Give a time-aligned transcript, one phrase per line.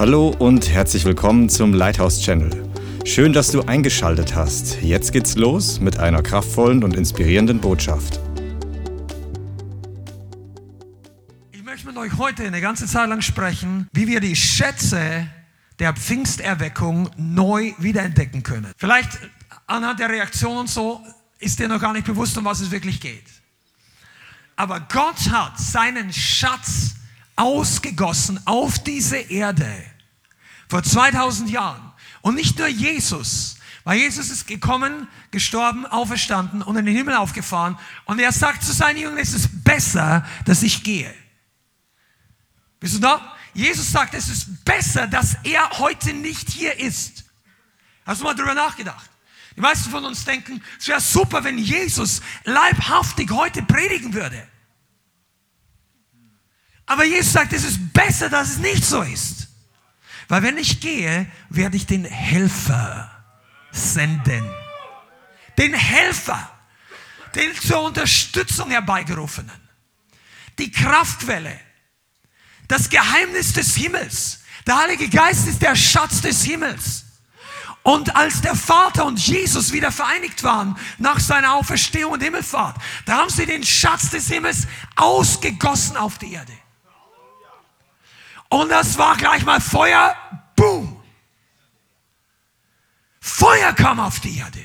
[0.00, 2.72] Hallo und herzlich willkommen zum Lighthouse Channel.
[3.04, 4.80] Schön, dass du eingeschaltet hast.
[4.80, 8.18] Jetzt geht's los mit einer kraftvollen und inspirierenden Botschaft.
[11.52, 15.26] Ich möchte mit euch heute eine ganze Zeit lang sprechen, wie wir die Schätze
[15.78, 18.72] der Pfingsterweckung neu wiederentdecken können.
[18.78, 19.10] Vielleicht
[19.66, 21.02] anhand der Reaktion und so
[21.40, 23.26] ist dir noch gar nicht bewusst, um was es wirklich geht.
[24.56, 26.94] Aber Gott hat seinen Schatz
[27.36, 29.70] ausgegossen auf diese Erde
[30.68, 31.92] vor 2000 Jahren.
[32.22, 37.78] Und nicht nur Jesus, weil Jesus ist gekommen, gestorben, auferstanden und in den Himmel aufgefahren.
[38.04, 41.12] Und er sagt zu seinen Jüngern, es ist besser, dass ich gehe.
[42.78, 43.36] Bist du da?
[43.52, 47.24] Jesus sagt, es ist besser, dass er heute nicht hier ist.
[48.06, 49.10] Hast du mal drüber nachgedacht?
[49.56, 54.46] Die meisten von uns denken, es wäre super, wenn Jesus leibhaftig heute predigen würde.
[56.90, 59.46] Aber Jesus sagt, es ist besser, dass es nicht so ist.
[60.26, 63.08] Weil wenn ich gehe, werde ich den Helfer
[63.70, 64.44] senden.
[65.56, 66.50] Den Helfer,
[67.36, 69.54] den zur Unterstützung herbeigerufenen.
[70.58, 71.60] Die Kraftquelle,
[72.66, 74.40] das Geheimnis des Himmels.
[74.66, 77.04] Der Heilige Geist ist der Schatz des Himmels.
[77.84, 83.18] Und als der Vater und Jesus wieder vereinigt waren nach seiner Auferstehung und Himmelfahrt, da
[83.18, 86.52] haben sie den Schatz des Himmels ausgegossen auf die Erde.
[88.50, 90.14] Und das war gleich mal Feuer,
[90.56, 91.00] boom.
[93.20, 94.64] Feuer kam auf die Erde.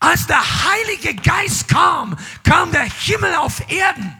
[0.00, 4.16] Als der Heilige Geist kam, kam der Himmel auf Erden.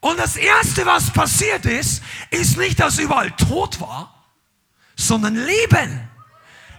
[0.00, 4.24] Und das Erste, was passiert ist, ist nicht, dass überall tot war,
[4.94, 6.08] sondern Leben.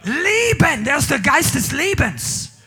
[0.02, 2.57] Leben, der ist der Geist des Lebens.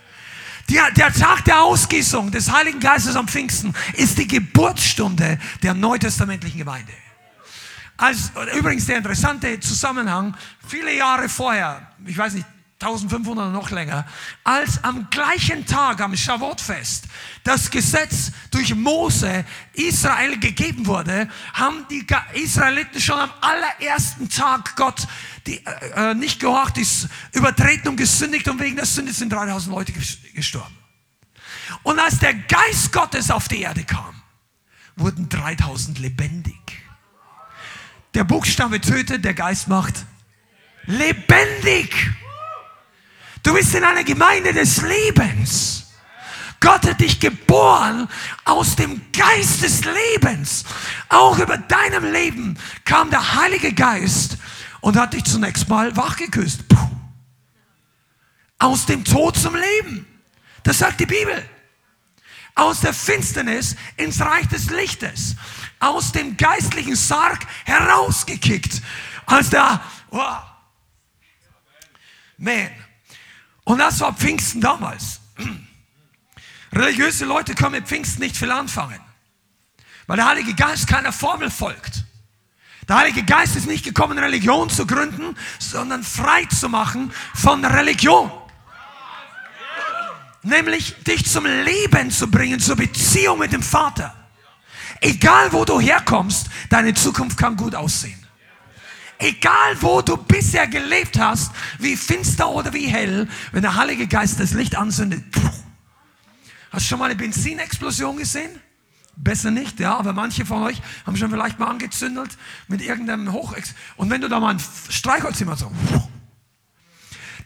[0.72, 6.60] Der, der Tag der Ausgießung des Heiligen Geistes am Pfingsten ist die Geburtsstunde der neutestamentlichen
[6.60, 6.94] Gemeinde.
[7.98, 10.34] Als, übrigens der interessante Zusammenhang,
[10.66, 12.46] viele Jahre vorher, ich weiß nicht,
[12.80, 14.06] 1500 oder noch länger,
[14.46, 17.04] als am gleichen Tag, am Shavuot-Fest,
[17.44, 19.44] das Gesetz durch Mose
[19.74, 25.06] Israel gegeben wurde, haben die Israeliten schon am allerersten Tag Gott
[25.48, 29.76] die, äh, äh nicht gehorcht, ist übertreten und gesündigt und wegen der Sünde sind 3000
[29.76, 29.94] Leute
[30.34, 30.78] gestorben.
[31.84, 34.22] Und als der Geist Gottes auf die Erde kam,
[34.96, 36.56] wurden 3000 lebendig.
[38.14, 40.06] Der Buchstabe tötet, der Geist macht
[40.86, 42.12] lebendig.
[43.44, 45.88] Du bist in einer Gemeinde des Lebens.
[46.60, 48.08] Gott hat dich geboren
[48.46, 50.64] aus dem Geist des Lebens.
[51.10, 54.38] Auch über deinem Leben kam der Heilige Geist
[54.82, 56.68] und hat dich zunächst mal wachgeküsst.
[56.68, 56.90] Puh.
[58.60, 60.06] Aus dem Tod zum Leben.
[60.64, 61.48] Das sagt die Bibel.
[62.54, 65.36] Aus der Finsternis ins Reich des Lichtes.
[65.80, 68.82] Aus dem geistlichen Sarg herausgekickt.
[69.26, 70.20] Als der, oh,
[72.38, 72.70] man.
[73.64, 75.22] Und das war Pfingsten damals.
[76.74, 79.00] Religiöse Leute können mit Pfingsten nicht viel anfangen.
[80.08, 82.04] Weil der Heilige Geist keiner Formel folgt.
[82.92, 88.30] Der Heilige Geist ist nicht gekommen, Religion zu gründen, sondern frei zu machen von Religion.
[90.44, 94.14] Nämlich dich zum Leben zu bringen, zur Beziehung mit dem Vater.
[95.00, 98.28] Egal wo du herkommst, deine Zukunft kann gut aussehen.
[99.20, 104.38] Egal wo du bisher gelebt hast, wie finster oder wie hell, wenn der Heilige Geist
[104.38, 105.24] das Licht anzündet.
[106.72, 108.60] Hast du schon mal eine Benzinexplosion gesehen?
[109.16, 113.76] Besser nicht, ja, aber manche von euch haben schon vielleicht mal angezündelt mit irgendeinem Hochex.
[113.98, 115.72] Und wenn du da mal ein Streichholz immer so,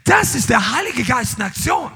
[0.05, 1.91] das ist der Heilige Geist in Aktion.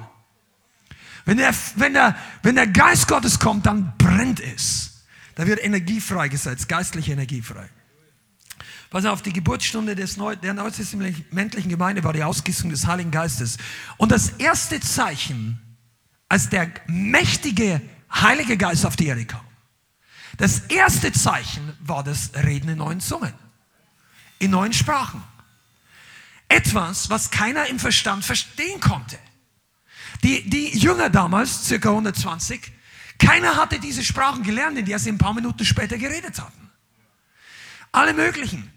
[1.25, 5.05] Wenn der, wenn, der, wenn der Geist Gottes kommt, dann brennt es.
[5.35, 7.69] Da wird Energie freigesetzt, geistliche Energie frei.
[8.89, 13.57] Pass auf, die Geburtsstunde des Neu der neutestamentlichen Gemeinde war die Ausgießung des Heiligen Geistes.
[13.97, 15.61] Und das erste Zeichen,
[16.27, 17.81] als der mächtige
[18.11, 19.41] Heilige Geist auf die Erde kam,
[20.39, 23.33] das erste Zeichen war das Reden in neuen Zungen,
[24.39, 25.21] in neuen Sprachen.
[26.47, 29.19] Etwas, was keiner im Verstand verstehen konnte.
[30.23, 32.71] Die, die Jünger damals, circa 120,
[33.19, 36.69] keiner hatte diese Sprachen gelernt, in der sie ein paar Minuten später geredet hatten.
[37.91, 38.71] Alle möglichen.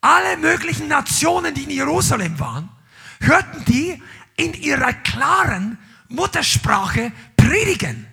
[0.00, 2.68] Alle möglichen Nationen, die in Jerusalem waren,
[3.20, 4.00] hörten die
[4.36, 8.06] in ihrer klaren Muttersprache predigen.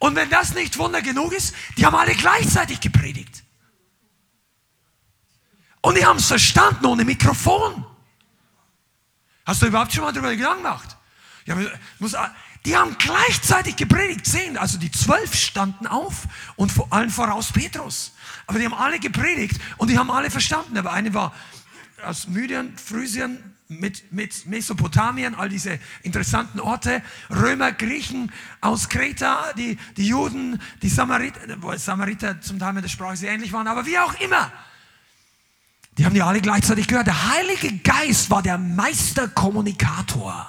[0.00, 3.44] Und wenn das nicht Wunder genug ist, die haben alle gleichzeitig gepredigt.
[5.82, 7.84] Und die haben es verstanden ohne Mikrofon.
[9.44, 10.96] Hast du überhaupt schon mal darüber Gedanken gemacht?
[11.44, 11.56] Ja,
[11.98, 12.16] muss,
[12.64, 14.24] die haben gleichzeitig gepredigt.
[14.26, 16.24] Zehn, also die zwölf standen auf
[16.56, 18.12] und vor allen voraus Petrus.
[18.46, 20.78] Aber die haben alle gepredigt und die haben alle verstanden.
[20.78, 21.34] Aber eine war
[22.04, 23.38] aus Mydien, Phrysien,
[23.70, 30.88] mit, mit Mesopotamien, all diese interessanten Orte, Römer, Griechen aus Kreta, die, die Juden, die
[30.88, 34.52] Samariter, wo Samariter zum Teil mit der Sprache sehr ähnlich waren, aber wie auch immer.
[35.98, 37.06] Die haben die alle gleichzeitig gehört.
[37.06, 40.48] Der Heilige Geist war der Meisterkommunikator.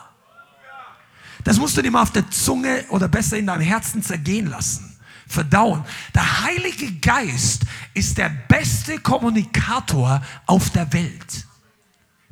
[1.44, 4.91] Das musst du dir mal auf der Zunge oder besser in deinem Herzen zergehen lassen,
[5.32, 5.84] verdauen.
[6.14, 7.64] Der Heilige Geist
[7.94, 11.48] ist der beste Kommunikator auf der Welt.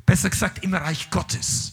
[0.06, 1.72] Besser gesagt im Reich Gottes.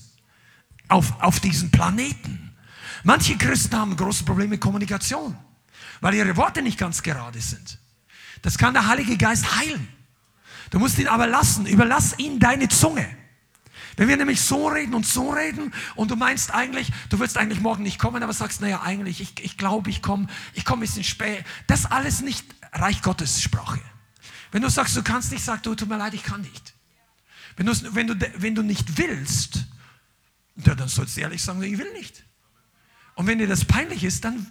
[0.87, 2.55] Auf, auf diesem Planeten.
[3.03, 5.37] Manche Christen haben große Probleme mit Kommunikation,
[6.01, 7.79] weil ihre Worte nicht ganz gerade sind.
[8.41, 9.87] Das kann der Heilige Geist heilen.
[10.69, 11.65] Du musst ihn aber lassen.
[11.65, 13.07] Überlass ihm deine Zunge.
[13.97, 17.61] Wenn wir nämlich so reden und so reden und du meinst eigentlich, du willst eigentlich
[17.61, 20.87] morgen nicht kommen, aber sagst, naja, eigentlich, ich, ich glaube, ich komme, ich komme ein
[20.87, 21.43] bisschen spät.
[21.65, 23.81] Das alles nicht Reich Gottes Sprache.
[24.51, 26.75] Wenn du sagst, du kannst nicht, sag du, tut mir leid, ich kann nicht.
[27.55, 29.65] Wenn, wenn, du, wenn du nicht willst,
[30.63, 32.23] ja, dann sollst du ehrlich sagen, ich will nicht.
[33.15, 34.45] Und wenn dir das peinlich ist, dann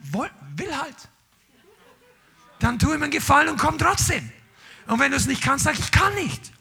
[0.57, 1.09] will halt.
[2.59, 4.29] Dann tu ihm einen Gefallen und komm trotzdem.
[4.89, 6.53] Und wenn du es nicht kannst, sag ich kann nicht.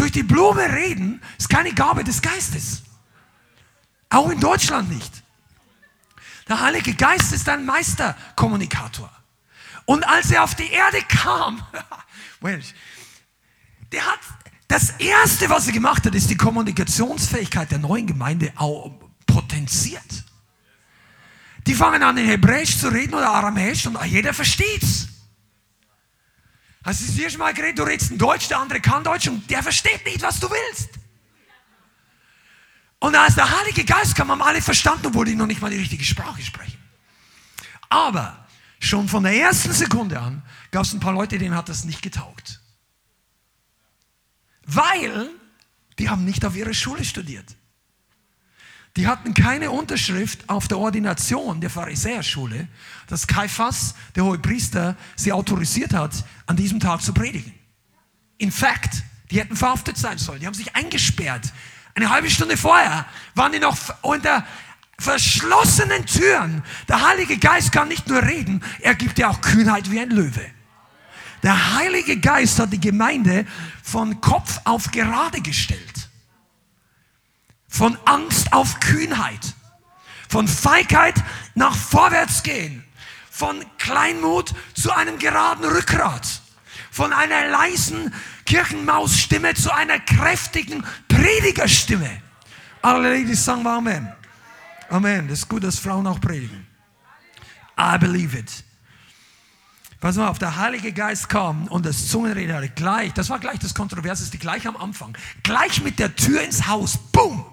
[0.00, 2.84] Durch die Blume reden ist keine Gabe des Geistes.
[4.08, 5.22] Auch in Deutschland nicht.
[6.48, 9.12] Der Heilige Geist ist ein Meisterkommunikator.
[9.84, 11.62] Und als er auf die Erde kam,
[13.92, 14.20] der hat
[14.68, 18.54] das erste, was er gemacht hat, ist die Kommunikationsfähigkeit der neuen Gemeinde
[19.26, 20.24] potenziert.
[21.66, 25.09] Die fangen an, in Hebräisch zu reden oder Aramäisch und jeder versteht's.
[26.82, 27.78] Hast du es dir schon mal geredet?
[27.78, 30.90] Du redest in Deutsch, der andere kann Deutsch und der versteht nicht, was du willst.
[32.98, 35.78] Und als der Heilige Geist kam, haben alle verstanden, obwohl die noch nicht mal die
[35.78, 36.78] richtige Sprache sprechen.
[37.88, 38.46] Aber
[38.78, 42.02] schon von der ersten Sekunde an gab es ein paar Leute, denen hat das nicht
[42.02, 42.60] getaugt.
[44.64, 45.30] Weil
[45.98, 47.56] die haben nicht auf ihrer Schule studiert.
[49.00, 52.68] Die hatten keine Unterschrift auf der Ordination der Pharisäerschule,
[53.06, 57.54] dass Kaiphas, der hohe Priester, sie autorisiert hat, an diesem Tag zu predigen.
[58.36, 60.40] In fact, die hätten verhaftet sein sollen.
[60.40, 61.50] Die haben sich eingesperrt.
[61.94, 64.46] Eine halbe Stunde vorher waren die noch unter
[64.98, 66.62] verschlossenen Türen.
[66.86, 70.44] Der Heilige Geist kann nicht nur reden, er gibt ja auch Kühnheit wie ein Löwe.
[71.42, 73.46] Der Heilige Geist hat die Gemeinde
[73.82, 75.99] von Kopf auf gerade gestellt.
[77.70, 79.54] Von Angst auf Kühnheit.
[80.28, 81.14] Von Feigheit
[81.54, 82.84] nach vorwärts gehen.
[83.30, 86.42] Von Kleinmut zu einem geraden Rückgrat.
[86.90, 88.12] Von einer leisen
[88.44, 92.20] Kirchenmausstimme zu einer kräftigen Predigerstimme.
[92.82, 94.12] Alle Ladies sagen Amen.
[94.90, 95.28] Amen.
[95.28, 96.66] Das ist gut, dass Frauen auch predigen.
[97.78, 98.64] I believe it.
[100.00, 103.58] Pass mal auf, der Heilige Geist kam und das Zungenreden hatte gleich, das war gleich
[103.58, 107.44] das Kontroverseste, gleich am Anfang, gleich mit der Tür ins Haus, boom,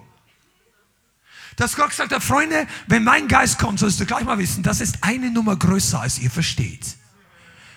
[1.58, 4.80] dass Gott gesagt hat, Freunde, wenn mein Geist kommt, sollst du gleich mal wissen, das
[4.80, 6.96] ist eine Nummer größer, als ihr versteht.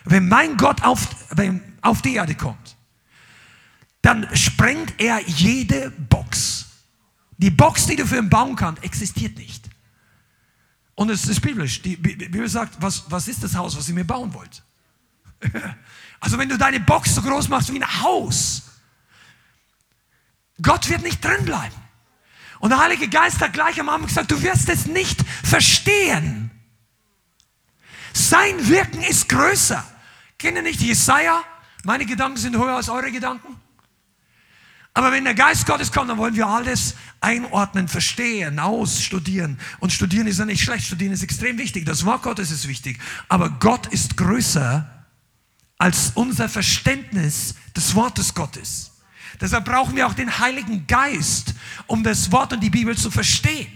[0.05, 2.77] Wenn mein Gott auf, wenn, auf die Erde kommt,
[4.03, 6.67] dann sprengt er jede Box.
[7.38, 9.69] Die Box, die du für ihn bauen kannst, existiert nicht.
[10.94, 11.81] Und es ist biblisch.
[11.81, 14.62] Die Bibel sagt, was, was ist das Haus, was ihr mir bauen wollt?
[16.23, 18.65] Also wenn du deine Box so groß machst wie ein Haus,
[20.60, 21.80] Gott wird nicht drin bleiben.
[22.60, 26.50] Und der Heilige Geist hat gleich am Anfang gesagt, du wirst es nicht verstehen.
[28.12, 29.82] Sein Wirken ist größer.
[30.38, 31.43] Kennt ihr nicht Jesaja?
[31.84, 33.56] Meine Gedanken sind höher als eure Gedanken.
[34.93, 39.58] Aber wenn der Geist Gottes kommt, dann wollen wir alles einordnen, verstehen, ausstudieren.
[39.79, 41.86] Und studieren ist ja nicht schlecht, studieren ist extrem wichtig.
[41.86, 42.98] Das Wort Gottes ist wichtig.
[43.29, 45.06] Aber Gott ist größer
[45.79, 48.90] als unser Verständnis des Wortes Gottes.
[49.41, 51.55] Deshalb brauchen wir auch den Heiligen Geist,
[51.87, 53.69] um das Wort und die Bibel zu verstehen.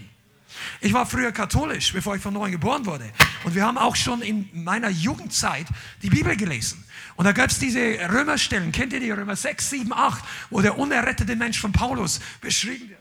[0.81, 3.09] Ich war früher katholisch, bevor ich von neuem geboren wurde.
[3.43, 5.65] Und wir haben auch schon in meiner Jugendzeit
[6.01, 6.83] die Bibel gelesen.
[7.15, 10.77] Und da gab es diese Römerstellen, kennt ihr die Römer 6, 7, 8, wo der
[10.77, 12.99] unerrettete Mensch von Paulus beschrieben wird.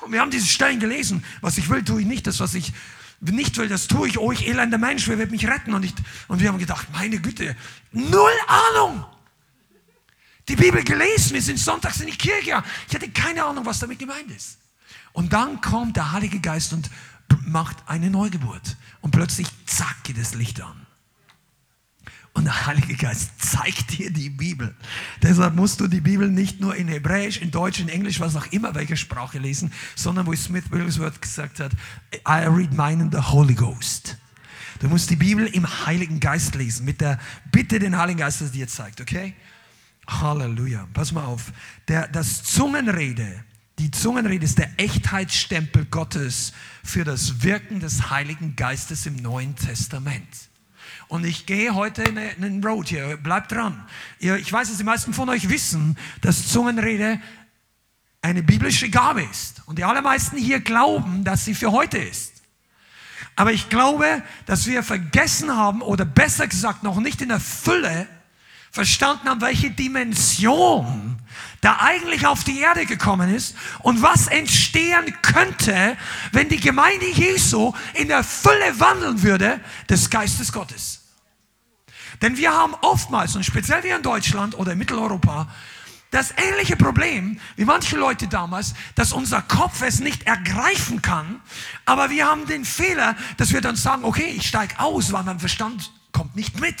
[0.00, 1.22] Und wir haben diese Stellen gelesen.
[1.42, 2.26] Was ich will, tue ich nicht.
[2.26, 2.72] Das, was ich
[3.20, 4.18] nicht will, das tue ich.
[4.18, 5.74] Oh, ich elender Mensch, wer wird mich retten?
[5.74, 5.92] Und, ich,
[6.28, 7.54] und wir haben gedacht, meine Güte,
[7.92, 9.04] null Ahnung
[10.50, 12.62] die Bibel gelesen, wir sind sonntags in die Kirche.
[12.88, 14.58] Ich hatte keine Ahnung, was damit gemeint ist.
[15.12, 16.90] Und dann kommt der Heilige Geist und
[17.46, 18.76] macht eine Neugeburt.
[19.00, 20.86] Und plötzlich, zack, geht das Licht an.
[22.32, 24.74] Und der Heilige Geist zeigt dir die Bibel.
[25.22, 28.46] Deshalb musst du die Bibel nicht nur in Hebräisch, in Deutsch, in Englisch, was auch
[28.52, 31.72] immer, welche Sprache lesen, sondern wo Smith Wigglesworth gesagt hat,
[32.28, 34.16] I read mine in the Holy Ghost.
[34.78, 37.18] Du musst die Bibel im Heiligen Geist lesen, mit der
[37.50, 39.34] Bitte den Heiligen Geist, dass dir zeigt, okay?
[40.10, 40.88] Halleluja.
[40.92, 41.52] Pass mal auf.
[41.88, 43.44] Der, das Zungenrede,
[43.78, 46.52] die Zungenrede ist der Echtheitsstempel Gottes
[46.84, 50.28] für das Wirken des Heiligen Geistes im Neuen Testament.
[51.08, 53.16] Und ich gehe heute in einen Road hier.
[53.16, 53.86] Bleibt dran.
[54.18, 57.20] Ich weiß, dass die meisten von euch wissen, dass Zungenrede
[58.22, 59.62] eine biblische Gabe ist.
[59.66, 62.42] Und die allermeisten hier glauben, dass sie für heute ist.
[63.34, 68.06] Aber ich glaube, dass wir vergessen haben, oder besser gesagt noch nicht in der Fülle
[68.70, 71.18] verstanden haben, welche Dimension
[71.60, 75.96] da eigentlich auf die Erde gekommen ist und was entstehen könnte,
[76.32, 81.00] wenn die Gemeinde Jesu in der Fülle wandeln würde des Geistes Gottes.
[82.22, 85.48] Denn wir haben oftmals, und speziell wir in Deutschland oder in Mitteleuropa,
[86.10, 91.40] das ähnliche Problem wie manche Leute damals, dass unser Kopf es nicht ergreifen kann,
[91.84, 95.38] aber wir haben den Fehler, dass wir dann sagen, okay, ich steige aus, weil mein
[95.38, 96.76] Verstand kommt nicht mit.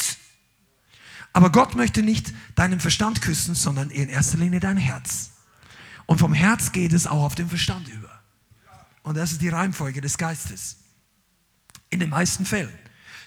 [1.32, 5.30] Aber Gott möchte nicht deinen Verstand küssen, sondern in erster Linie dein Herz.
[6.06, 8.20] Und vom Herz geht es auch auf den Verstand über.
[9.02, 10.78] Und das ist die Reihenfolge des Geistes.
[11.88, 12.72] In den meisten Fällen.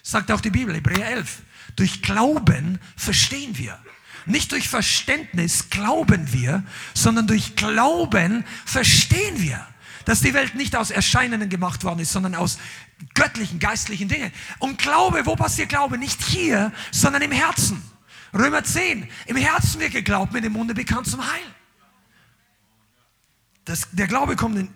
[0.01, 1.43] Sagt auch die Bibel, Hebräer 11.
[1.75, 3.79] Durch Glauben verstehen wir.
[4.25, 9.65] Nicht durch Verständnis glauben wir, sondern durch Glauben verstehen wir,
[10.05, 12.57] dass die Welt nicht aus Erscheinenden gemacht worden ist, sondern aus
[13.13, 14.31] göttlichen, geistlichen Dingen.
[14.59, 15.97] Und Glaube, wo passiert Glaube?
[15.97, 17.81] Nicht hier, sondern im Herzen.
[18.33, 21.45] Römer 10, im Herzen wird geglaubt, mit dem Munde bekannt zum Heil.
[23.65, 24.69] Das, der Glaube kommt in,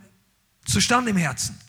[0.66, 1.60] zustande im Herzen.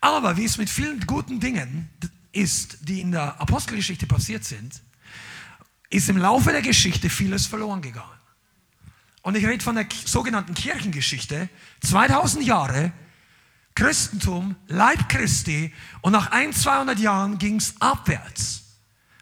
[0.00, 1.90] Aber wie es mit vielen guten Dingen
[2.32, 4.80] ist, die in der Apostelgeschichte passiert sind,
[5.90, 8.18] ist im Laufe der Geschichte vieles verloren gegangen.
[9.22, 11.48] Und ich rede von der sogenannten Kirchengeschichte.
[11.82, 12.92] 2000 Jahre
[13.74, 18.64] Christentum, Leib Christi und nach ein, 200 Jahren ging es abwärts,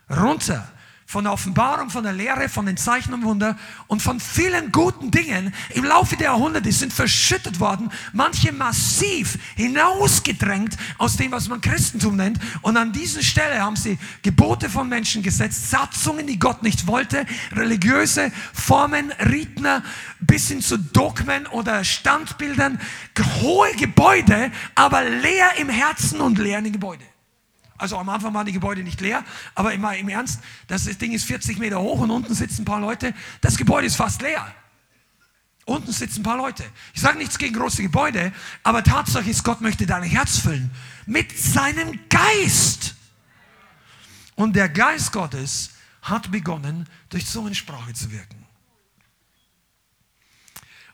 [0.09, 0.73] runter
[1.07, 5.13] von der Offenbarung, von der Lehre, von den Zeichen und Wunder und von vielen guten
[5.13, 11.61] Dingen im Laufe der Jahrhunderte sind verschüttet worden, manche massiv hinausgedrängt aus dem, was man
[11.61, 12.41] Christentum nennt.
[12.63, 17.25] Und an dieser Stelle haben sie Gebote von Menschen gesetzt, Satzungen, die Gott nicht wollte,
[17.53, 19.67] religiöse Formen, Riten,
[20.21, 22.81] bis hin zu Dogmen oder Standbildern,
[23.41, 27.16] hohe Gebäude, aber leer im Herzen und leer in den Gebäuden.
[27.79, 31.25] Also am Anfang waren die Gebäude nicht leer, aber immer im Ernst, das Ding ist
[31.25, 33.15] 40 Meter hoch und unten sitzen ein paar Leute.
[33.41, 34.47] Das Gebäude ist fast leer.
[35.67, 36.65] Unten sitzen ein paar Leute.
[36.95, 40.71] Ich sage nichts gegen große Gebäude, aber Tatsache ist, Gott möchte dein Herz füllen
[41.07, 42.95] mit seinem Geist.
[44.37, 45.71] Und der Geist Gottes
[46.03, 48.47] hat begonnen, durch Zungensprache zu wirken.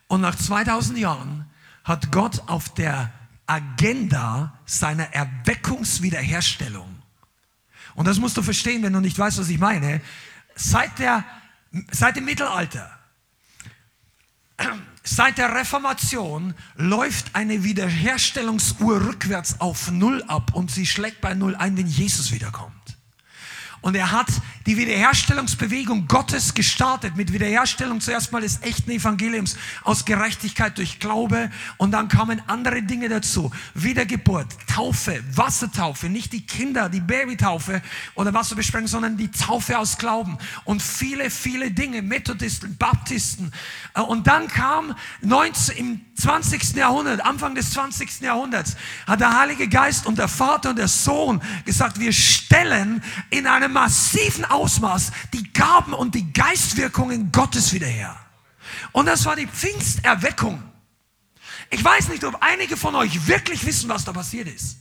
[0.07, 1.49] Und nach 2000 Jahren
[1.83, 3.11] hat Gott auf der
[3.45, 7.03] Agenda seiner Erweckungswiederherstellung.
[7.95, 10.01] Und das musst du verstehen, wenn du nicht weißt, was ich meine.
[10.55, 11.25] Seit, der,
[11.91, 12.89] seit dem Mittelalter,
[15.03, 21.55] seit der Reformation läuft eine Wiederherstellungsuhr rückwärts auf Null ab und sie schlägt bei Null
[21.55, 22.82] ein, wenn Jesus wiederkommt.
[23.83, 24.27] Und er hat
[24.65, 31.51] die Wiederherstellungsbewegung Gottes gestartet mit Wiederherstellung zuerst mal des echten Evangeliums aus Gerechtigkeit durch Glaube
[31.75, 33.51] und dann kamen andere Dinge dazu.
[33.73, 37.81] Wiedergeburt, Taufe, Wassertaufe, nicht die Kinder, die Babytaufe
[38.15, 43.51] oder Wasserbesprengung, sondern die Taufe aus Glauben und viele, viele Dinge, Methodisten, Baptisten.
[43.95, 46.77] Äh, und dann kam 19, im 20.
[46.77, 48.21] Jahrhundert, Anfang des 20.
[48.21, 53.45] Jahrhunderts, hat der Heilige Geist und der Vater und der Sohn gesagt, wir stellen in
[53.45, 58.15] einem massiven Ausmaß die Gaben und die Geistwirkungen Gottes wieder her.
[58.91, 60.63] Und das war die Pfingsterweckung.
[61.69, 64.77] Ich weiß nicht, ob einige von euch wirklich wissen, was da passiert ist.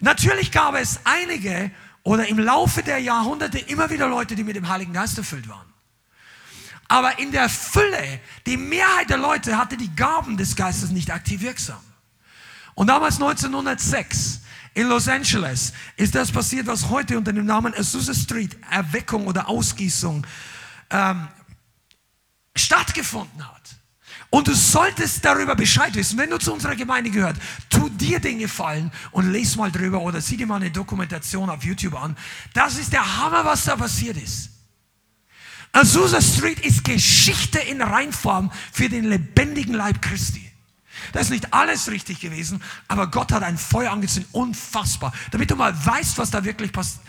[0.00, 1.70] Natürlich gab es einige
[2.02, 5.72] oder im Laufe der Jahrhunderte immer wieder Leute, die mit dem Heiligen Geist erfüllt waren.
[6.88, 11.40] Aber in der Fülle, die Mehrheit der Leute hatte die Gaben des Geistes nicht aktiv
[11.40, 11.80] wirksam.
[12.74, 14.41] Und damals 1906
[14.74, 19.48] in Los Angeles ist das passiert, was heute unter dem Namen Azusa Street Erweckung oder
[19.48, 20.26] Ausgießung
[20.90, 21.28] ähm,
[22.56, 23.76] stattgefunden hat.
[24.30, 27.36] Und du solltest darüber Bescheid wissen, wenn du zu unserer Gemeinde gehört,
[27.68, 31.62] tu dir den Gefallen und lese mal drüber oder sieh dir mal eine Dokumentation auf
[31.64, 32.16] YouTube an.
[32.54, 34.48] Das ist der Hammer, was da passiert ist.
[35.72, 40.51] Azusa Street ist Geschichte in Reinform für den lebendigen Leib Christi.
[41.12, 45.12] Das ist nicht alles richtig gewesen, aber Gott hat ein Feuer angezündet, unfassbar.
[45.30, 47.04] Damit du mal weißt, was da wirklich passiert.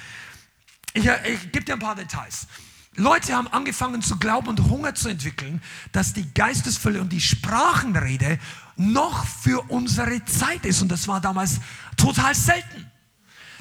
[0.94, 2.48] Ich, äh, ich gebe dir ein paar Details.
[2.96, 8.38] Leute haben angefangen zu glauben und Hunger zu entwickeln, dass die Geistesfülle und die Sprachenrede
[8.76, 10.82] noch für unsere Zeit ist.
[10.82, 11.60] Und das war damals
[11.98, 12.92] total selten.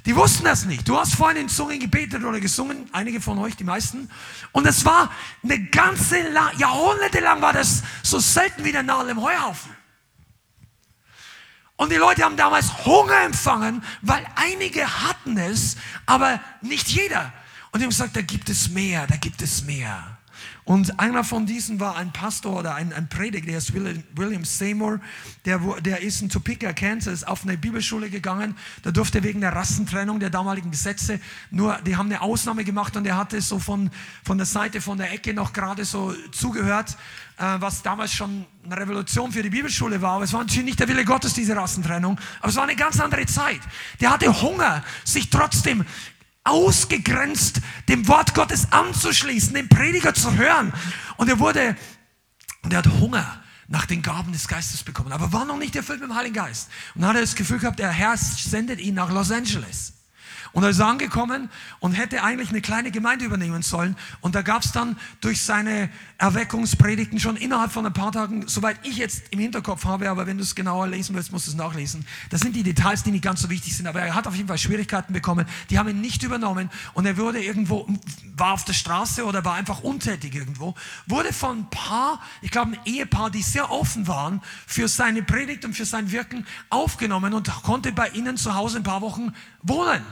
[0.05, 0.89] Die wussten das nicht.
[0.89, 4.11] Du hast vorhin in Zungen gebetet oder gesungen, einige von euch, die meisten.
[4.51, 5.11] Und es war
[5.45, 9.71] eine ganze, lang war das so selten wie der Nadel im Heuhaufen.
[11.83, 17.33] Und die Leute haben damals Hunger empfangen, weil einige hatten es, aber nicht jeder.
[17.73, 20.12] Und die haben gesagt, da gibt es mehr, da gibt es mehr.
[20.65, 25.01] Und einer von diesen war ein Pastor oder ein, ein Prediger, der ist William Seymour,
[25.45, 28.57] der, der ist in Topeka, Kansas, auf eine Bibelschule gegangen.
[28.83, 31.19] Da durfte wegen der Rassentrennung der damaligen Gesetze
[31.51, 33.91] nur, die haben eine Ausnahme gemacht und er hatte so von,
[34.25, 36.97] von der Seite, von der Ecke noch gerade so zugehört,
[37.39, 40.13] äh, was damals schon eine Revolution für die Bibelschule war.
[40.13, 42.21] Aber es war natürlich nicht der Wille Gottes, diese Rassentrennung.
[42.39, 43.61] Aber es war eine ganz andere Zeit.
[44.01, 45.85] Der hatte Hunger, sich trotzdem
[46.45, 50.73] ausgegrenzt, dem Wort Gottes anzuschließen, den Prediger zu hören.
[51.17, 51.77] Und er wurde,
[52.63, 56.01] und er hat Hunger nach den Gaben des Geistes bekommen, aber war noch nicht erfüllt
[56.01, 56.69] mit dem Heiligen Geist.
[56.95, 59.95] Und dann hat er das Gefühl gehabt, der Herr sendet ihn nach Los Angeles.
[60.53, 61.49] Und er ist angekommen
[61.81, 63.97] und hätte eigentlich eine kleine Gemeinde übernehmen sollen.
[64.21, 68.77] Und da gab es dann durch seine Erweckungspredigten schon innerhalb von ein paar Tagen, soweit
[68.83, 71.57] ich jetzt im Hinterkopf habe, aber wenn du es genauer lesen willst, musst du es
[71.57, 72.05] nachlesen.
[72.31, 73.87] Das sind die Details, die nicht ganz so wichtig sind.
[73.87, 75.47] Aber er hat auf jeden Fall Schwierigkeiten bekommen.
[75.71, 76.71] Die haben ihn nicht übernommen.
[76.95, 77.89] Und er wurde irgendwo,
[78.37, 80.75] war auf der Straße oder war einfach untätig irgendwo.
[81.07, 85.65] Wurde von ein paar, ich glaube ein Ehepaar, die sehr offen waren für seine Predigt
[85.65, 89.33] und für sein Wirken, aufgenommen und konnte bei ihnen zu Hause ein paar Wochen
[89.63, 90.03] wohnen.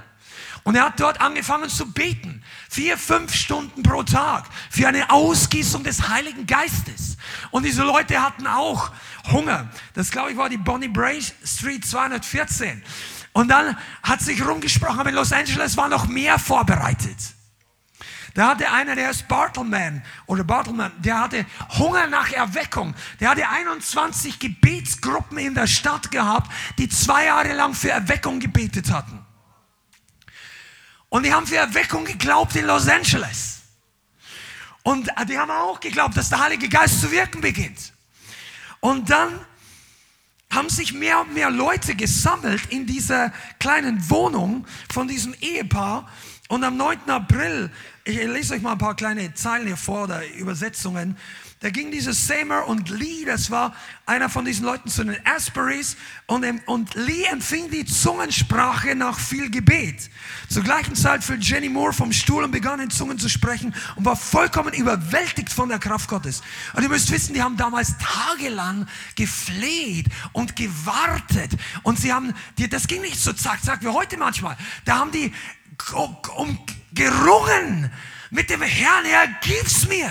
[0.65, 2.43] Und er hat dort angefangen zu beten.
[2.69, 7.17] Vier, fünf Stunden pro Tag für eine Ausgießung des Heiligen Geistes.
[7.51, 8.91] Und diese Leute hatten auch
[9.31, 9.71] Hunger.
[9.95, 12.83] Das, glaube ich, war die Bonnie Bray Street 214.
[13.33, 17.17] Und dann hat sich rumgesprochen, aber in Los Angeles war noch mehr vorbereitet.
[18.35, 21.47] Da hatte einer, der ist Bartleman oder Bartleman, der hatte
[21.79, 22.95] Hunger nach Erweckung.
[23.19, 28.93] Der hatte 21 Gebetsgruppen in der Stadt gehabt, die zwei Jahre lang für Erweckung gebetet
[28.93, 29.20] hatten.
[31.11, 33.59] Und die haben für Erweckung geglaubt in Los Angeles.
[34.83, 37.93] Und äh, die haben auch geglaubt, dass der Heilige Geist zu wirken beginnt.
[38.81, 39.39] Und dann
[40.53, 46.09] haben sich mehr und mehr Leute gesammelt in dieser kleinen Wohnung von diesem Ehepaar.
[46.49, 47.09] Und am 9.
[47.09, 47.71] April,
[48.05, 51.17] ich lese euch mal ein paar kleine Zeilen hier vor oder Übersetzungen.
[51.61, 53.75] Da ging dieses Seymour und Lee, das war
[54.07, 55.95] einer von diesen Leuten zu den Asburys,
[56.27, 60.09] und, und Lee empfing die Zungensprache nach viel Gebet.
[60.49, 64.07] Zur gleichen Zeit fiel Jenny Moore vom Stuhl und begann in Zungen zu sprechen und
[64.07, 66.41] war vollkommen überwältigt von der Kraft Gottes.
[66.73, 71.53] Und ihr müsst wissen, die haben damals tagelang gefleht und gewartet.
[71.83, 72.33] Und sie haben,
[72.71, 74.57] das ging nicht so zack, zack, wie heute manchmal.
[74.87, 75.31] Da haben die
[75.93, 76.59] um,
[76.95, 77.93] gerungen
[78.31, 80.11] mit dem Herrn, Herr, gib's mir.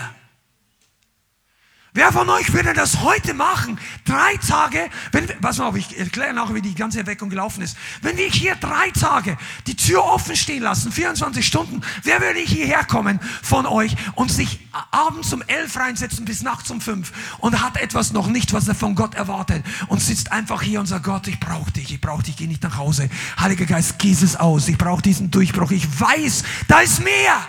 [1.94, 3.80] Wer von euch würde das heute machen?
[4.06, 7.76] Drei Tage, wenn, pass auf, ich erkläre nachher, wie die ganze Erweckung gelaufen ist.
[8.04, 12.84] Wenn wir hier drei Tage die Tür offen stehen lassen, 24 Stunden, wer würde hierher
[12.84, 14.60] kommen von euch und sich
[14.92, 18.76] abends um elf reinsetzen bis nachts um fünf und hat etwas noch nicht, was er
[18.76, 22.22] von Gott erwartet und sitzt einfach hier und sagt, Gott, ich brauche dich, ich brauche
[22.22, 23.10] dich, geh nicht nach Hause.
[23.40, 27.40] Heiliger Geist, gieß es aus, ich brauche diesen Durchbruch, ich weiß, da ist mehr.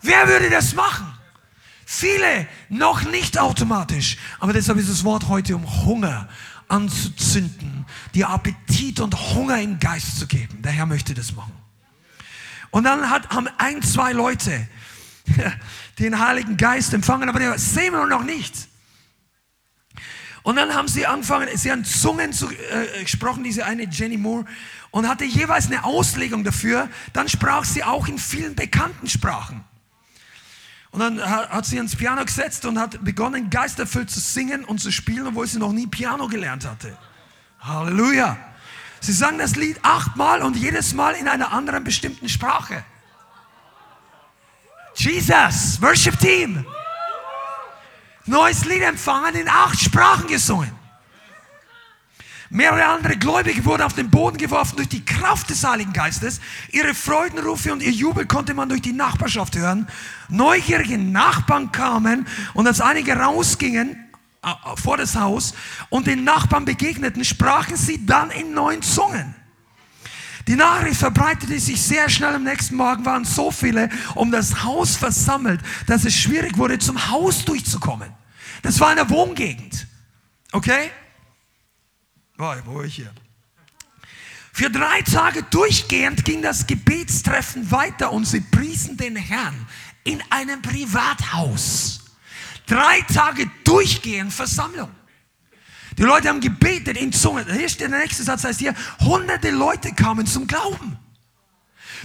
[0.00, 1.13] Wer würde das machen?
[1.86, 4.16] Viele noch nicht automatisch.
[4.40, 6.28] Aber deshalb ist das Wort heute, um Hunger
[6.68, 10.62] anzuzünden, dir Appetit und Hunger im Geist zu geben.
[10.62, 11.52] Der Herr möchte das machen.
[12.70, 14.66] Und dann hat, haben ein, zwei Leute
[15.98, 18.68] den Heiligen Geist empfangen, aber der sehen wir noch nicht.
[20.42, 24.44] Und dann haben sie angefangen, sie haben Zungen zu, äh, gesprochen, diese eine Jenny Moore,
[24.90, 26.90] und hatte jeweils eine Auslegung dafür.
[27.14, 29.64] Dann sprach sie auch in vielen bekannten Sprachen.
[30.94, 34.92] Und dann hat sie ans Piano gesetzt und hat begonnen, geisterfüllt zu singen und zu
[34.92, 36.96] spielen, obwohl sie noch nie Piano gelernt hatte.
[37.58, 38.36] Halleluja.
[39.00, 42.84] Sie sang das Lied achtmal und jedes Mal in einer anderen bestimmten Sprache.
[44.94, 46.64] Jesus, Worship Team.
[48.26, 50.70] Neues Lied empfangen, in acht Sprachen gesungen.
[52.54, 56.40] Mehrere andere Gläubige wurden auf den Boden geworfen durch die Kraft des Heiligen Geistes.
[56.70, 59.88] Ihre Freudenrufe und ihr Jubel konnte man durch die Nachbarschaft hören.
[60.28, 63.98] Neugierige Nachbarn kamen und als einige rausgingen
[64.44, 65.54] äh, vor das Haus
[65.88, 69.34] und den Nachbarn begegneten, sprachen sie dann in neuen Zungen.
[70.46, 72.36] Die Nachricht verbreitete sich sehr schnell.
[72.36, 77.10] Am nächsten Morgen waren so viele um das Haus versammelt, dass es schwierig wurde, zum
[77.10, 78.10] Haus durchzukommen.
[78.62, 79.88] Das war eine Wohngegend.
[80.52, 80.92] Okay?
[82.36, 83.12] Boah, wo ich hier?
[84.52, 89.66] Für drei Tage durchgehend ging das Gebetstreffen weiter und sie priesen den Herrn
[90.04, 92.04] in einem Privathaus.
[92.66, 94.90] Drei Tage durchgehend Versammlung.
[95.98, 97.46] Die Leute haben gebetet in Zungen.
[97.52, 100.98] Hier steht der nächste Satz, heißt hier, hunderte Leute kamen zum Glauben.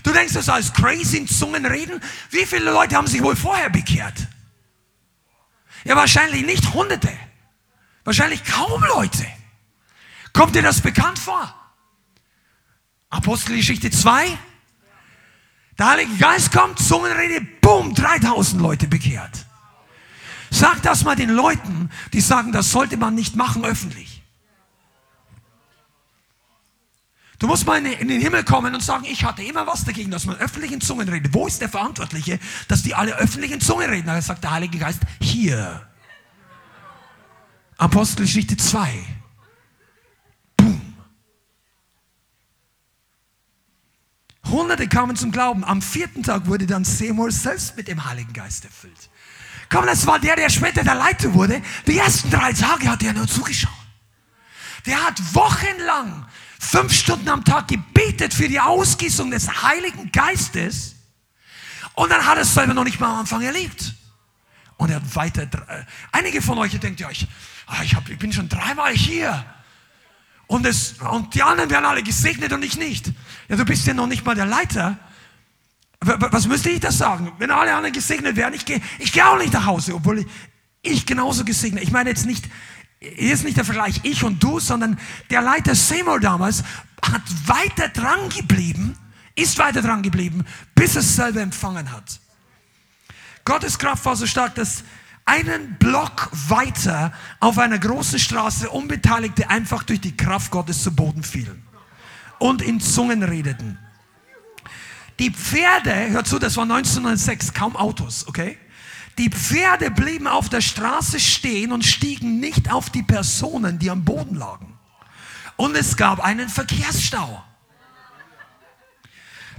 [0.03, 1.99] Du denkst, das ist alles crazy in Zungen reden?
[2.29, 4.27] Wie viele Leute haben sich wohl vorher bekehrt?
[5.83, 7.09] Ja, wahrscheinlich nicht hunderte.
[8.03, 9.25] Wahrscheinlich kaum Leute.
[10.33, 11.53] Kommt dir das bekannt vor?
[13.09, 14.37] Apostelgeschichte 2.
[15.77, 19.45] Der Heilige Geist kommt, Zungenrede, boom, 3000 Leute bekehrt.
[20.51, 24.23] Sag das mal den Leuten, die sagen, das sollte man nicht machen öffentlich.
[27.39, 30.25] Du musst mal in den Himmel kommen und sagen, ich hatte immer was dagegen, dass
[30.25, 31.33] man öffentlich in Zungen redet.
[31.33, 32.37] Wo ist der Verantwortliche,
[32.67, 34.07] dass die alle öffentlich in Zungen reden?
[34.07, 35.87] Da sagt der Heilige Geist, hier.
[37.77, 39.18] Apostelgeschichte 2.
[44.49, 45.63] Hunderte kamen zum Glauben.
[45.63, 49.09] Am vierten Tag wurde dann Seymour selbst mit dem Heiligen Geist erfüllt.
[49.69, 51.61] Komm, das war der, der später der Leiter wurde.
[51.85, 53.71] Die ersten drei Tage hat er nur zugeschaut.
[54.85, 56.25] Der hat wochenlang,
[56.59, 60.95] fünf Stunden am Tag gebetet für die Ausgießung des Heiligen Geistes.
[61.93, 63.93] Und dann hat er es selber noch nicht mal am Anfang erlebt.
[64.77, 67.27] Und er hat weiter, äh, einige von euch ja, ich,
[67.67, 69.45] ah, ich, hab, ich bin schon dreimal hier.
[70.49, 73.13] Und, es, und die anderen werden alle gesegnet und ich nicht.
[73.49, 74.97] Ja, du bist ja noch nicht mal der Leiter.
[76.01, 77.31] Was müsste ich das sagen?
[77.37, 80.25] Wenn alle anderen gesegnet werden, ich gehe ich geh auch nicht nach Hause, obwohl ich,
[80.81, 81.83] ich genauso gesegnet.
[81.83, 82.49] Ich meine jetzt nicht,
[82.99, 86.63] hier ist nicht der Vergleich ich und du, sondern der Leiter Seymour damals
[87.03, 88.97] hat weiter dran geblieben,
[89.35, 92.19] ist weiter dran geblieben, bis es selber empfangen hat.
[93.45, 94.83] Gottes Kraft war so stark, dass
[95.29, 101.21] einen Block weiter auf einer großen Straße Unbeteiligte einfach durch die Kraft Gottes zu Boden
[101.21, 101.63] fielen
[102.39, 103.77] und in Zungen redeten.
[105.19, 108.57] Die Pferde, hör zu, das war 1906, kaum Autos, okay?
[109.19, 114.03] Die Pferde blieben auf der Straße stehen und stiegen nicht auf die Personen, die am
[114.03, 114.79] Boden lagen.
[115.57, 117.43] Und es gab einen Verkehrsstau.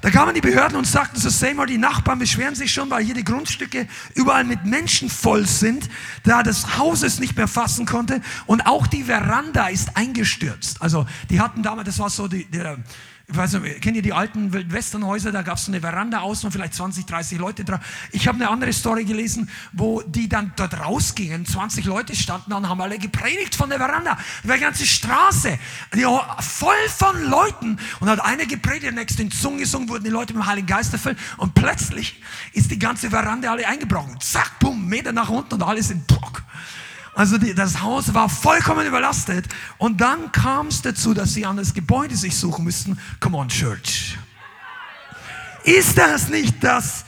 [0.02, 3.14] Da kamen die Behörden und sagten zu Seymour, die Nachbarn beschweren sich schon, weil hier
[3.14, 5.90] die Grundstücke überall mit Menschen voll sind,
[6.24, 10.80] da das Haus es nicht mehr fassen konnte und auch die Veranda ist eingestürzt.
[10.80, 12.78] Also die hatten damals, das war so die, der,
[13.36, 15.32] weiß nicht, kennt ihr die alten Westernhäuser?
[15.32, 17.80] Da gab es so eine Veranda außen und vielleicht 20, 30 Leute drauf.
[18.12, 21.46] Ich habe eine andere Story gelesen, wo die dann dort rausgingen.
[21.46, 24.18] 20 Leute standen da und haben alle gepredigt von der Veranda.
[24.42, 25.58] Die ganze Straße,
[25.94, 26.06] die
[26.40, 27.78] voll von Leuten.
[28.00, 30.66] Und hat einer gepredigt, der nächste in Zungen gesungen, wurden die Leute mit dem Heiligen
[30.66, 31.18] Geist erfüllt.
[31.36, 32.20] Und plötzlich
[32.52, 34.20] ist die ganze Veranda alle eingebrochen.
[34.20, 36.42] Zack, bumm, Meter nach unten und alles in Block.
[37.14, 39.46] Also die, das Haus war vollkommen überlastet.
[39.78, 42.98] Und dann kam es dazu, dass sie an das Gebäude sich suchen müssten.
[43.18, 44.16] Come on, Church.
[45.64, 47.04] Ist das nicht das,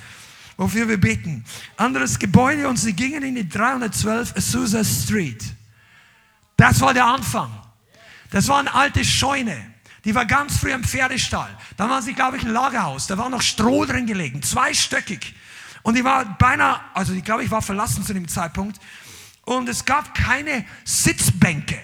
[0.56, 1.44] wofür wir beten?
[1.76, 5.42] Anderes Gebäude und sie gingen in die 312 Azusa Street.
[6.56, 7.50] Das war der Anfang.
[8.30, 9.56] Das war eine alte Scheune.
[10.04, 11.48] Die war ganz früh im Pferdestall.
[11.76, 13.06] Da war sie, glaube ich, ein Lagerhaus.
[13.06, 15.34] Da war noch Stroh drin gelegen, zweistöckig.
[15.82, 18.80] Und die war beinahe, also ich glaube, ich war verlassen zu dem Zeitpunkt.
[19.58, 21.78] Und es gab keine Sitzbänke.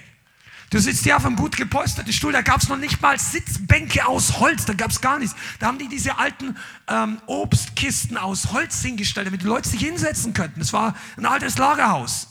[0.71, 4.05] Du sitzt hier auf einem gut gepolsterten Stuhl, da gab es noch nicht mal Sitzbänke
[4.05, 5.35] aus Holz, da gab es gar nichts.
[5.57, 6.55] Da haben die diese alten
[6.87, 10.59] ähm, Obstkisten aus Holz hingestellt, damit die Leute sich hinsetzen könnten.
[10.59, 12.27] Das war ein altes Lagerhaus.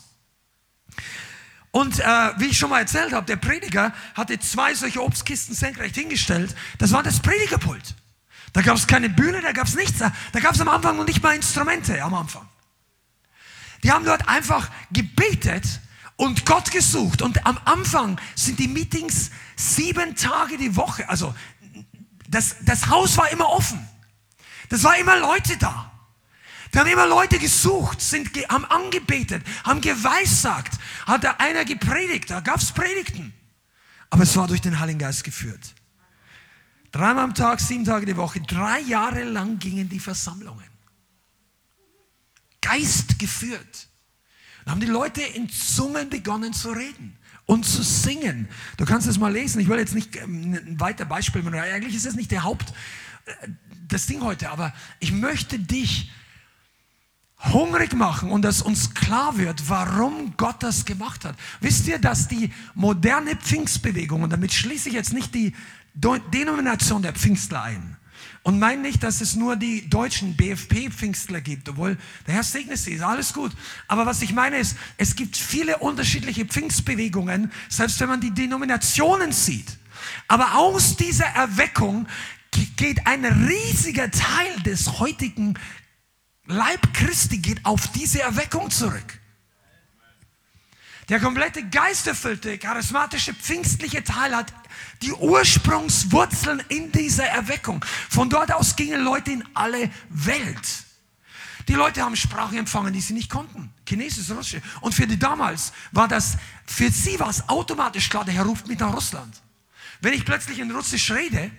[1.72, 2.04] Und äh,
[2.38, 6.54] wie ich schon mal erzählt habe, der Prediger hatte zwei solche Obstkisten senkrecht hingestellt.
[6.78, 7.96] Das war das Predigerpult.
[8.52, 9.98] Da gab es keine Bühne, da gab es nichts.
[9.98, 12.48] Da, da gab es am Anfang noch nicht mal Instrumente am Anfang.
[13.82, 15.64] Die haben dort einfach gebetet
[16.16, 17.22] und Gott gesucht.
[17.22, 21.08] Und am Anfang sind die Meetings sieben Tage die Woche.
[21.08, 21.34] Also
[22.28, 23.86] das, das Haus war immer offen.
[24.68, 25.90] Das war immer Leute da.
[26.72, 30.78] Da haben immer Leute gesucht, sind, haben angebetet, haben geweissagt.
[31.06, 33.32] Hat da einer gepredigt, da gab es Predigten.
[34.10, 35.74] Aber es war durch den Heiligen Geist geführt.
[36.92, 40.67] Dreimal am Tag, sieben Tage die Woche, drei Jahre lang gingen die Versammlungen.
[42.68, 43.88] Geist geführt.
[44.64, 48.48] Dann haben die Leute in Zungen begonnen zu reden und zu singen.
[48.76, 49.60] Du kannst es mal lesen.
[49.60, 51.58] Ich will jetzt nicht ähm, ein weiter Beispiel machen.
[51.58, 52.72] Eigentlich ist das nicht der Haupt,
[53.24, 53.48] äh,
[53.88, 56.10] das Ding heute, aber ich möchte dich
[57.52, 61.36] hungrig machen und dass uns klar wird, warum Gott das gemacht hat.
[61.60, 65.54] Wisst ihr, dass die moderne Pfingstbewegung, und damit schließe ich jetzt nicht die
[65.94, 67.96] Denomination der Pfingstler ein,
[68.48, 72.94] und mein nicht, dass es nur die deutschen BFP-Pfingstler gibt, obwohl der Herr segnet sie,
[72.94, 73.52] ist alles gut.
[73.88, 79.32] Aber was ich meine ist, es gibt viele unterschiedliche Pfingstbewegungen, selbst wenn man die Denominationen
[79.32, 79.76] sieht.
[80.28, 82.08] Aber aus dieser Erweckung
[82.76, 85.52] geht ein riesiger Teil des heutigen
[86.46, 89.17] Leib Christi geht auf diese Erweckung zurück.
[91.08, 94.52] Der komplette geisterfüllte, charismatische, pfingstliche Teil hat
[95.00, 97.82] die Ursprungswurzeln in dieser Erweckung.
[98.10, 100.84] Von dort aus gingen Leute in alle Welt.
[101.66, 103.72] Die Leute haben Sprache empfangen, die sie nicht konnten.
[103.86, 104.60] Chinesisch, Russisch.
[104.82, 108.66] Und für die damals war das, für sie war es automatisch klar, der Herr ruft
[108.68, 109.34] mich nach Russland.
[110.00, 111.50] Wenn ich plötzlich in Russisch rede,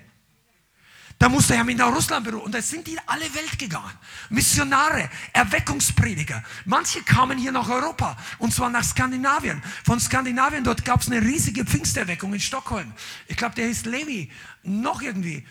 [1.20, 2.46] da musste er mich nach Russland berufen.
[2.46, 3.92] Und da sind die in alle Welt gegangen.
[4.30, 6.42] Missionare, Erweckungsprediger.
[6.64, 8.16] Manche kamen hier nach Europa.
[8.38, 9.62] Und zwar nach Skandinavien.
[9.84, 12.94] Von Skandinavien, dort gab es eine riesige Pfingsterweckung in Stockholm.
[13.28, 14.32] Ich glaube, der hieß Levi.
[14.64, 15.46] Noch irgendwie.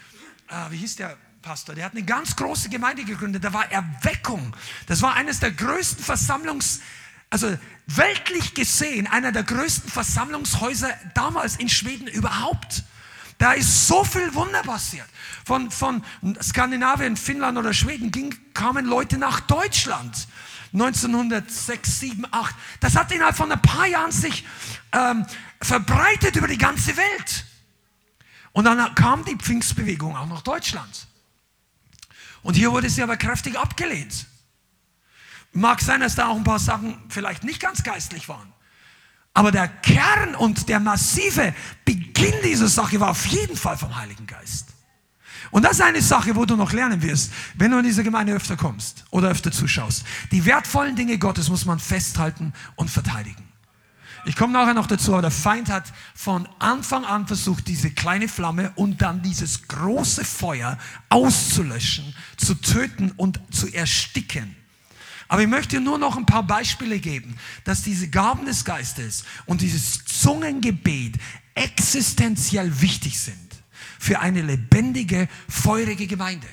[0.49, 1.75] Äh, wie hieß der Pastor?
[1.75, 3.45] Der hat eine ganz große Gemeinde gegründet.
[3.45, 4.57] Da war Erweckung.
[4.87, 6.81] Das war eines der größten Versammlungs-
[7.31, 12.85] also weltlich gesehen einer der größten Versammlungshäuser damals in Schweden überhaupt.
[13.39, 15.07] Da ist so viel Wunder passiert.
[15.45, 16.05] Von, von
[16.43, 20.27] Skandinavien, Finnland oder Schweden ging, kamen Leute nach Deutschland.
[20.73, 22.55] 1906, 7, 8.
[22.81, 24.45] Das hat innerhalb von ein paar Jahren sich
[24.93, 25.25] ähm,
[25.63, 27.45] verbreitet über die ganze Welt.
[28.53, 31.07] Und dann kam die Pfingstbewegung auch nach Deutschland.
[32.43, 34.27] Und hier wurde sie aber kräftig abgelehnt.
[35.53, 38.53] Mag sein, dass da auch ein paar Sachen vielleicht nicht ganz geistlich waren.
[39.33, 41.55] Aber der Kern und der massive
[42.19, 44.71] Beginn dieser Sache war auf jeden Fall vom Heiligen Geist.
[45.53, 48.33] Und das ist eine Sache, wo du noch lernen wirst, wenn du in diese Gemeinde
[48.33, 50.03] öfter kommst oder öfter zuschaust.
[50.33, 53.45] Die wertvollen Dinge Gottes muss man festhalten und verteidigen.
[54.25, 58.27] Ich komme nachher noch dazu, aber der Feind hat von Anfang an versucht, diese kleine
[58.27, 60.77] Flamme und dann dieses große Feuer
[61.11, 64.57] auszulöschen, zu töten und zu ersticken.
[65.29, 69.61] Aber ich möchte nur noch ein paar Beispiele geben, dass diese Gaben des Geistes und
[69.61, 71.17] dieses Zungengebet
[71.59, 73.37] existenziell wichtig sind
[73.99, 76.47] für eine lebendige, feurige Gemeinde.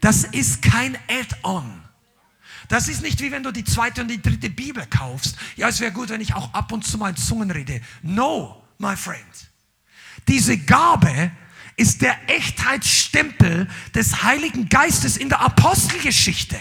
[0.00, 1.82] Das ist kein Add-on.
[2.68, 5.36] Das ist nicht wie wenn du die zweite und die dritte Bibel kaufst.
[5.56, 7.80] Ja, es wäre gut, wenn ich auch ab und zu mal in Zungen rede.
[8.02, 9.20] No, my friend.
[10.28, 11.32] Diese Gabe
[11.76, 16.58] ist der Echtheitsstempel des Heiligen Geistes in der Apostelgeschichte.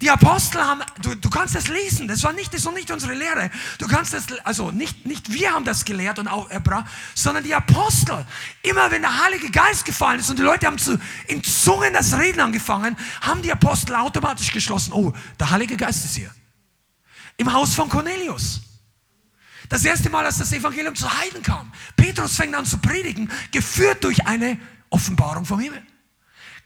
[0.00, 3.12] Die Apostel haben, du, du kannst das lesen, das war nicht, das war nicht unsere
[3.12, 3.50] Lehre.
[3.78, 7.54] Du kannst das, also nicht, nicht wir haben das gelehrt und auch erbracht, sondern die
[7.54, 8.24] Apostel.
[8.62, 12.18] Immer wenn der Heilige Geist gefallen ist und die Leute haben zu, in Zungen das
[12.18, 16.30] Reden angefangen, haben die Apostel automatisch geschlossen, oh, der Heilige Geist ist hier.
[17.36, 18.62] Im Haus von Cornelius.
[19.68, 21.72] Das erste Mal, als das Evangelium zu Heiden kam.
[21.94, 24.58] Petrus fängt an zu predigen, geführt durch eine
[24.88, 25.82] Offenbarung vom Himmel.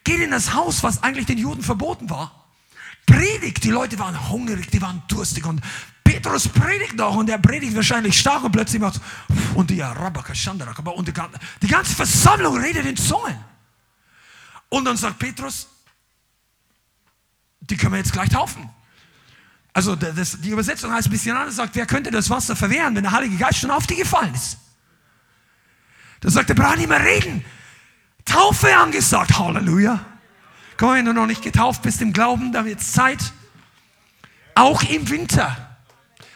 [0.04, 2.43] Geht in das Haus, was eigentlich den Juden verboten war
[3.06, 3.64] predigt.
[3.64, 5.60] Die Leute waren hungrig, die waren durstig und
[6.02, 9.00] Petrus predigt noch und er predigt wahrscheinlich stark und plötzlich macht
[9.54, 11.08] und die und
[11.62, 13.36] die, ganze Versammlung redet in Zungen.
[14.68, 15.68] Und dann sagt Petrus,
[17.60, 18.68] die können wir jetzt gleich taufen.
[19.72, 23.02] Also das, die Übersetzung heißt ein bisschen anders, sagt, wer könnte das Wasser verwehren, wenn
[23.02, 24.58] der Heilige Geist schon auf die gefallen ist?
[26.20, 27.44] Da sagt er, braucht nicht mehr reden.
[28.24, 30.04] Taufe angesagt, Halleluja.
[30.76, 33.32] Komm, wenn du noch nicht getauft bist im Glauben, da wird es Zeit.
[34.54, 35.78] Auch im Winter.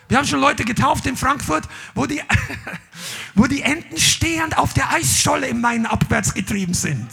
[0.09, 2.23] Wir haben schon Leute getauft in Frankfurt, wo die,
[3.35, 7.09] wo die Enten stehend auf der Eisscholle im Main abwärts getrieben sind.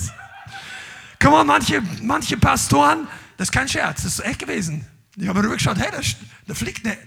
[1.20, 3.08] Komm mal, manche, manche Pastoren,
[3.38, 4.86] das ist kein Scherz, das ist echt gewesen.
[5.16, 6.00] Die haben rübergeschaut, hey, da,
[6.48, 6.98] da fliegt eine,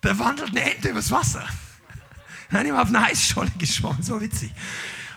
[0.00, 1.44] da wandelt eine Ente übers Wasser.
[2.50, 4.52] Dann haben wir auf eine Eisscholle geschwommen, so witzig.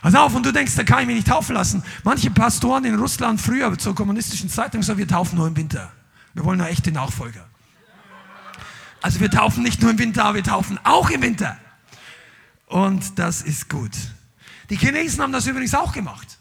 [0.02, 1.84] Pass auf, und du denkst, da kann ich mich nicht taufen lassen.
[2.04, 5.92] Manche Pastoren in Russland früher zur kommunistischen Zeit haben gesagt, wir taufen nur im Winter.
[6.34, 7.46] Wir wollen nur echte Nachfolger.
[9.02, 11.58] Also wir taufen nicht nur im Winter, wir taufen auch im Winter.
[12.66, 13.92] Und das ist gut.
[14.70, 16.40] Die Chinesen haben das übrigens auch gemacht.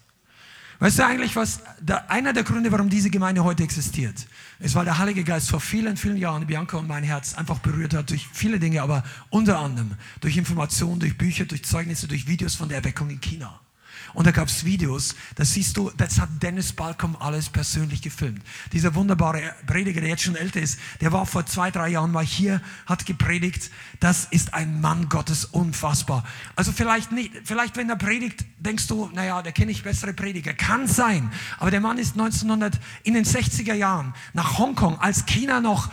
[0.81, 4.27] Weißt du eigentlich, was der, einer der Gründe, warum diese Gemeinde heute existiert,
[4.61, 7.93] ist, weil der Heilige Geist vor vielen, vielen Jahren Bianca und mein Herz einfach berührt
[7.93, 12.55] hat durch viele Dinge, aber unter anderem durch Informationen, durch Bücher, durch Zeugnisse, durch Videos
[12.55, 13.61] von der Erweckung in China.
[14.14, 18.42] Und da gab es Videos, das siehst du, das hat Dennis Balcom alles persönlich gefilmt.
[18.73, 22.25] Dieser wunderbare Prediger, der jetzt schon älter ist, der war vor zwei, drei Jahren mal
[22.25, 23.70] hier, hat gepredigt.
[24.01, 26.25] Das ist ein Mann Gottes, unfassbar.
[26.57, 30.55] Also vielleicht nicht, vielleicht wenn er predigt, denkst du, naja, der kenne ich bessere Prediger.
[30.55, 31.31] Kann sein.
[31.59, 35.90] Aber der Mann ist 1900, in den 60er Jahren nach Hongkong, als China noch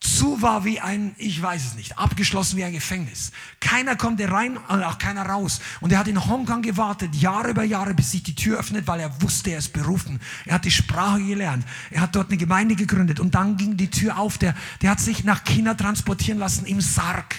[0.00, 3.32] zu war wie ein, ich weiß es nicht, abgeschlossen wie ein Gefängnis.
[3.60, 5.60] Keiner konnte rein und auch keiner raus.
[5.80, 9.00] Und er hat in Hongkong gewartet, Jahre über Jahre, bis sich die Tür öffnet, weil
[9.00, 10.20] er wusste, er ist berufen.
[10.44, 11.64] Er hat die Sprache gelernt.
[11.90, 14.38] Er hat dort eine Gemeinde gegründet und dann ging die Tür auf.
[14.38, 17.34] Der, der hat sich nach China transportieren lassen im Sarg,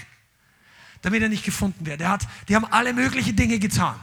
[1.04, 2.02] damit er nicht gefunden wird.
[2.02, 3.96] Er hat, die haben alle möglichen Dinge getan.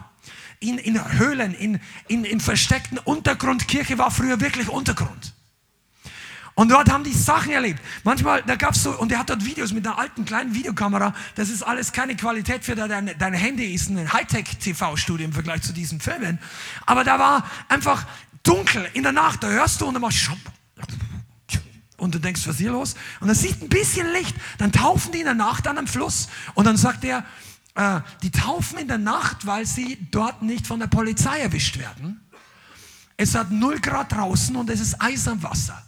[0.61, 3.69] In, in Höhlen, in, in, in versteckten Untergrund.
[3.69, 5.34] Kirche war früher wirklich Untergrund.
[6.55, 7.81] Und dort haben die Sachen erlebt.
[8.05, 11.13] Manchmal, da gab es so, und er hat dort Videos mit einer alten kleinen Videokamera.
[11.35, 15.73] Das ist alles keine Qualität für dein, dein Handy, ist ein Hightech-TV-Studio im Vergleich zu
[15.73, 16.39] diesen Filmen.
[16.87, 18.07] Aber da war einfach
[18.45, 20.33] dunkel in der Nacht, da hörst du und dann machst du
[21.97, 22.95] und du denkst, was ist hier los?
[23.21, 26.29] Und dann sieht ein bisschen Licht, dann taufen die in der Nacht an einem Fluss
[26.55, 27.25] und dann sagt er,
[27.75, 32.21] äh, die taufen in der Nacht, weil sie dort nicht von der Polizei erwischt werden.
[33.17, 35.83] Es hat 0 Grad draußen und es ist Eis am Wasser.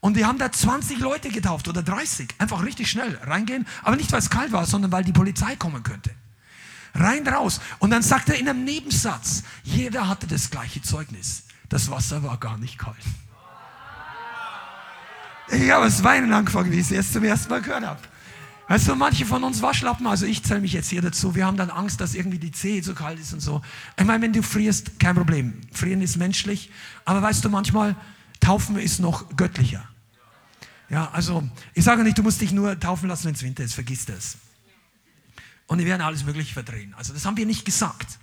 [0.00, 2.28] Und die haben da 20 Leute getauft oder 30.
[2.38, 3.66] Einfach richtig schnell reingehen.
[3.82, 6.10] Aber nicht, weil es kalt war, sondern weil die Polizei kommen könnte.
[6.94, 7.60] Rein, raus.
[7.78, 11.44] Und dann sagt er in einem Nebensatz, jeder hatte das gleiche Zeugnis.
[11.68, 12.96] Das Wasser war gar nicht kalt.
[15.52, 18.00] Ich habe es weinen angefangen, wie ich es jetzt zum ersten Mal gehört habe.
[18.68, 21.56] Weißt du, manche von uns Waschlappen, also ich zähle mich jetzt hier dazu, wir haben
[21.56, 23.62] dann Angst, dass irgendwie die Zehe zu kalt ist und so.
[23.98, 25.60] Ich meine, wenn du frierst, kein Problem.
[25.72, 26.70] Frieren ist menschlich.
[27.04, 27.96] Aber weißt du, manchmal,
[28.40, 29.88] Taufen ist noch göttlicher.
[30.88, 33.74] Ja, also ich sage nicht, du musst dich nur taufen lassen, wenn es Winter ist,
[33.74, 34.38] vergiss das.
[35.66, 36.94] Und wir werden alles Mögliche verdrehen.
[36.94, 38.18] Also das haben wir nicht gesagt.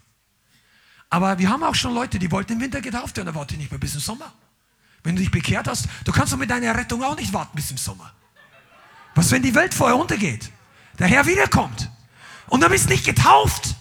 [1.09, 3.71] Aber wir haben auch schon Leute, die wollten im Winter getauft werden, da warte nicht
[3.71, 4.33] mehr bis im Sommer.
[5.03, 7.71] Wenn du dich bekehrt hast, du kannst doch mit deiner Rettung auch nicht warten bis
[7.71, 8.11] im Sommer.
[9.15, 10.51] Was, wenn die Welt vorher untergeht?
[10.99, 11.89] Der Herr wiederkommt.
[12.47, 13.75] Und dann bist nicht getauft.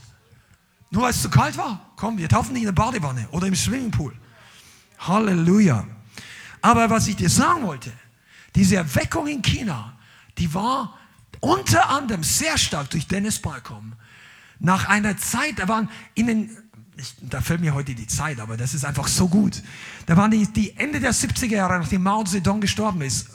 [0.91, 1.93] Nur weil es zu kalt war.
[1.97, 4.15] Komm, wir taufen dich in der Badewanne oder im Swimmingpool.
[4.99, 5.87] Halleluja.
[6.67, 7.93] Aber was ich dir sagen wollte,
[8.57, 9.97] diese Erweckung in China,
[10.37, 10.99] die war
[11.39, 13.93] unter anderem sehr stark durch Dennis Balcom.
[14.59, 16.51] Nach einer Zeit, da waren in den,
[16.97, 19.63] ich, da fällt mir heute die Zeit, aber das ist einfach so gut.
[20.07, 23.29] Da waren die, die Ende der 70er Jahre, nachdem Mao Zedong gestorben ist,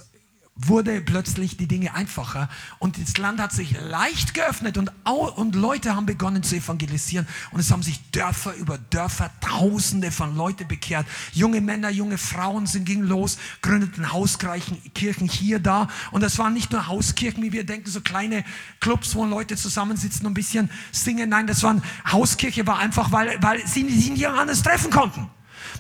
[0.55, 5.95] wurde plötzlich die Dinge einfacher und das Land hat sich leicht geöffnet und, und Leute
[5.95, 11.07] haben begonnen zu evangelisieren und es haben sich Dörfer über Dörfer, Tausende von Leuten bekehrt.
[11.31, 16.71] Junge Männer, junge Frauen sind gingen los, gründeten Hauskirchen hier, da und das waren nicht
[16.71, 18.43] nur Hauskirchen, wie wir denken, so kleine
[18.81, 21.29] Clubs, wo Leute zusammensitzen und ein bisschen singen.
[21.29, 25.29] Nein, das waren Hauskirche war einfach, weil, weil sie sich nicht anders treffen konnten.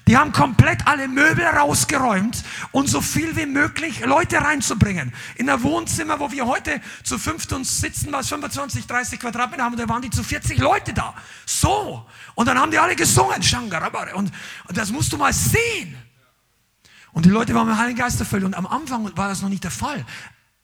[0.07, 5.13] Die haben komplett alle Möbel rausgeräumt und so viel wie möglich Leute reinzubringen.
[5.35, 9.77] In ein Wohnzimmer, wo wir heute zu fünft uns sitzen, was 25, 30 Quadratmeter haben,
[9.77, 11.13] da waren die zu 40 Leute da.
[11.45, 12.05] So.
[12.35, 13.41] Und dann haben die alle gesungen.
[14.13, 14.31] Und,
[14.67, 15.97] und das musst du mal sehen.
[17.13, 18.43] Und die Leute waren mit Heiligen Geist erfüllt.
[18.43, 20.05] Und am Anfang war das noch nicht der Fall.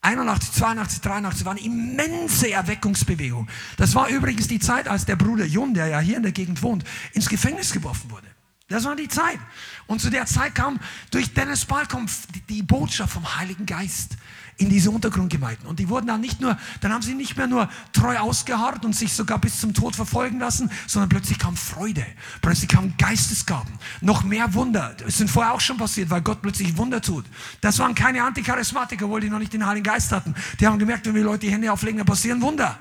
[0.01, 3.49] 81, 82, 83 war eine immense Erweckungsbewegung.
[3.77, 6.62] Das war übrigens die Zeit, als der Bruder Jun, der ja hier in der Gegend
[6.63, 8.27] wohnt, ins Gefängnis geworfen wurde.
[8.69, 9.39] Das war die Zeit.
[9.86, 10.80] Und zu der Zeit kam
[11.12, 12.06] durch Dennis Balcom
[12.49, 14.17] die Botschaft vom Heiligen Geist
[14.58, 15.67] in diese Untergrundgemeinden.
[15.67, 18.93] Und die wurden dann nicht nur, dann haben sie nicht mehr nur treu ausgeharrt und
[18.93, 22.06] sich sogar bis zum Tod verfolgen lassen, sondern plötzlich kam Freude,
[22.41, 24.95] plötzlich kamen Geistesgaben, noch mehr Wunder.
[24.97, 27.25] Das sind vorher auch schon passiert, weil Gott plötzlich Wunder tut.
[27.62, 30.36] Das waren keine Anticharismatiker, obwohl die noch nicht den Heiligen Geist hatten.
[30.60, 32.77] Die haben gemerkt, wenn wir Leute die Hände auflegen, dann passieren Wunder.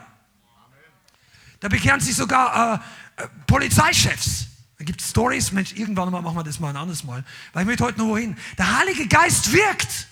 [1.61, 2.83] Da bekehren sich sogar
[3.17, 4.56] äh, äh, Polizeichefs.
[4.79, 7.25] Da gibt es Stories, Mensch, irgendwann mal machen wir das mal ein anderes Mal.
[7.53, 8.37] Weil ich möchte heute nur wohin.
[8.59, 10.09] Der Heilige Geist wirkt.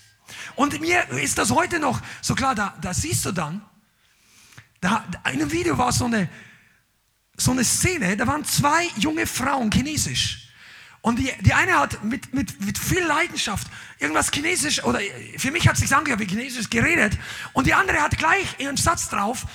[0.55, 3.61] Und mir ist das heute noch so klar, da, da siehst du dann,
[4.81, 6.29] da, in einem Video war so eine,
[7.37, 10.49] so eine Szene, da waren zwei junge Frauen, chinesisch.
[11.01, 13.67] Und die, die eine hat mit, mit, mit viel Leidenschaft
[13.99, 14.99] irgendwas Chinesisch, oder
[15.37, 17.15] für mich hat es sich angehört wie Chinesisch geredet.
[17.53, 19.45] Und die andere hat gleich ihren Satz drauf,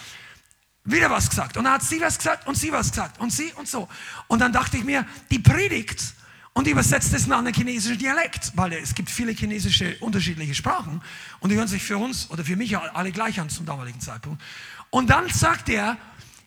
[0.92, 1.56] wieder was gesagt.
[1.56, 3.88] Und dann hat sie was gesagt und sie was gesagt und sie und so.
[4.28, 6.14] Und dann dachte ich mir, die predigt
[6.52, 11.00] und übersetzt es nach einem chinesischen Dialekt, weil es gibt viele chinesische unterschiedliche Sprachen
[11.40, 14.42] und die hören sich für uns oder für mich alle gleich an zum damaligen Zeitpunkt.
[14.90, 15.96] Und dann sagt er,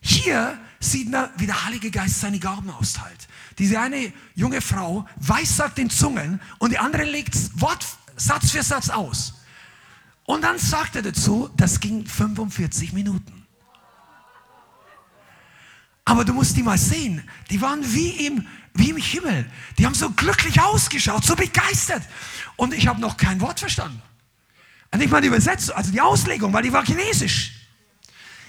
[0.02, 3.28] hier sieht man, wie der Heilige Geist seine Gaben austeilt.
[3.58, 7.86] Diese eine junge Frau weissagt in Zungen und die andere legt Wort,
[8.18, 9.36] Satz für Satz aus.
[10.26, 13.33] Und dann sagt er dazu, das ging 45 Minuten.
[16.06, 17.28] Aber du musst die mal sehen.
[17.50, 19.50] Die waren wie im, wie im Himmel.
[19.78, 22.04] Die haben so glücklich ausgeschaut, so begeistert.
[22.56, 24.02] Und ich habe noch kein Wort verstanden.
[25.00, 27.54] Ich meine die Übersetzung, also die Auslegung, weil die war chinesisch.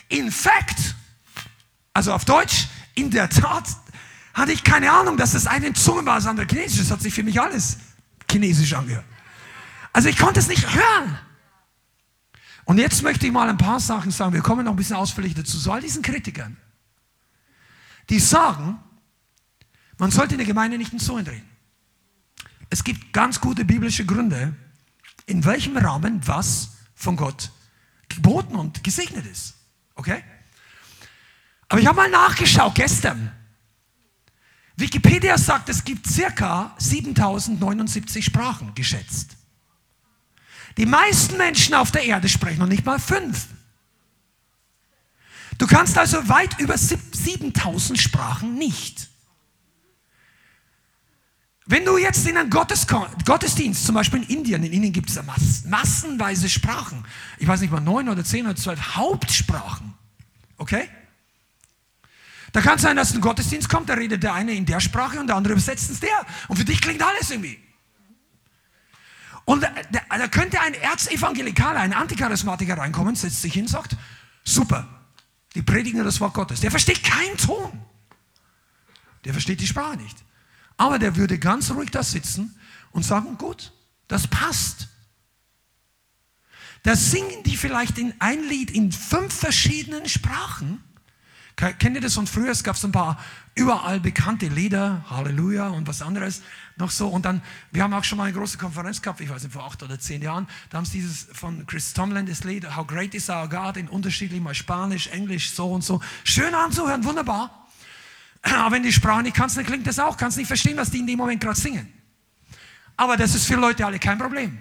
[0.08, 0.94] In fact,
[1.94, 3.64] also auf Deutsch, in der Tat
[4.34, 6.80] hatte ich keine Ahnung, dass das eine Zunge war, das andere chinesisch.
[6.80, 7.78] Das hat sich für mich alles
[8.30, 9.06] chinesisch angehört.
[9.92, 11.18] Also ich konnte es nicht hören.
[12.64, 14.32] Und jetzt möchte ich mal ein paar Sachen sagen.
[14.32, 15.56] Wir kommen noch ein bisschen ausführlich dazu.
[15.56, 16.56] So all diesen Kritikern
[18.10, 18.78] die sagen,
[19.98, 21.48] man sollte in der Gemeinde nicht in Zungen reden.
[22.70, 24.54] Es gibt ganz gute biblische Gründe,
[25.26, 27.50] in welchem Rahmen was von Gott
[28.08, 29.54] geboten und gesegnet ist.
[29.94, 30.22] Okay?
[31.68, 33.32] Aber ich habe mal nachgeschaut gestern.
[34.76, 39.36] Wikipedia sagt, es gibt circa 7079 Sprachen geschätzt.
[40.76, 43.46] Die meisten Menschen auf der Erde sprechen noch nicht mal fünf.
[45.58, 49.08] Du kannst also weit über 7000 Sprachen nicht.
[51.66, 55.18] Wenn du jetzt in einen Gottesdienst, zum Beispiel in Indien, in Indien gibt es
[55.64, 57.04] massenweise Sprachen.
[57.38, 59.94] Ich weiß nicht mal, neun oder zehn oder zwölf Hauptsprachen.
[60.58, 60.88] Okay?
[62.52, 65.18] Da kann es sein, dass ein Gottesdienst kommt, da redet der eine in der Sprache
[65.18, 66.26] und der andere übersetzt es der.
[66.48, 67.58] Und für dich klingt alles irgendwie.
[69.46, 73.96] Und da, da könnte ein Erzevangelikaler, ein Anticharismatiker reinkommen, setzt sich hin, sagt,
[74.44, 74.86] super,
[75.54, 76.60] die predigen das Wort Gottes.
[76.60, 77.80] Der versteht keinen Ton.
[79.24, 80.16] Der versteht die Sprache nicht.
[80.76, 82.58] Aber der würde ganz ruhig da sitzen
[82.90, 83.72] und sagen, gut,
[84.08, 84.88] das passt.
[86.82, 90.82] Da singen die vielleicht in ein Lied in fünf verschiedenen Sprachen.
[91.56, 92.50] Kennt ihr das von früher?
[92.50, 93.18] Es gab so ein paar
[93.54, 96.42] überall bekannte Lieder, Halleluja und was anderes
[96.76, 97.08] noch so.
[97.08, 99.64] Und dann, wir haben auch schon mal eine große Konferenz gehabt, ich weiß nicht, vor
[99.64, 100.48] acht oder zehn Jahren.
[100.70, 103.88] Da haben sie dieses von Chris Tomlin, das Lied How Great is Our God in
[103.88, 106.00] unterschiedlich mal Spanisch, Englisch, so und so.
[106.24, 107.68] Schön anzuhören, wunderbar.
[108.42, 110.16] Aber wenn die Sprache nicht kannst, dann klingt das auch.
[110.16, 111.92] Kannst nicht verstehen, was die in dem Moment gerade singen.
[112.96, 114.60] Aber das ist für Leute alle kein Problem.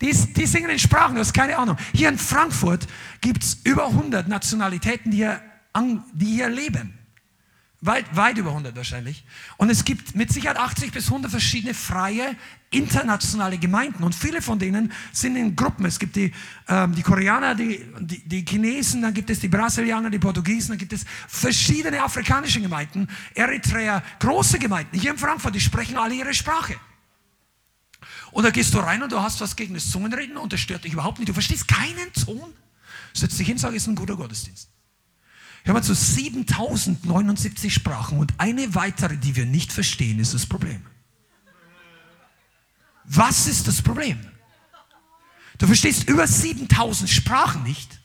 [0.00, 1.76] Die, die singen in Sprachen, du hast keine Ahnung.
[1.92, 2.86] Hier in Frankfurt
[3.20, 5.40] gibt es über 100 Nationalitäten, die hier,
[6.12, 6.97] die hier leben.
[7.80, 9.24] Weit, weit über 100 wahrscheinlich.
[9.56, 12.34] Und es gibt mit Sicherheit 80 bis 100 verschiedene freie
[12.70, 14.02] internationale Gemeinden.
[14.02, 15.84] Und viele von denen sind in Gruppen.
[15.86, 16.32] Es gibt die,
[16.66, 20.78] ähm, die Koreaner, die, die, die Chinesen, dann gibt es die Brasilianer, die Portugiesen, dann
[20.78, 24.98] gibt es verschiedene afrikanische Gemeinden, Eritrea, große Gemeinden.
[24.98, 26.74] Hier in Frankfurt, die sprechen alle ihre Sprache.
[28.32, 30.82] Und da gehst du rein und du hast was gegen das Zungenreden und das stört
[30.82, 31.28] dich überhaupt nicht.
[31.28, 32.52] Du verstehst keinen Ton.
[33.14, 34.68] Setz dich hin, sag, ist ein guter Gottesdienst.
[35.64, 40.82] Hör mal zu 7079 Sprachen und eine weitere, die wir nicht verstehen, ist das Problem.
[43.04, 44.18] Was ist das Problem?
[45.58, 47.98] Du verstehst über 7000 Sprachen nicht.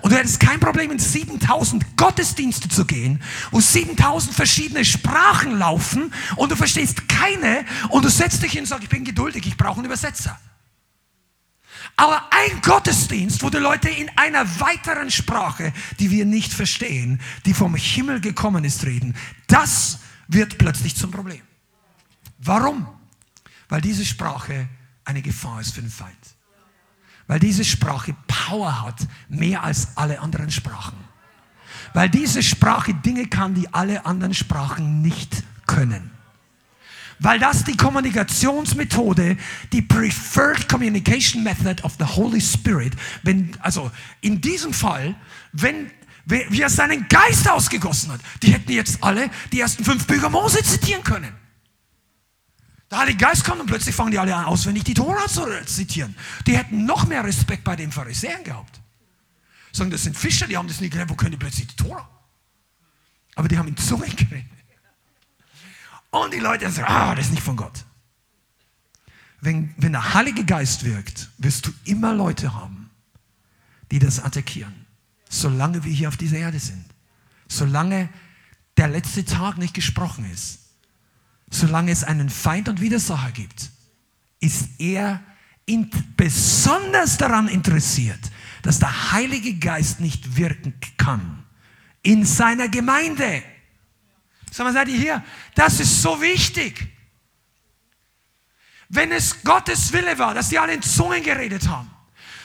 [0.00, 6.12] Und du hättest kein Problem, in 7000 Gottesdienste zu gehen, wo 7000 verschiedene Sprachen laufen
[6.36, 9.56] und du verstehst keine und du setzt dich hin und sagst, ich bin geduldig, ich
[9.56, 10.38] brauche einen Übersetzer.
[12.00, 17.52] Aber ein Gottesdienst, wo die Leute in einer weiteren Sprache, die wir nicht verstehen, die
[17.52, 19.14] vom Himmel gekommen ist, reden,
[19.48, 21.42] das wird plötzlich zum Problem.
[22.38, 22.88] Warum?
[23.68, 24.66] Weil diese Sprache
[25.04, 26.16] eine Gefahr ist für den Feind.
[27.26, 30.96] Weil diese Sprache Power hat, mehr als alle anderen Sprachen.
[31.92, 36.10] Weil diese Sprache Dinge kann, die alle anderen Sprachen nicht können
[37.20, 39.36] weil das die Kommunikationsmethode,
[39.72, 43.90] die Preferred Communication Method of the Holy Spirit, wenn, also
[44.20, 45.14] in diesem Fall,
[45.52, 45.90] wenn
[46.26, 50.62] wie er seinen Geist ausgegossen hat, die hätten jetzt alle die ersten fünf Bücher Mose
[50.62, 51.32] zitieren können.
[52.90, 56.14] Der Heilige Geist kommt und plötzlich fangen die alle an, auswendig die Tora zu zitieren.
[56.46, 58.80] Die hätten noch mehr Respekt bei den Pharisäern gehabt.
[59.72, 62.08] Sagen, das sind Fischer, die haben das nicht gelernt, wo können die plötzlich die Tora?
[63.36, 64.59] Aber die haben in Zungen geredet.
[66.10, 67.84] Und die Leute sagen, ah, das ist nicht von Gott.
[69.40, 72.90] Wenn, wenn der Heilige Geist wirkt, wirst du immer Leute haben,
[73.90, 74.86] die das attackieren.
[75.28, 76.84] Solange wir hier auf dieser Erde sind.
[77.48, 78.08] Solange
[78.76, 80.58] der letzte Tag nicht gesprochen ist.
[81.50, 83.70] Solange es einen Feind und Widersacher gibt,
[84.40, 85.20] ist er
[85.66, 88.20] in, besonders daran interessiert,
[88.62, 91.44] dass der Heilige Geist nicht wirken kann
[92.02, 93.42] in seiner Gemeinde.
[94.50, 95.24] Sag mal, seid ihr hier?
[95.54, 96.88] Das ist so wichtig.
[98.88, 101.90] Wenn es Gottes Wille war, dass die alle in Zungen geredet haben,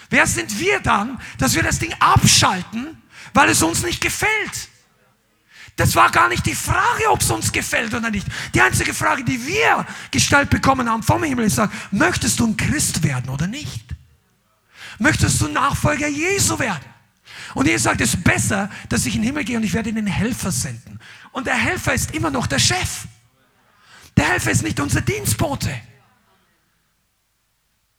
[0.09, 3.01] wer sind wir dann, dass wir das Ding abschalten,
[3.33, 4.69] weil es uns nicht gefällt?
[5.77, 8.27] Das war gar nicht die Frage, ob es uns gefällt oder nicht.
[8.53, 11.59] Die einzige Frage, die wir gestellt bekommen haben vom Himmel, ist,
[11.91, 13.83] möchtest du ein Christ werden oder nicht?
[14.99, 16.85] Möchtest du Nachfolger Jesu werden?
[17.55, 19.89] Und Jesus sagt, es ist besser, dass ich in den Himmel gehe und ich werde
[19.89, 20.99] ihnen Helfer senden.
[21.35, 23.07] Und der Helfer ist immer noch der Chef.
[24.15, 25.69] Der Helfer ist nicht unser Dienstbote.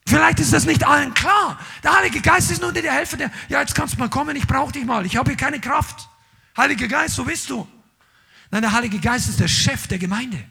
[0.06, 1.60] Vielleicht ist das nicht allen klar.
[1.82, 4.46] Der Heilige Geist ist nur der Helfer, der, ja, jetzt kannst du mal kommen, ich
[4.46, 6.08] brauche dich mal, ich habe hier keine Kraft.
[6.56, 7.68] Heiliger Geist, so bist du.
[8.50, 10.42] Nein, der Heilige Geist ist der Chef der Gemeinde.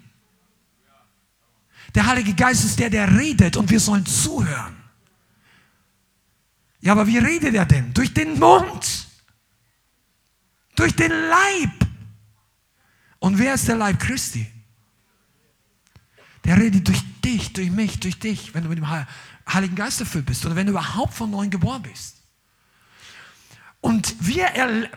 [1.95, 4.77] Der Heilige Geist ist der, der redet und wir sollen zuhören.
[6.81, 7.91] Ja, aber wie redet er denn?
[7.95, 9.07] Durch den Mund.
[10.75, 11.84] Durch den Leib.
[13.25, 14.45] Und wer ist der Leib Christi?
[16.43, 20.27] Der redet durch dich, durch mich, durch dich, wenn du mit dem Heiligen Geist erfüllt
[20.27, 22.17] bist oder wenn du überhaupt von neuem geboren bist.
[23.81, 24.47] Und wir,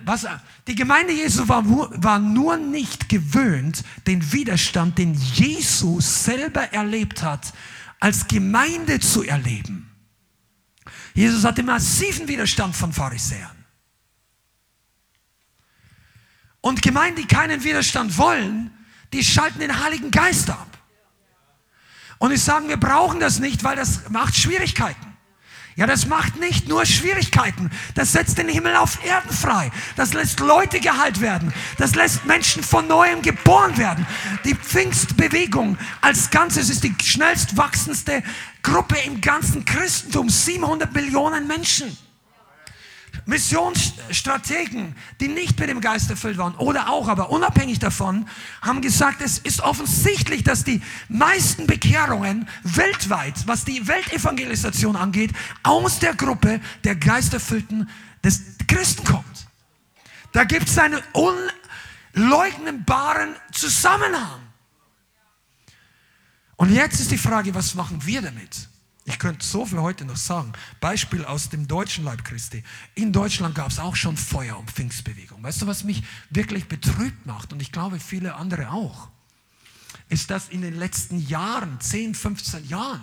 [0.05, 0.27] was,
[0.67, 7.55] die Gemeinde Jesu war, war nur nicht gewöhnt, den Widerstand, den Jesus selber erlebt hat,
[7.99, 9.91] als Gemeinde zu erleben.
[11.15, 13.58] Jesus hatte massiven Widerstand von Pharisäern.
[16.69, 18.71] Und Gemeinden, die keinen Widerstand wollen,
[19.15, 20.67] die schalten den Heiligen Geist ab.
[22.19, 25.17] Und ich sage, wir brauchen das nicht, weil das macht Schwierigkeiten.
[25.77, 27.71] Ja, das macht nicht nur Schwierigkeiten.
[27.95, 29.71] Das setzt den Himmel auf Erden frei.
[29.97, 31.55] Das lässt Leute geheilt werden.
[31.79, 34.07] Das lässt Menschen von neuem geboren werden.
[34.45, 38.23] Die Pfingstbewegung als Ganzes ist die schnellst wachsendste
[38.63, 40.29] Gruppe im ganzen Christentum.
[40.29, 41.97] 700 Millionen Menschen.
[43.27, 48.29] Missionsstrategen, die nicht mit dem Geist erfüllt waren oder auch, aber unabhängig davon,
[48.63, 55.99] haben gesagt, es ist offensichtlich, dass die meisten Bekehrungen weltweit, was die Weltevangelisation angeht, aus
[55.99, 57.89] der Gruppe der Geisterfüllten
[58.25, 59.25] des Christen kommt.
[60.33, 61.01] Da gibt es einen
[62.15, 64.41] unleugnbaren Zusammenhang.
[66.57, 68.69] Und jetzt ist die Frage, was machen wir damit?
[69.09, 70.53] Ich könnte so viel heute noch sagen.
[70.81, 72.63] Beispiel aus dem deutschen Leib Christi.
[72.95, 75.43] In Deutschland gab es auch schon Feuer und Pfingstbewegung.
[75.43, 79.09] Weißt du, was mich wirklich betrübt macht und ich glaube viele andere auch,
[80.11, 83.01] ist, dass in den letzten Jahren, 10, 15 Jahren,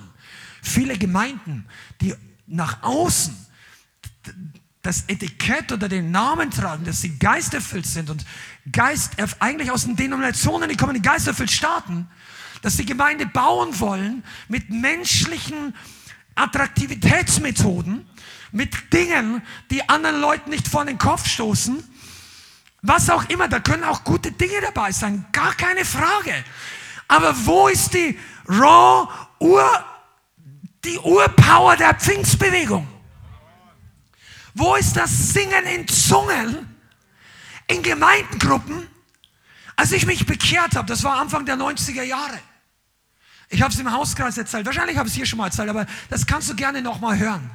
[0.61, 1.65] viele Gemeinden,
[2.01, 2.13] die
[2.45, 3.35] nach außen
[4.83, 8.23] das Etikett oder den Namen tragen, dass sie geisterfüllt sind und
[8.71, 12.07] Geist, eigentlich aus den Denominationen, die kommen in geisterfüllt Staaten,
[12.61, 15.75] dass sie Gemeinde bauen wollen mit menschlichen
[16.35, 18.07] Attraktivitätsmethoden,
[18.51, 21.83] mit Dingen, die anderen Leuten nicht vor den Kopf stoßen.
[22.81, 26.33] Was auch immer, da können auch gute Dinge dabei sein, gar keine Frage.
[27.07, 28.17] Aber wo ist die
[28.47, 29.07] Raw
[29.39, 29.85] Ur,
[30.83, 32.87] die Urpower der Pfingstbewegung?
[34.53, 36.75] Wo ist das Singen in Zungen
[37.67, 38.87] in Gemeindengruppen?
[39.75, 42.39] Als ich mich bekehrt habe, das war Anfang der 90er Jahre.
[43.49, 44.65] Ich habe es im Hauskreis erzählt.
[44.65, 47.51] Wahrscheinlich habe ich es hier schon mal erzählt, aber das kannst du gerne nochmal hören.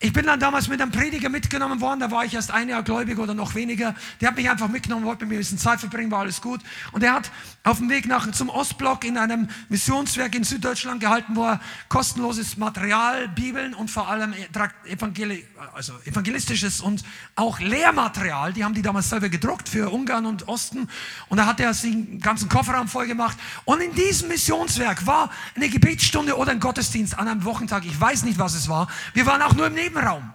[0.00, 2.82] Ich bin dann damals mit einem Prediger mitgenommen worden, da war ich erst ein Jahr
[2.82, 3.94] gläubig oder noch weniger.
[4.20, 6.60] Der hat mich einfach mitgenommen, wollte mit mir ein bisschen Zeit verbringen, war alles gut.
[6.92, 7.30] Und er hat
[7.62, 12.56] auf dem Weg nach, zum Ostblock in einem Missionswerk in Süddeutschland gehalten, wo er kostenloses
[12.56, 14.34] Material, Bibeln und vor allem
[14.84, 17.02] Evangeli also evangelistisches und
[17.36, 20.88] auch Lehrmaterial, die haben die damals selber gedruckt für Ungarn und Osten.
[21.28, 23.36] Und da hat er sich einen ganzen Kofferraum voll gemacht.
[23.64, 27.84] Und in diesem Missionswerk war eine Gebetsstunde oder ein Gottesdienst an einem Wochentag.
[27.86, 28.88] Ich weiß nicht, was es war.
[29.14, 30.32] Wir waren auch nur im Nebenraum.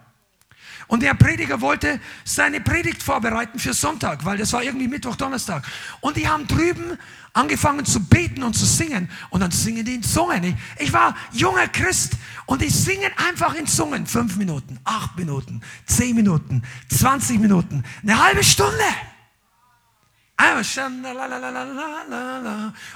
[0.87, 5.63] Und der Prediger wollte seine Predigt vorbereiten für Sonntag, weil das war irgendwie Mittwoch, Donnerstag.
[6.01, 6.97] Und die haben drüben
[7.33, 9.07] angefangen zu beten und zu singen.
[9.29, 10.57] Und dann singen die in Zungen.
[10.79, 12.13] Ich, war junger Christ
[12.47, 14.07] und die singen einfach in Zungen.
[14.07, 18.83] Fünf Minuten, acht Minuten, zehn Minuten, zwanzig Minuten, eine halbe Stunde.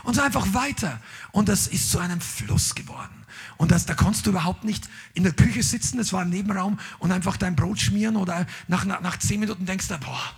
[0.04, 1.00] Und so einfach weiter.
[1.32, 3.23] Und das ist zu einem Fluss geworden.
[3.58, 6.80] Und das, da konntest du überhaupt nicht in der Küche sitzen, das war im Nebenraum,
[7.00, 10.34] und einfach dein Brot schmieren oder nach, nach, nach zehn Minuten denkst du, boah,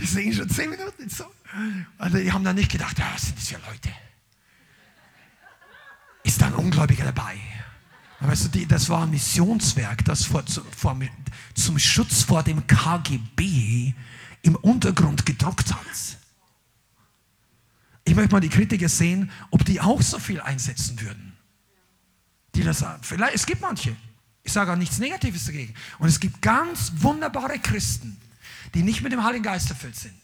[0.00, 1.08] die singen schon zehn Minuten.
[1.08, 1.24] So.
[1.98, 3.90] Und die haben dann nicht gedacht, ja, was sind das für Leute?
[6.22, 7.38] Ist da ein Ungläubiger dabei?
[8.20, 10.42] Weißt du, die, das war ein Missionswerk, das vor,
[10.76, 10.98] vor,
[11.54, 13.94] zum Schutz vor dem KGB
[14.42, 16.17] im Untergrund gedruckt hat.
[18.08, 21.36] Ich möchte mal die Kritiker sehen, ob die auch so viel einsetzen würden.
[22.54, 23.02] Die das sagen.
[23.02, 23.94] Vielleicht, es gibt manche.
[24.42, 25.74] Ich sage auch nichts Negatives dagegen.
[25.98, 28.16] Und es gibt ganz wunderbare Christen,
[28.72, 30.14] die nicht mit dem Heiligen Geist erfüllt sind.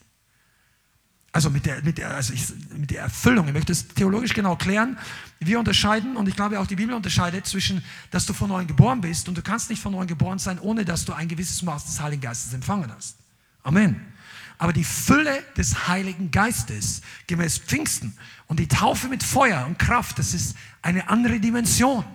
[1.31, 3.47] Also mit der, mit der, also ich, mit der Erfüllung.
[3.49, 4.97] Ich möchte es theologisch genau klären.
[5.39, 8.99] Wir unterscheiden, und ich glaube auch die Bibel unterscheidet zwischen, dass du von neuem geboren
[8.99, 11.85] bist und du kannst nicht von neuem geboren sein, ohne dass du ein gewisses Maß
[11.85, 13.17] des Heiligen Geistes empfangen hast.
[13.61, 14.14] Amen.
[14.57, 20.19] Aber die Fülle des Heiligen Geistes, gemäß Pfingsten und die Taufe mit Feuer und Kraft,
[20.19, 22.05] das ist eine andere Dimension.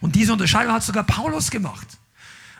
[0.00, 1.86] Und diese Unterscheidung hat sogar Paulus gemacht.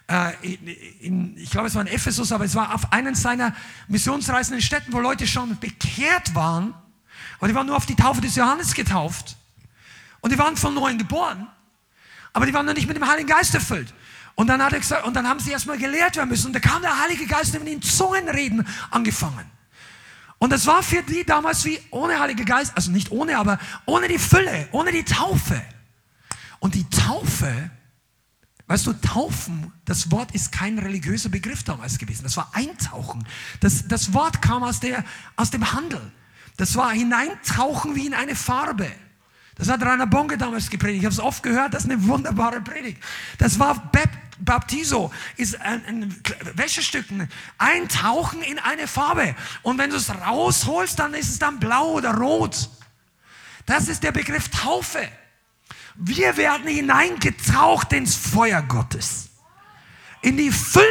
[0.07, 0.67] Äh, in,
[1.01, 3.55] in, ich glaube, es war in Ephesus, aber es war auf einen seiner
[3.89, 6.75] missionsreisenden Städten, wo Leute schon bekehrt waren.
[7.39, 9.37] Aber die waren nur auf die Taufe des Johannes getauft.
[10.21, 11.49] Und die waren von neuem geboren.
[12.33, 13.93] Aber die waren noch nicht mit dem Heiligen Geist erfüllt.
[14.35, 16.49] Und dann, hat er gesagt, und dann haben sie erstmal gelehrt werden müssen.
[16.49, 19.51] Und da kam der Heilige Geist und in Zungenreden angefangen.
[20.39, 24.09] Und das war für die damals wie ohne Heilige Geist, also nicht ohne, aber ohne
[24.09, 25.61] die Fülle, ohne die Taufe.
[26.61, 27.71] Und die Taufe,
[28.67, 32.23] weißt du, Taufen, das Wort ist kein religiöser Begriff damals gewesen.
[32.23, 33.27] Das war Eintauchen.
[33.61, 35.05] Das, das Wort kam aus, der,
[35.37, 36.01] aus dem Handel.
[36.57, 38.91] Das war Hineintauchen wie in eine Farbe.
[39.61, 41.01] Das hat Rainer Bonke damals gepredigt.
[41.01, 42.99] Ich habe es oft gehört, das ist eine wunderbare Predigt.
[43.37, 43.93] Das war
[44.39, 46.23] Baptizo, ist ein, ein
[46.55, 47.05] Wäschestück,
[47.59, 49.37] eintauchen in eine Farbe.
[49.61, 52.71] Und wenn du es rausholst, dann ist es dann blau oder rot.
[53.67, 55.07] Das ist der Begriff Taufe.
[55.95, 59.29] Wir werden hineingetaucht ins Feuer Gottes.
[60.23, 60.87] In die Fülle.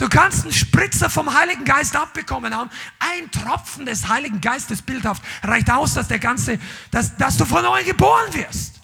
[0.00, 2.70] Du kannst einen Spritzer vom Heiligen Geist abbekommen haben.
[2.98, 6.58] Ein Tropfen des Heiligen Geistes bildhaft reicht aus, dass der ganze,
[6.90, 8.80] dass, dass du von neu geboren wirst.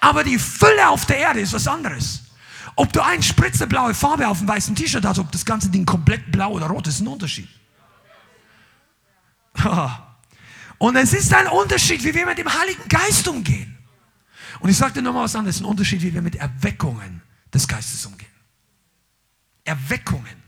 [0.00, 2.22] Aber die Fülle auf der Erde ist was anderes.
[2.76, 5.84] Ob du einen Spritzer blaue Farbe auf dem weißen T-Shirt hast, ob das ganze Ding
[5.84, 7.50] komplett blau oder rot ist, ist ein Unterschied.
[10.78, 13.76] Und es ist ein Unterschied, wie wir mit dem Heiligen Geist umgehen.
[14.60, 17.20] Und ich sage dir nochmal was anderes, ein Unterschied, wie wir mit Erweckungen
[17.52, 18.32] des Geistes umgehen.
[19.64, 20.43] Erweckungen.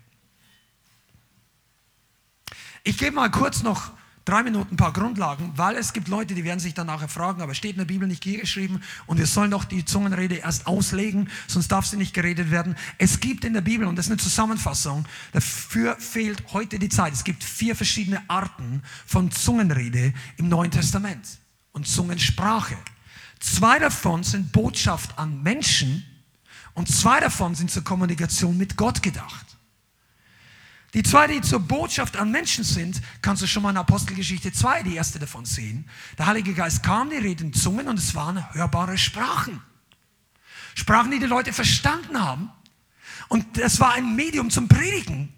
[2.86, 3.90] Ich gebe mal kurz noch
[4.24, 7.42] drei Minuten ein paar Grundlagen, weil es gibt Leute, die werden sich dann nachher fragen,
[7.42, 10.68] aber steht in der Bibel nicht hier geschrieben und wir sollen doch die Zungenrede erst
[10.68, 12.76] auslegen, sonst darf sie nicht geredet werden.
[12.98, 17.12] Es gibt in der Bibel, und das ist eine Zusammenfassung, dafür fehlt heute die Zeit.
[17.12, 21.26] Es gibt vier verschiedene Arten von Zungenrede im Neuen Testament
[21.72, 22.76] und Zungensprache.
[23.40, 26.04] Zwei davon sind Botschaft an Menschen
[26.74, 29.55] und zwei davon sind zur Kommunikation mit Gott gedacht.
[30.96, 34.82] Die zwei, die zur Botschaft an Menschen sind, kannst du schon mal in Apostelgeschichte 2,
[34.82, 35.86] die erste davon sehen.
[36.16, 39.60] Der Heilige Geist kam, die reden Zungen und es waren hörbare Sprachen.
[40.74, 42.50] Sprachen, die die Leute verstanden haben.
[43.28, 45.34] Und es war ein Medium zum Predigen.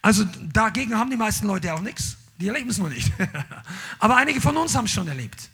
[0.00, 2.16] Also dagegen haben die meisten Leute auch nichts.
[2.40, 3.12] Die erleben es nur nicht.
[3.98, 5.50] Aber einige von uns haben es schon erlebt.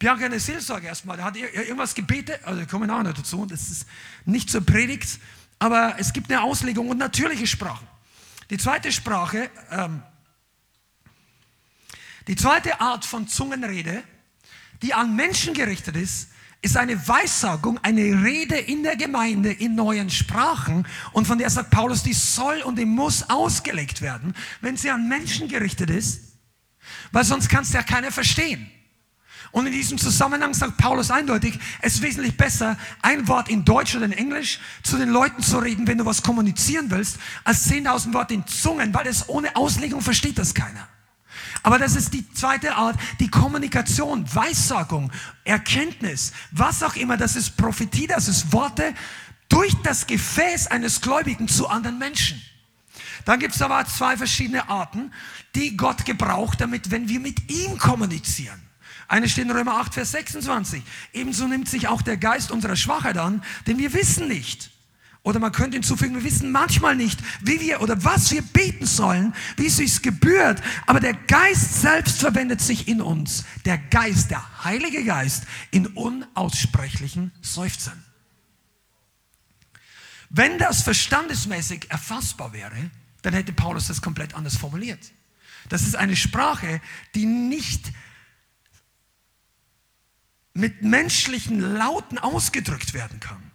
[0.00, 3.86] Bianca eine Seelsorge erstmal, da hat irgendwas gebetet, also kommen auch noch dazu, das ist
[4.24, 5.20] nicht zur Predigt,
[5.60, 7.86] aber es gibt eine Auslegung und natürliche Sprachen.
[8.50, 10.02] Die zweite Sprache, ähm,
[12.26, 14.02] die zweite Art von Zungenrede,
[14.82, 16.30] die an Menschen gerichtet ist,
[16.60, 20.86] ist eine Weissagung, eine Rede in der Gemeinde in neuen Sprachen.
[21.12, 25.08] Und von der sagt Paulus, die soll und die muss ausgelegt werden, wenn sie an
[25.08, 26.36] Menschen gerichtet ist,
[27.12, 28.70] weil sonst kann es ja keiner verstehen.
[29.52, 33.96] Und in diesem Zusammenhang sagt Paulus eindeutig, es ist wesentlich besser, ein Wort in Deutsch
[33.96, 38.12] oder in Englisch zu den Leuten zu reden, wenn du was kommunizieren willst, als 10.000
[38.12, 40.88] Worte in Zungen, weil das ohne Auslegung versteht das keiner.
[41.62, 45.10] Aber das ist die zweite Art, die Kommunikation, Weissagung,
[45.44, 48.94] Erkenntnis, was auch immer, das ist Prophetie, das ist Worte
[49.48, 52.40] durch das Gefäß eines Gläubigen zu anderen Menschen.
[53.24, 55.12] Dann gibt es aber zwei verschiedene Arten,
[55.54, 58.69] die Gott gebraucht, damit, wenn wir mit ihm kommunizieren.
[59.10, 60.84] Eine steht in Römer 8, Vers 26.
[61.12, 64.70] Ebenso nimmt sich auch der Geist unserer Schwachheit an, denn wir wissen nicht.
[65.24, 69.34] Oder man könnte hinzufügen, wir wissen manchmal nicht, wie wir oder was wir beten sollen,
[69.56, 70.62] wie es sich gebührt.
[70.86, 73.44] Aber der Geist selbst verwendet sich in uns.
[73.64, 75.42] Der Geist, der Heilige Geist,
[75.72, 78.00] in unaussprechlichen Seufzern.
[80.28, 82.92] Wenn das verstandesmäßig erfassbar wäre,
[83.22, 85.10] dann hätte Paulus das komplett anders formuliert.
[85.68, 86.80] Das ist eine Sprache,
[87.16, 87.92] die nicht
[90.52, 93.50] mit menschlichen Lauten ausgedrückt werden kann.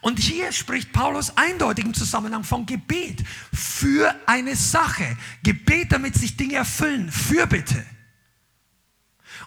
[0.00, 5.16] Und hier spricht Paulus eindeutig im Zusammenhang von Gebet für eine Sache.
[5.42, 7.84] Gebet, damit sich Dinge erfüllen, Fürbitte.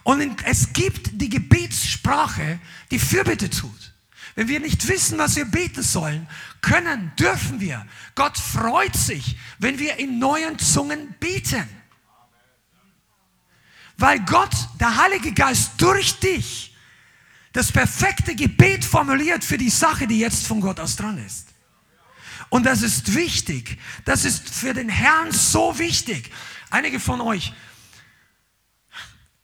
[0.02, 2.58] Und es gibt die Gebetssprache,
[2.90, 3.94] die Fürbitte tut.
[4.34, 6.28] Wenn wir nicht wissen, was wir beten sollen,
[6.60, 7.86] können, dürfen wir.
[8.14, 11.68] Gott freut sich, wenn wir in neuen Zungen beten.
[13.98, 16.74] Weil Gott, der Heilige Geist, durch dich
[17.52, 21.48] das perfekte Gebet formuliert für die Sache, die jetzt von Gott aus dran ist.
[22.48, 23.78] Und das ist wichtig.
[24.04, 26.30] Das ist für den Herrn so wichtig.
[26.70, 27.52] Einige von euch,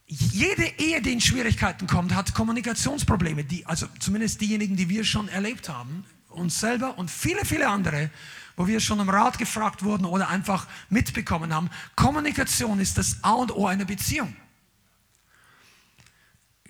[0.06, 3.42] jede Ehe, die in Schwierigkeiten kommt, hat Kommunikationsprobleme.
[3.42, 8.10] Die, also zumindest diejenigen, die wir schon erlebt haben, uns selber und viele, viele andere,
[8.56, 11.70] wo wir schon um Rat gefragt wurden oder einfach mitbekommen haben.
[11.96, 14.36] Kommunikation ist das A und O einer Beziehung.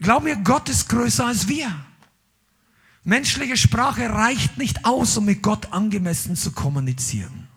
[0.01, 1.73] Glaub mir, Gott ist größer als wir.
[3.05, 7.49] Menschliche Sprache reicht nicht aus, um mit Gott angemessen zu kommunizieren.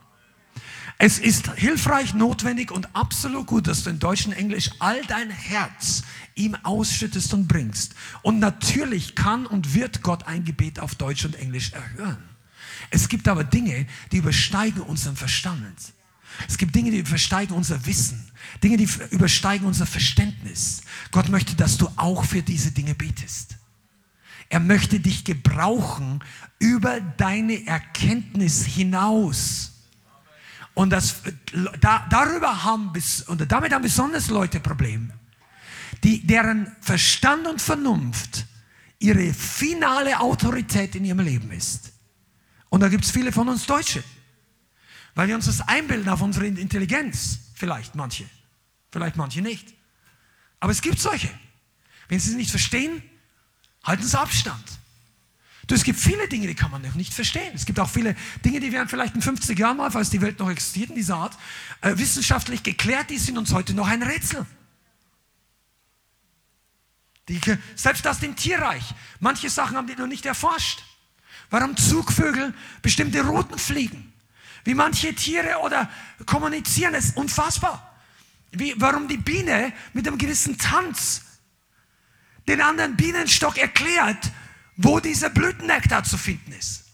[1.00, 5.30] Es ist hilfreich, notwendig und absolut gut, dass du in Deutsch und Englisch all dein
[5.30, 7.94] Herz ihm ausschüttest und bringst.
[8.24, 12.24] Und natürlich kann und wird Gott ein Gebet auf Deutsch und Englisch erhören.
[12.90, 15.94] Es gibt aber Dinge, die übersteigen unseren Verstand.
[16.48, 18.32] Es gibt Dinge, die übersteigen unser Wissen.
[18.64, 20.82] Dinge, die übersteigen unser Verständnis.
[21.12, 23.58] Gott möchte, dass du auch für diese Dinge betest.
[24.50, 26.24] Er möchte dich gebrauchen
[26.60, 29.74] über deine Erkenntnis hinaus.
[30.74, 31.22] Und das,
[31.82, 32.94] da, darüber haben,
[33.28, 35.10] und damit haben besonders Leute Probleme,
[36.04, 38.46] die, deren Verstand und Vernunft
[39.00, 41.92] ihre finale Autorität in ihrem Leben ist.
[42.70, 44.04] Und da gibt es viele von uns Deutsche.
[45.18, 47.40] Weil wir uns das einbilden auf unsere Intelligenz.
[47.56, 48.24] Vielleicht manche.
[48.92, 49.74] Vielleicht manche nicht.
[50.62, 51.30] Aber es gibt solche.
[52.08, 53.04] Wenn sie es nicht verstehen,
[53.88, 54.66] Halten Sie Abstand.
[55.66, 57.54] Du, es gibt viele Dinge, die kann man noch nicht verstehen.
[57.56, 60.40] Es gibt auch viele Dinge, die werden vielleicht in 50 Jahren mal, falls die Welt
[60.40, 61.38] noch existiert in dieser Art,
[61.80, 64.46] äh, wissenschaftlich geklärt, die sind uns heute noch ein Rätsel.
[67.30, 67.40] Die,
[67.76, 68.84] selbst aus dem Tierreich.
[69.22, 70.84] Manche Sachen haben die noch nicht erforscht.
[71.50, 74.14] Warum Zugvögel bestimmte Routen fliegen.
[74.64, 75.90] Wie manche Tiere oder
[76.26, 77.96] kommunizieren, ist unfassbar.
[78.52, 81.22] Wie, warum die Biene mit einem gewissen Tanz
[82.48, 84.32] den anderen Bienenstock erklärt,
[84.78, 86.86] wo dieser Blütennektar zu finden ist.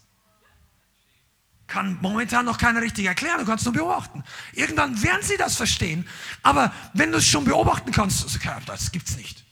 [1.68, 4.24] Kann momentan noch keiner richtig erklären, du kannst nur beobachten.
[4.54, 6.08] Irgendwann werden sie das verstehen,
[6.42, 8.24] aber wenn du es schon beobachten kannst,
[8.66, 9.43] das gibt es nicht.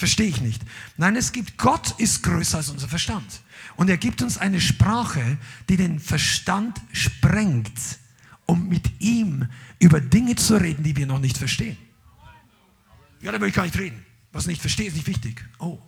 [0.00, 0.62] Verstehe ich nicht.
[0.96, 3.42] Nein, es gibt, Gott ist größer als unser Verstand.
[3.76, 5.36] Und er gibt uns eine Sprache,
[5.68, 7.70] die den Verstand sprengt,
[8.46, 9.46] um mit ihm
[9.78, 11.76] über Dinge zu reden, die wir noch nicht verstehen.
[13.20, 14.02] Ja, da will ich gar nicht reden.
[14.32, 15.44] Was ich nicht verstehe, ist nicht wichtig.
[15.58, 15.78] Oh.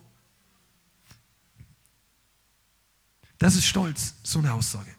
[3.38, 4.94] Das ist Stolz, so eine Aussage.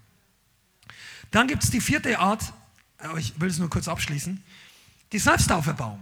[1.30, 2.52] Dann gibt es die vierte Art,
[2.98, 4.44] aber ich will es nur kurz abschließen,
[5.12, 6.00] die Selbstauferbauung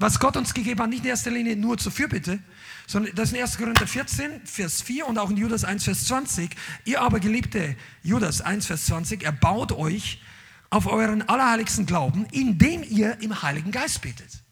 [0.00, 2.38] was Gott uns gegeben hat, nicht in erster Linie nur zur Fürbitte,
[2.86, 3.58] sondern das ist in 1.
[3.58, 6.54] Korinther 14, Vers 4 und auch in Judas 1, Vers 20.
[6.84, 10.22] Ihr aber, geliebte Judas 1, Vers 20, erbaut euch
[10.70, 14.42] auf euren allerheiligsten Glauben, indem ihr im Heiligen Geist betet.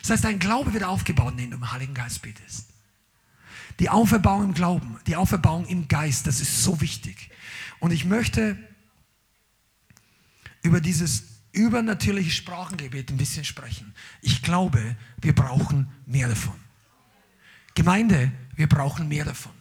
[0.00, 2.66] Das heißt, dein Glaube wird aufgebaut, indem du im Heiligen Geist betest.
[3.78, 7.30] Die Auferbauung im Glauben, die Auferbauung im Geist, das ist so wichtig.
[7.78, 8.58] Und ich möchte
[10.62, 13.94] über dieses übernatürliche Sprachengebet ein bisschen sprechen.
[14.22, 16.54] Ich glaube, wir brauchen mehr davon.
[17.74, 19.52] Gemeinde, wir brauchen mehr davon.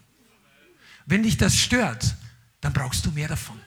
[1.05, 2.15] Wenn dich das stört,
[2.61, 3.59] dann brauchst du mehr davon.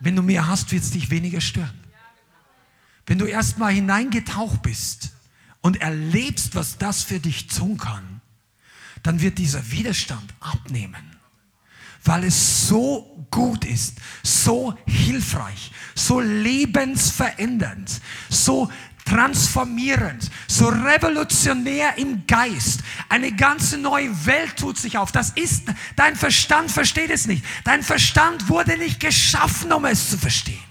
[0.00, 1.78] Wenn du mehr hast, wird es dich weniger stören.
[3.06, 5.12] Wenn du erstmal hineingetaucht bist
[5.60, 8.20] und erlebst, was das für dich tun kann,
[9.02, 11.11] dann wird dieser Widerstand abnehmen
[12.04, 18.70] weil es so gut ist, so hilfreich, so lebensverändernd, so
[19.04, 22.80] transformierend, so revolutionär im Geist.
[23.08, 25.12] Eine ganze neue Welt tut sich auf.
[25.12, 25.64] Das ist,
[25.96, 27.44] dein Verstand versteht es nicht.
[27.64, 30.62] Dein Verstand wurde nicht geschaffen, um es zu verstehen.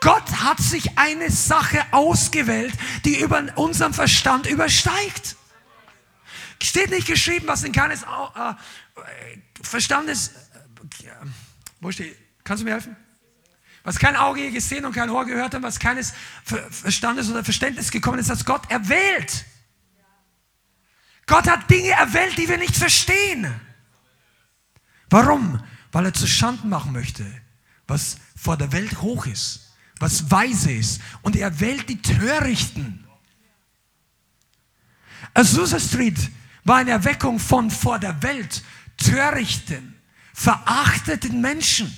[0.00, 5.36] Gott hat sich eine Sache ausgewählt, die über unserem Verstand übersteigt.
[6.62, 8.54] Steht nicht geschrieben, was in keines äh,
[9.62, 11.10] Verstandes, äh,
[11.80, 12.96] wo steht, kannst du mir helfen?
[13.84, 17.90] Was kein Auge je gesehen und kein Ohr gehört hat, was keines Verstandes oder Verständnis
[17.90, 19.44] gekommen ist, hat Gott erwählt.
[21.26, 23.60] Gott hat Dinge erwählt, die wir nicht verstehen.
[25.10, 25.62] Warum?
[25.92, 27.24] Weil er zu Schanden machen möchte,
[27.86, 31.00] was vor der Welt hoch ist, was weise ist.
[31.22, 33.06] Und er wählt die Törichten.
[35.34, 36.30] Azusa Street
[36.64, 38.62] war eine Erweckung von vor der Welt
[38.96, 39.94] törichten,
[40.32, 41.94] verachteten Menschen.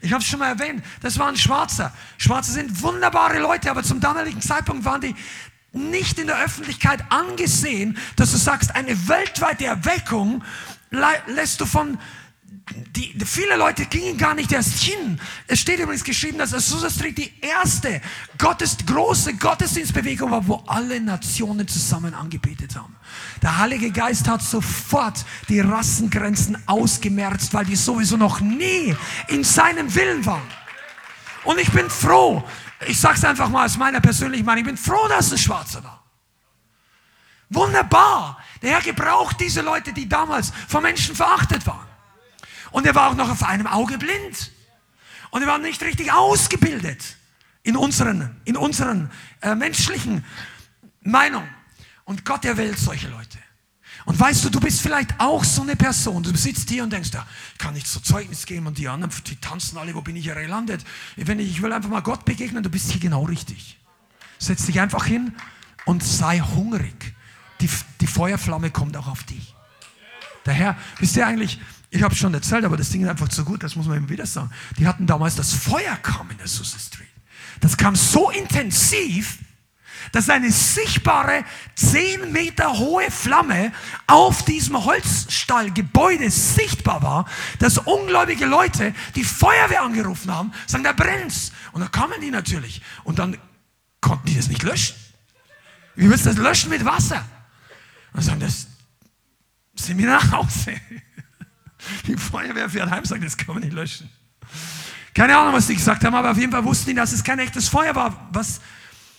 [0.00, 1.92] Ich habe es schon mal erwähnt, das war ein Schwarzer.
[2.18, 5.14] Schwarze sind wunderbare Leute, aber zum damaligen Zeitpunkt waren die
[5.72, 10.42] nicht in der Öffentlichkeit angesehen, dass du sagst, eine weltweite Erweckung
[11.26, 11.98] lässt du von
[12.74, 15.20] die, viele Leute gingen gar nicht erst hin.
[15.46, 18.00] Es steht übrigens geschrieben, dass Azusa Street die erste
[18.38, 22.96] Gottes, große Gottesdienstbewegung war, wo alle Nationen zusammen angebetet haben.
[23.40, 28.96] Der Heilige Geist hat sofort die Rassengrenzen ausgemerzt, weil die sowieso noch nie
[29.28, 30.42] in seinem Willen waren.
[31.44, 32.42] Und ich bin froh,
[32.88, 35.84] ich sage es einfach mal aus meiner persönlichen Meinung, ich bin froh, dass es Schwarzer
[35.84, 36.02] war.
[37.48, 38.42] Wunderbar.
[38.60, 41.86] Der Herr gebraucht diese Leute, die damals von Menschen verachtet waren.
[42.76, 44.52] Und er war auch noch auf einem Auge blind.
[45.30, 47.16] Und er war nicht richtig ausgebildet
[47.62, 49.10] in unseren, in unseren
[49.40, 50.22] äh, menschlichen
[51.00, 51.48] Meinungen.
[52.04, 53.38] Und Gott erwählt solche Leute.
[54.04, 56.22] Und weißt du, du bist vielleicht auch so eine Person.
[56.22, 59.10] Du sitzt hier und denkst, ja, ich kann nicht so Zeugnis geben und die anderen,
[59.26, 60.84] die tanzen alle, wo bin ich hier gelandet?
[61.16, 63.78] Wenn ich, ich will einfach mal Gott begegnen, du bist hier genau richtig.
[64.38, 65.34] Setz dich einfach hin
[65.86, 67.14] und sei hungrig.
[67.62, 67.70] Die,
[68.02, 69.54] die Feuerflamme kommt auch auf dich.
[70.44, 71.58] Daher, wisst ihr eigentlich,
[71.90, 73.98] ich habe es schon erzählt, aber das Ding ist einfach so gut, das muss man
[73.98, 74.50] immer wieder sagen.
[74.78, 77.06] Die hatten damals, das Feuer kam in der Susa Street.
[77.60, 79.38] Das kam so intensiv,
[80.12, 83.72] dass eine sichtbare, zehn Meter hohe Flamme
[84.06, 87.26] auf diesem Holzstallgebäude sichtbar war,
[87.58, 91.52] dass ungläubige Leute die Feuerwehr angerufen haben, sagen, da brennt's.
[91.72, 92.82] Und dann kamen die natürlich.
[93.04, 93.36] Und dann
[94.00, 94.96] konnten die das nicht löschen.
[95.94, 97.24] Willst du das löschen mit Wasser?
[98.12, 98.66] Und sagen, das
[99.74, 100.74] sind wir nach Hause.
[102.06, 104.10] Die Feuerwehr fährt heim, sagt, das kann man nicht löschen.
[105.14, 107.38] Keine Ahnung, was die gesagt haben, aber auf jeden Fall wussten die, dass es kein
[107.38, 108.28] echtes Feuer war.
[108.32, 108.60] Was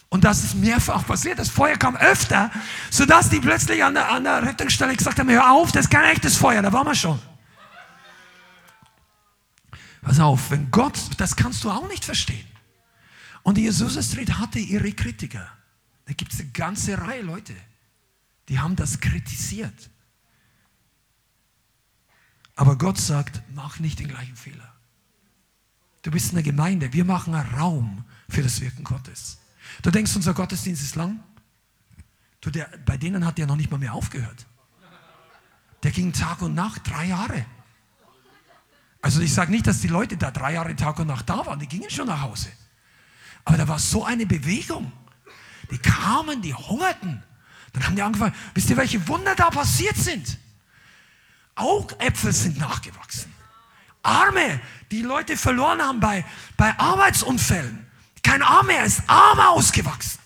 [0.10, 1.40] Und das ist mehrfach passiert.
[1.40, 2.52] Das Feuer kam öfter,
[2.92, 6.06] sodass die plötzlich an der, an der Rettungsstelle gesagt haben, hör auf, das ist kein
[6.06, 7.20] echtes Feuer, da waren wir schon.
[10.02, 12.48] Pass auf, wenn Gott, das kannst du auch nicht verstehen.
[13.44, 15.48] Und die Jesus Street hatte ihre Kritiker.
[16.06, 17.54] Da gibt es eine ganze Reihe Leute,
[18.48, 19.90] die haben das kritisiert.
[22.58, 24.74] Aber Gott sagt, mach nicht den gleichen Fehler.
[26.02, 29.38] Du bist eine Gemeinde, wir machen einen Raum für das Wirken Gottes.
[29.84, 31.20] Du denkst, unser Gottesdienst ist lang?
[32.42, 34.48] Du, der, bei denen hat der noch nicht mal mehr aufgehört.
[35.84, 37.46] Der ging Tag und Nacht, drei Jahre.
[39.02, 41.60] Also ich sage nicht, dass die Leute da drei Jahre Tag und Nacht da waren,
[41.60, 42.50] die gingen schon nach Hause.
[43.46, 44.92] Aber da war so eine Bewegung.
[45.70, 47.24] Die kamen, die hungerten.
[47.74, 50.40] Dann haben die angefangen, wisst ihr, welche Wunder da passiert sind?
[51.58, 53.34] Augäpfel sind nachgewachsen.
[54.04, 56.24] Arme, die Leute verloren haben bei,
[56.56, 57.86] bei Arbeitsunfällen.
[58.24, 60.20] Kein Arm mehr, ist Arm ausgewachsen.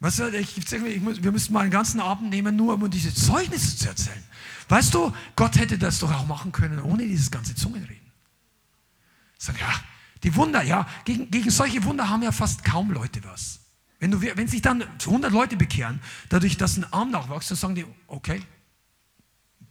[0.00, 3.76] Weißt du, ich, ich, wir müssen mal einen ganzen Abend nehmen, nur um diese Zeugnisse
[3.76, 4.22] zu erzählen.
[4.68, 8.10] Weißt du, Gott hätte das doch auch machen können, ohne dieses ganze Zungenreden.
[9.38, 9.72] Sag, ja,
[10.22, 13.60] die Wunder, ja, gegen, gegen solche Wunder haben ja fast kaum Leute was.
[14.00, 17.74] Wenn, du, wenn sich dann 100 Leute bekehren, dadurch, dass ein Arm nachwächst, dann sagen
[17.74, 18.42] die, okay,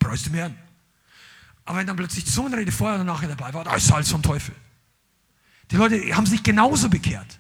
[0.02, 0.56] du mehr an.
[1.66, 4.56] Aber wenn dann plötzlich Zungenrede vorher oder nachher dabei war, da ist Salz vom Teufel.
[5.70, 7.40] Die Leute haben sich genauso bekehrt.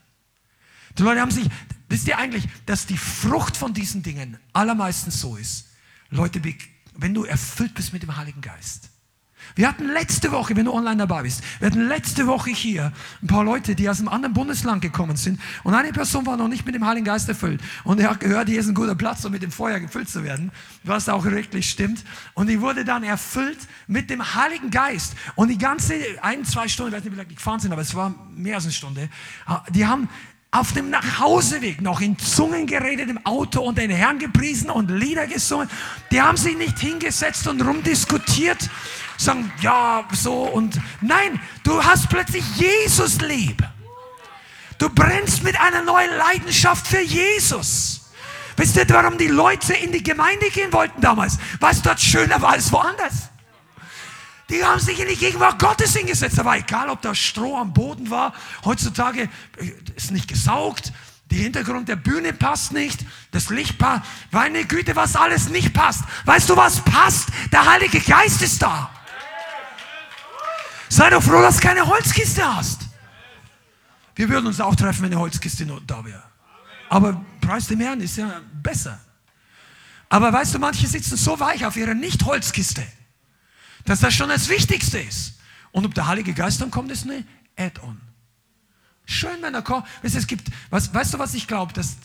[0.97, 1.49] Die Leute haben sich,
[1.89, 5.67] wisst ihr eigentlich, dass die Frucht von diesen Dingen allermeistens so ist,
[6.09, 6.41] Leute,
[6.95, 8.89] wenn du erfüllt bist mit dem Heiligen Geist,
[9.55, 13.27] wir hatten letzte Woche, wenn du online dabei bist, wir hatten letzte Woche hier ein
[13.27, 15.39] paar Leute, die aus einem anderen Bundesland gekommen sind.
[15.63, 17.61] Und eine Person war noch nicht mit dem Heiligen Geist erfüllt.
[17.83, 20.23] Und er hat gehört, hier ist ein guter Platz, um mit dem Feuer gefüllt zu
[20.23, 20.51] werden,
[20.83, 22.03] was auch wirklich stimmt.
[22.33, 25.15] Und die wurde dann erfüllt mit dem Heiligen Geist.
[25.35, 27.95] Und die ganze ein, zwei Stunden, ich weiß nicht, wie lange gefahren sind, aber es
[27.95, 29.09] war mehr als eine Stunde,
[29.69, 30.07] die haben
[30.53, 35.25] auf dem Nachhauseweg noch in Zungen geredet im Auto und den Herrn gepriesen und Lieder
[35.25, 35.69] gesungen.
[36.11, 38.69] Die haben sich nicht hingesetzt und rumdiskutiert,
[39.23, 43.63] sagen, ja, so und nein, du hast plötzlich Jesus lieb.
[44.77, 48.01] Du brennst mit einer neuen Leidenschaft für Jesus.
[48.57, 51.37] Wisst ihr, warum die Leute in die Gemeinde gehen wollten damals?
[51.59, 53.29] Weil es dort schöner war als woanders.
[54.49, 56.37] Die haben sich in die Gegenwart Gottes hingesetzt.
[56.37, 58.33] Da war egal, ob da Stroh am Boden war.
[58.65, 60.91] Heutzutage äh, ist nicht gesaugt.
[61.31, 63.05] Der Hintergrund der Bühne passt nicht.
[63.31, 64.01] Das Licht passt.
[64.31, 66.03] Meine Güte, was alles nicht passt.
[66.25, 67.29] Weißt du, was passt?
[67.53, 68.89] Der Heilige Geist ist da.
[70.91, 72.81] Sei doch froh, dass du keine Holzkiste hast.
[74.13, 76.21] Wir würden uns auch treffen, wenn eine Holzkiste da wäre.
[76.89, 78.99] Aber preis dem Herrn ist ja besser.
[80.09, 82.85] Aber weißt du, manche sitzen so weich auf ihrer Nicht-Holzkiste,
[83.85, 85.35] dass das schon das Wichtigste ist.
[85.71, 87.25] Und ob der Heilige Geist dann kommt, ist eine
[87.55, 88.01] Add-on.
[89.05, 89.87] Schön, wenn er kommt.
[90.03, 91.71] Weißt du, es gibt, was, weißt du, was ich glaube?
[91.71, 91.95] Dass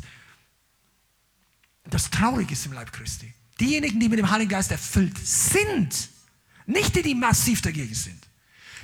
[1.90, 3.34] das traurig ist im Leib Christi.
[3.58, 6.08] Diejenigen, die mit dem Heiligen Geist erfüllt sind,
[6.66, 8.26] nicht die, die massiv dagegen sind.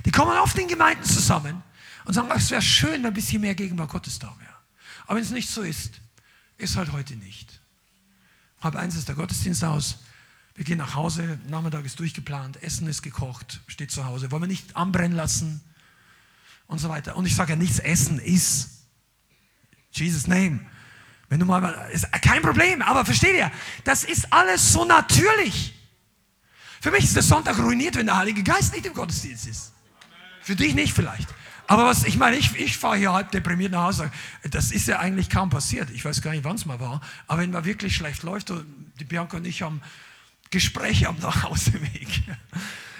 [0.05, 1.63] Die kommen oft in Gemeinden zusammen
[2.05, 4.53] und sagen, es wäre schön, wenn ein bisschen mehr Gegenwart Gottes da wäre.
[5.05, 6.01] Aber wenn es nicht so ist,
[6.57, 7.61] ist halt heute nicht.
[8.61, 9.99] Halb eins ist der Gottesdienst aus.
[10.55, 14.31] Wir gehen nach Hause, Nachmittag ist durchgeplant, Essen ist gekocht, steht zu Hause.
[14.31, 15.61] Wollen wir nicht anbrennen lassen
[16.67, 17.15] und so weiter.
[17.15, 18.69] Und ich sage ja, nichts Essen ist.
[19.91, 20.59] Jesus Name.
[21.29, 23.51] Wenn du mal, ist kein Problem, aber versteht ihr,
[23.83, 25.73] das ist alles so natürlich.
[26.79, 29.72] Für mich ist der Sonntag ruiniert, wenn der Heilige Geist nicht im Gottesdienst ist.
[30.43, 31.29] Für dich nicht vielleicht.
[31.67, 34.11] Aber was, ich meine, ich, ich fahre hier halb deprimiert nach Hause.
[34.49, 35.89] Das ist ja eigentlich kaum passiert.
[35.91, 37.01] Ich weiß gar nicht, wann es mal war.
[37.27, 38.65] Aber wenn man wirklich schlecht läuft, und
[38.99, 39.81] die Bianca und ich haben
[40.51, 42.23] Gespräche am Nachhauseweg.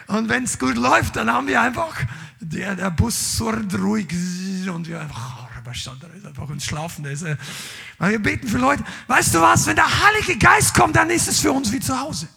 [0.08, 1.96] Und wenn es gut läuft, dann haben wir einfach,
[2.40, 4.08] der, der Bus surrt ruhig
[4.68, 7.06] und wir einfach, oh, da ist einfach uns schlafen.
[7.06, 7.38] Ist, äh,
[8.00, 8.84] wir beten für Leute.
[9.08, 11.98] Weißt du was, wenn der Heilige Geist kommt, dann ist es für uns wie zu
[11.98, 12.28] Hause.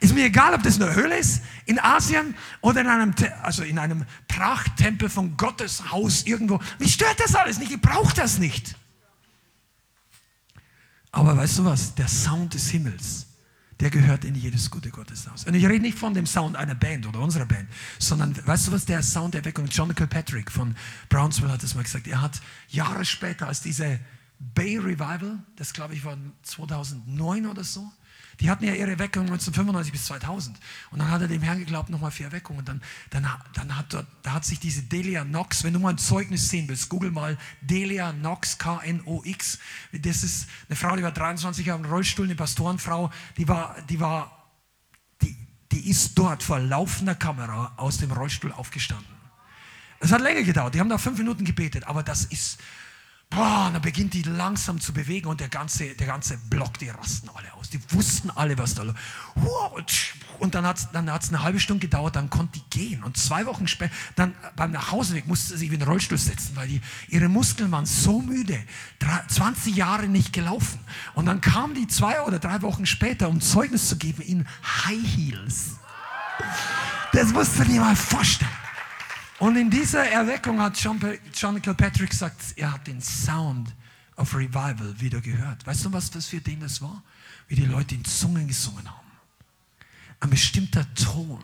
[0.00, 3.78] Ist mir egal, ob das eine Höhle ist in Asien oder in einem, also in
[3.78, 6.58] einem Prachttempel von Gottes Haus irgendwo.
[6.78, 7.70] Mich stört das alles nicht.
[7.70, 8.76] Ich brauche das nicht.
[11.12, 11.94] Aber weißt du was?
[11.94, 13.26] Der Sound des Himmels,
[13.78, 15.44] der gehört in jedes gute Gotteshaus.
[15.44, 18.72] Und ich rede nicht von dem Sound einer Band oder unserer Band, sondern weißt du
[18.72, 18.86] was?
[18.86, 19.66] Der Sound der Weckung.
[19.66, 20.76] John Kilpatrick von
[21.10, 22.06] Brownsville hat das mal gesagt.
[22.06, 24.00] Er hat Jahre später, als diese
[24.38, 27.92] Bay Revival, das glaube ich war 2009 oder so,
[28.40, 30.58] die hatten ja ihre Erweckung 1995 bis 2000.
[30.90, 32.56] Und dann hat er dem Herrn geglaubt, nochmal für Erweckung.
[32.56, 35.98] Und dann, dann, dann hat, da hat sich diese Delia Knox, wenn du mal ein
[35.98, 39.58] Zeugnis sehen willst, google mal Delia Knox, K-N-O-X.
[39.92, 44.00] Das ist eine Frau, die war 23 Jahre im Rollstuhl, eine Pastorenfrau, die war, die
[44.00, 44.48] war,
[45.20, 45.36] die,
[45.72, 49.06] die ist dort vor laufender Kamera aus dem Rollstuhl aufgestanden.
[50.00, 52.58] Es hat länger gedauert, die haben da fünf Minuten gebetet, aber das ist,
[53.30, 57.30] Boah, dann beginnt die langsam zu bewegen und der ganze, der ganze Block, die rasten
[57.32, 57.70] alle aus.
[57.70, 58.96] Die wussten alle, was da los
[60.40, 63.04] Und dann hat es dann hat's eine halbe Stunde gedauert, dann konnte die gehen.
[63.04, 66.66] Und zwei Wochen später, dann beim Nachhauseweg musste sie sich in den Rollstuhl setzen, weil
[66.66, 68.58] die, ihre Muskeln waren so müde.
[69.28, 70.80] 20 Jahre nicht gelaufen.
[71.14, 74.48] Und dann kam die zwei oder drei Wochen später, um Zeugnis zu geben, in
[74.86, 75.76] High Heels.
[77.12, 78.59] Das musst du dir mal vorstellen.
[79.40, 81.00] Und in dieser Erweckung hat John,
[81.34, 83.74] John Kilpatrick gesagt, er hat den Sound
[84.16, 85.66] of Revival wieder gehört.
[85.66, 87.02] Weißt du, was das für den das war?
[87.48, 89.10] Wie die Leute in Zungen gesungen haben.
[90.20, 91.42] Ein bestimmter Ton,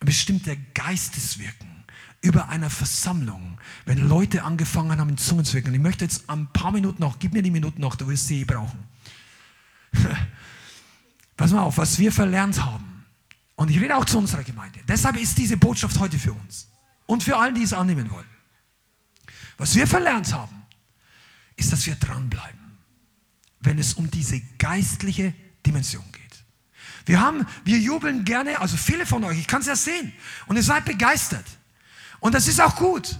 [0.00, 1.84] ein bestimmter Geisteswirken
[2.20, 5.74] über einer Versammlung, wenn Leute angefangen haben, in Zungen zu wirken.
[5.74, 8.42] Ich möchte jetzt ein paar Minuten noch, gib mir die Minuten noch, du wirst sie
[8.42, 8.78] eh brauchen.
[11.36, 13.04] Pass mal auf, was wir verlernt haben.
[13.56, 14.78] Und ich rede auch zu unserer Gemeinde.
[14.86, 16.68] Deshalb ist diese Botschaft heute für uns
[17.06, 18.28] und für alle, die es annehmen wollen.
[19.58, 20.62] Was wir verlernt haben,
[21.56, 22.78] ist, dass wir dranbleiben,
[23.60, 25.32] wenn es um diese geistliche
[25.64, 26.44] Dimension geht.
[27.06, 30.12] Wir haben, wir jubeln gerne, also viele von euch, ich kann es ja sehen,
[30.46, 31.46] und ihr seid begeistert.
[32.20, 33.18] Und das ist auch gut.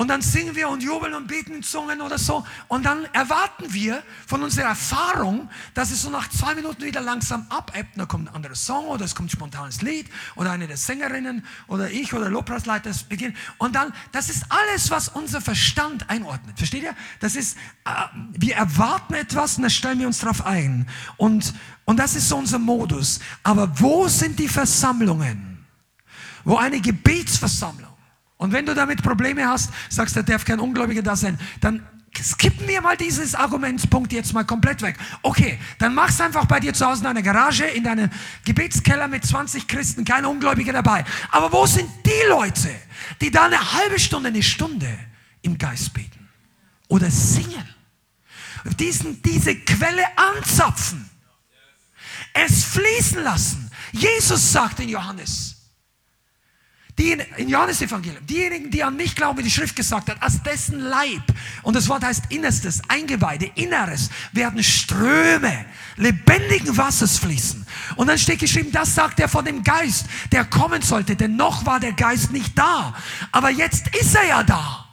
[0.00, 2.42] Und dann singen wir und jubeln und beten in Zungen oder so.
[2.68, 7.44] Und dann erwarten wir von unserer Erfahrung, dass es so nach zwei Minuten wieder langsam
[7.50, 7.98] abebbt.
[7.98, 11.44] Da kommt ein anderer Song oder es kommt ein spontanes Lied oder eine der Sängerinnen
[11.68, 13.36] oder ich oder Lobpreisleiter beginnen.
[13.58, 16.56] Und dann, das ist alles, was unser Verstand einordnet.
[16.56, 16.96] Versteht ihr?
[17.18, 17.90] Das ist, äh,
[18.32, 20.88] wir erwarten etwas und dann stellen wir uns darauf ein.
[21.18, 21.52] Und,
[21.84, 23.20] und das ist so unser Modus.
[23.42, 25.62] Aber wo sind die Versammlungen?
[26.42, 27.89] Wo eine Gebetsversammlung
[28.40, 31.86] und wenn du damit Probleme hast, sagst, da darf kein Ungläubiger da sein, dann
[32.18, 34.96] skippen wir mal dieses Argumentspunkt jetzt mal komplett weg.
[35.20, 38.08] Okay, dann mach's einfach bei dir zu Hause in deiner Garage, in deinem
[38.46, 41.04] Gebetskeller mit 20 Christen, keine Ungläubige dabei.
[41.30, 42.70] Aber wo sind die Leute,
[43.20, 44.88] die da eine halbe Stunde, eine Stunde
[45.42, 46.26] im Geist beten
[46.88, 47.68] oder singen?
[48.78, 51.10] Diesen, diese Quelle anzapfen,
[52.32, 53.70] es fließen lassen.
[53.92, 55.49] Jesus sagt in Johannes,
[57.00, 60.42] die in, Johannes Evangelium, diejenigen, die an mich glauben, wie die Schrift gesagt hat, als
[60.42, 61.22] dessen Leib,
[61.62, 65.64] und das Wort heißt Innerstes, Eingeweide, Inneres, werden Ströme
[65.96, 67.66] lebendigen Wassers fließen.
[67.96, 71.64] Und dann steht geschrieben, das sagt er von dem Geist, der kommen sollte, denn noch
[71.64, 72.94] war der Geist nicht da.
[73.32, 74.86] Aber jetzt ist er ja da.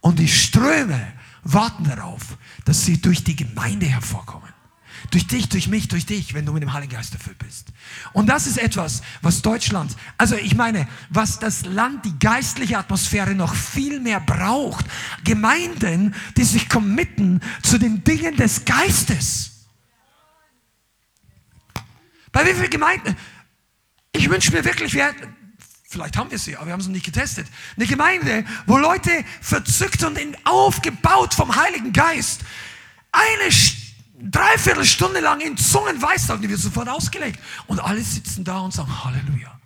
[0.00, 2.22] Und die Ströme warten darauf,
[2.64, 4.55] dass sie durch die Gemeinde hervorkommen.
[5.10, 7.68] Durch dich, durch mich, durch dich, wenn du mit dem Heiligen Geist erfüllt bist.
[8.12, 13.34] Und das ist etwas, was Deutschland, also ich meine, was das Land, die geistliche Atmosphäre
[13.34, 14.86] noch viel mehr braucht.
[15.24, 19.52] Gemeinden, die sich committen zu den Dingen des Geistes.
[22.32, 23.16] Bei wie vielen Gemeinden?
[24.12, 25.14] Ich wünsche mir wirklich, wir,
[25.88, 27.46] vielleicht haben wir sie, aber wir haben sie nicht getestet.
[27.76, 32.42] Eine Gemeinde, wo Leute verzückt und aufgebaut vom Heiligen Geist
[33.12, 33.85] eine Stimme
[34.18, 37.38] dreiviertel Stunde lang in Zungen weissagt, die wird sofort ausgelegt.
[37.66, 39.58] Und alle sitzen da und sagen Halleluja.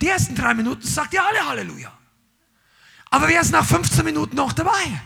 [0.00, 1.92] Die ersten drei Minuten sagt ihr alle Halleluja.
[3.10, 5.00] Aber wer ist nach 15 Minuten noch dabei?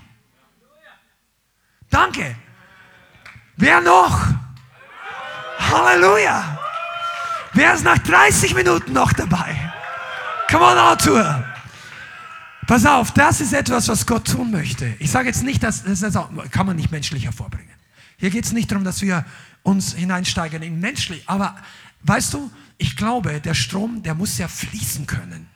[1.89, 2.37] Danke.
[3.57, 4.27] Wer noch?
[5.59, 6.59] Halleluja.
[7.53, 9.73] Wer ist nach 30 Minuten noch dabei?
[10.49, 11.45] Come on, Arthur.
[12.67, 14.95] Pass auf, das ist etwas, was Gott tun möchte.
[15.01, 16.19] Ich sage jetzt nicht, dass das
[16.51, 17.80] kann man nicht menschlich hervorbringen.
[18.21, 19.25] Hier geht es nicht darum, dass wir
[19.63, 21.57] uns hineinsteigern in menschlich, aber
[22.03, 25.49] weißt du, ich glaube, der Strom, der muss ja fließen können.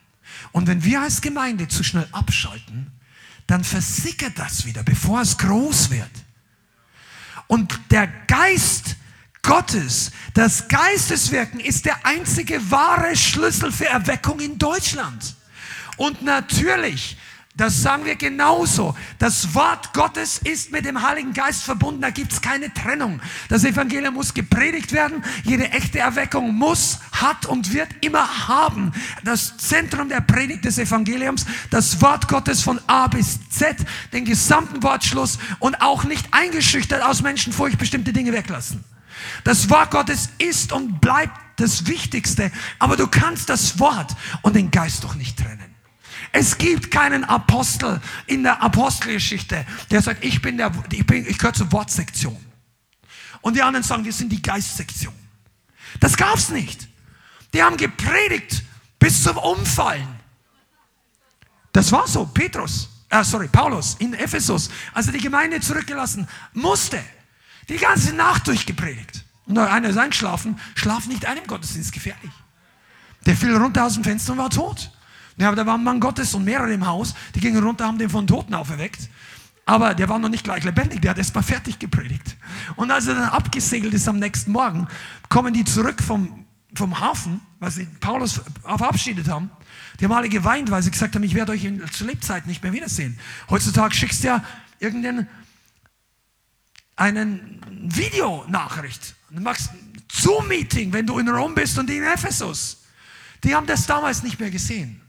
[0.53, 2.91] Und wenn wir als Gemeinde zu schnell abschalten,
[3.47, 6.11] dann versickert das wieder, bevor es groß wird.
[7.47, 8.97] Und der Geist
[9.43, 15.35] Gottes, das Geisteswirken ist der einzige wahre Schlüssel für Erweckung in Deutschland.
[15.99, 17.19] Und natürlich
[17.57, 18.97] das sagen wir genauso.
[19.21, 22.01] Das Wort Gottes ist mit dem Heiligen Geist verbunden.
[22.01, 23.21] Da gibt es keine Trennung.
[23.49, 25.23] Das Evangelium muss gepredigt werden.
[25.45, 28.93] Jede echte Erweckung muss, hat und wird immer haben.
[29.23, 33.77] Das Zentrum der Predigt des Evangeliums, das Wort Gottes von A bis Z,
[34.13, 38.83] den gesamten Wortschluss und auch nicht eingeschüchtert aus Menschenfurcht bestimmte Dinge weglassen.
[39.45, 42.51] Das Wort Gottes ist und bleibt das Wichtigste.
[42.81, 44.11] Aber du kannst das Wort
[44.43, 45.74] und den Geist doch nicht trennen.
[46.37, 51.39] Es gibt keinen Apostel in der Apostelgeschichte, der sagt, ich bin der, ich, bin, ich
[51.39, 52.37] gehöre zur Wortsektion.
[53.41, 55.15] Und die anderen sagen, wir sind die Geistsektion.
[56.01, 56.89] Das gab's nicht.
[57.53, 58.65] Die haben gepredigt
[58.99, 60.09] bis zum Umfallen.
[61.71, 62.27] Das war so.
[62.27, 67.01] Petrus, äh, sorry, Paulus in Ephesus, als er die Gemeinde zurückgelassen musste,
[67.69, 69.25] die ganze Nacht durchgepredigt.
[69.47, 72.33] Und einer ist eingeschlafen, schlaf nicht ein im Gottesdienst, gefährlich.
[73.25, 74.91] Der fiel runter aus dem Fenster und war tot.
[75.37, 77.99] Ja, aber da war ein Mann Gottes und mehrere im Haus, die gingen runter, haben
[77.99, 79.09] den von Toten auferweckt.
[79.67, 82.37] Aber der war noch nicht gleich lebendig, der hat erst mal fertig gepredigt.
[82.77, 84.87] Und als er dann abgesegelt ist am nächsten Morgen,
[85.29, 89.51] kommen die zurück vom, vom Hafen, weil sie Paulus verabschiedet haben.
[89.99, 92.63] Die haben alle geweint, weil sie gesagt haben, ich werde euch in, zur Lebzeit nicht
[92.63, 93.19] mehr wiedersehen.
[93.49, 94.45] Heutzutage schickst du ja
[94.81, 95.29] irgendeinen
[96.97, 99.17] einen Videonachricht.
[99.31, 102.83] Du machst ein Zoom-Meeting, wenn du in Rom bist und in Ephesus.
[103.43, 105.01] Die haben das damals nicht mehr gesehen.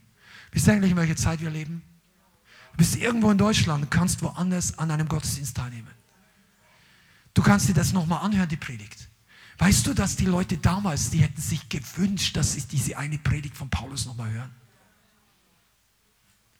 [0.56, 1.82] Wisst ihr eigentlich, in welcher Zeit wir leben?
[2.72, 5.92] Du bist irgendwo in Deutschland und kannst woanders an einem Gottesdienst teilnehmen.
[7.34, 9.10] Du kannst dir das nochmal anhören, die Predigt.
[9.58, 13.58] Weißt du, dass die Leute damals, die hätten sich gewünscht, dass sie diese eine Predigt
[13.58, 14.56] von Paulus nochmal hören?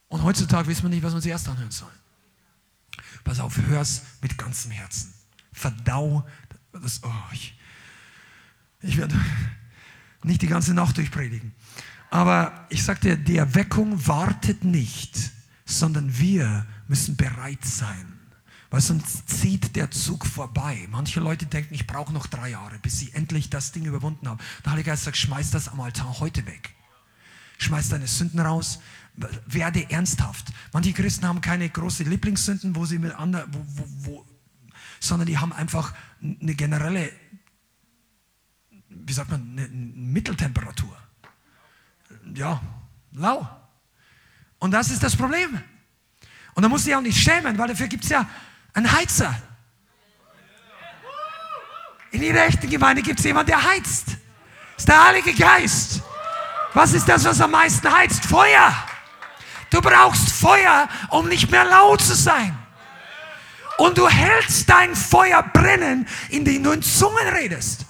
[0.10, 1.98] Und heutzutage wissen wir nicht, was wir uns erst anhören sollen.
[3.24, 5.14] Pass auf, hör's mit ganzem Herzen.
[5.54, 6.28] Verdau
[6.74, 7.02] das.
[7.02, 7.58] Oh, ich,
[8.82, 9.18] ich werde
[10.24, 11.56] nicht die ganze Nacht durchpredigen.
[12.16, 15.34] Aber ich sagte, die Erweckung wartet nicht,
[15.66, 18.22] sondern wir müssen bereit sein.
[18.70, 20.88] Weil sonst zieht der Zug vorbei.
[20.90, 24.40] Manche Leute denken, ich brauche noch drei Jahre, bis sie endlich das Ding überwunden haben.
[24.64, 26.74] Der Heilige Geist sagt, schmeiß das am Altar heute weg.
[27.58, 28.80] Schmeiß deine Sünden raus,
[29.46, 30.54] werde ernsthaft.
[30.72, 34.26] Manche Christen haben keine große Lieblingssünden, wo sie mit anderen, wo, wo, wo,
[35.02, 37.12] sondern die haben einfach eine generelle,
[38.88, 40.96] wie sagt man, eine Mitteltemperatur.
[42.34, 42.62] Ja,
[43.12, 43.48] lau.
[44.60, 45.62] Und das ist das Problem.
[46.54, 48.28] Und da muss ich auch nicht schämen, weil dafür gibt es ja
[48.74, 49.34] einen Heizer.
[52.12, 54.08] In jeder echten Gemeinde gibt es jemanden, der heizt.
[54.08, 56.02] Das ist der Heilige Geist.
[56.74, 58.26] Was ist das, was am meisten heizt?
[58.26, 58.74] Feuer.
[59.70, 62.58] Du brauchst Feuer, um nicht mehr laut zu sein.
[63.78, 67.85] Und du hältst dein Feuer brennen, indem du in Zungen redest.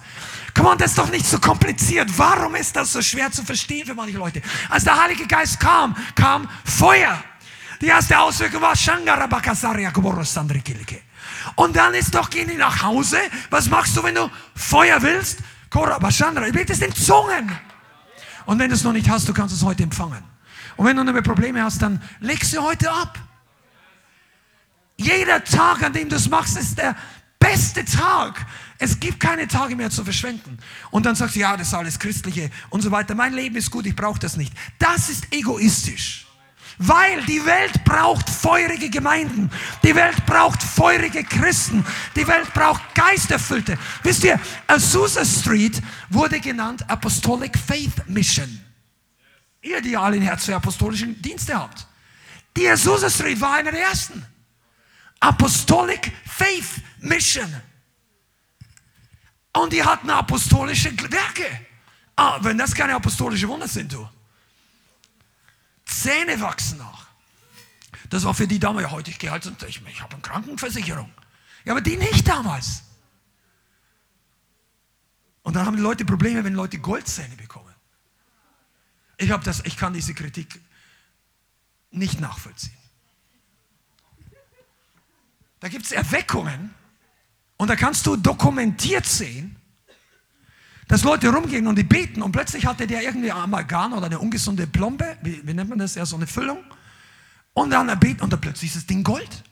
[0.56, 2.08] Komm on, das ist doch nicht so kompliziert.
[2.16, 4.40] Warum ist das so schwer zu verstehen für manche Leute?
[4.70, 7.22] Als der Heilige Geist kam, kam Feuer.
[7.82, 11.02] Die erste Auswirkung war Shangarabakasaria Kuborosandrikilike.
[11.56, 13.18] Und dann ist doch, gehen die nach Hause.
[13.50, 15.40] Was machst du, wenn du Feuer willst?
[15.68, 16.46] Korabashandra.
[16.46, 17.52] Du betest in Zungen.
[18.46, 20.24] Und wenn du es noch nicht hast, du kannst es heute empfangen.
[20.76, 23.18] Und wenn du damit Probleme hast, dann leg sie heute ab.
[24.96, 26.96] Jeder Tag, an dem du es machst, ist der
[27.46, 28.44] beste Tag.
[28.78, 30.58] Es gibt keine Tage mehr zu verschwenden.
[30.90, 33.14] Und dann sagst du, ja, das ist alles Christliche und so weiter.
[33.14, 34.52] Mein Leben ist gut, ich brauche das nicht.
[34.78, 36.26] Das ist egoistisch.
[36.78, 39.50] Weil die Welt braucht feurige Gemeinden.
[39.82, 41.86] Die Welt braucht feurige Christen.
[42.14, 43.78] Die Welt braucht Geisterfüllte.
[44.02, 45.80] Wisst ihr, Azusa Street
[46.10, 48.60] wurde genannt Apostolic Faith Mission.
[49.62, 51.86] Ihr, die alle ein Herz für apostolischen Dienste habt.
[52.58, 54.26] Die Azusa Street war einer der ersten.
[55.20, 57.62] Apostolic Faith Mission.
[59.52, 61.66] Und die hatten apostolische Werke.
[62.14, 64.08] Ah, wenn das keine apostolische Wunder sind, du.
[65.84, 67.06] Zähne wachsen nach.
[68.10, 70.22] Das war für die damals, ja, heute ich gehe halt und ich, ich habe eine
[70.22, 71.12] Krankenversicherung.
[71.64, 72.82] Ja, aber die nicht damals.
[75.42, 77.74] Und dann haben die Leute Probleme, wenn Leute Goldzähne bekommen.
[79.16, 80.60] Ich, das, ich kann diese Kritik
[81.90, 82.75] nicht nachvollziehen.
[85.60, 86.74] Da gibt es Erweckungen
[87.56, 89.56] und da kannst du dokumentiert sehen,
[90.88, 94.66] dass Leute rumgehen und die beten und plötzlich hatte der irgendwie Amalgam oder eine ungesunde
[94.66, 96.62] Plombe, wie, wie nennt man das, ja so eine Füllung.
[97.54, 99.42] Und dann er und dann plötzlich ist das Ding Gold.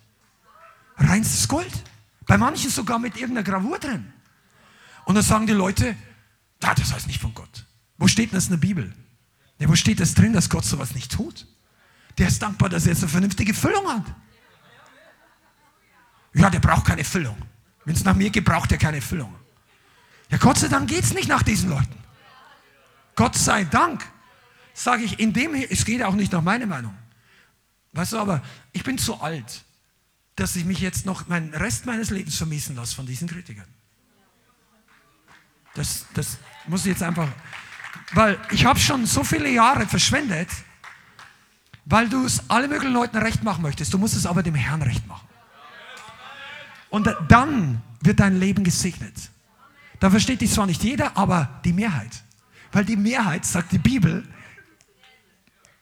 [0.97, 1.73] Reinstes Gold.
[2.27, 4.13] Bei manchen sogar mit irgendeiner Gravur drin.
[5.07, 5.97] Und dann sagen die Leute,
[6.63, 7.67] ah, das heißt nicht von Gott.
[7.99, 8.95] Wo steht denn das in der Bibel?
[9.59, 11.47] Ja, wo steht das drin, dass Gott sowas nicht tut?
[12.19, 14.05] Der ist dankbar, dass er jetzt eine vernünftige Füllung hat.
[16.35, 17.37] Ja, der braucht keine Füllung.
[17.85, 19.35] Wenn es nach mir geht, braucht er keine Füllung.
[20.31, 21.95] Ja, Gott sei Dank geht es nicht nach diesen Leuten.
[23.15, 24.05] Gott sei Dank,
[24.73, 26.95] sage ich, in dem, es geht auch nicht nach meiner Meinung.
[27.93, 28.43] Weißt du, aber
[28.73, 29.65] ich bin zu alt,
[30.35, 33.69] dass ich mich jetzt noch meinen Rest meines Lebens vermissen lasse von diesen Kritikern.
[35.75, 37.29] Das, das muss ich jetzt einfach,
[38.13, 40.49] weil ich habe schon so viele Jahre verschwendet,
[41.85, 43.93] weil du es alle möglichen Leuten recht machen möchtest.
[43.93, 45.24] Du musst es aber dem Herrn recht machen.
[46.95, 49.15] Und dann wird dein Leben gesegnet.
[49.99, 52.23] Da versteht dich zwar nicht jeder, aber die Mehrheit.
[52.71, 54.25] Weil die Mehrheit, sagt die Bibel,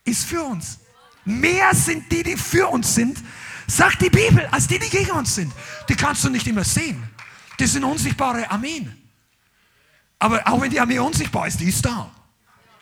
[0.07, 0.79] ist für uns.
[1.27, 3.23] Mehr sind die, die für uns sind,
[3.67, 5.53] sagt die Bibel, als die, die gegen uns sind.
[5.87, 7.03] Die kannst du nicht immer sehen.
[7.59, 8.97] Das sind unsichtbare Armeen.
[10.19, 12.11] Aber auch wenn die Armee unsichtbar ist, die ist da.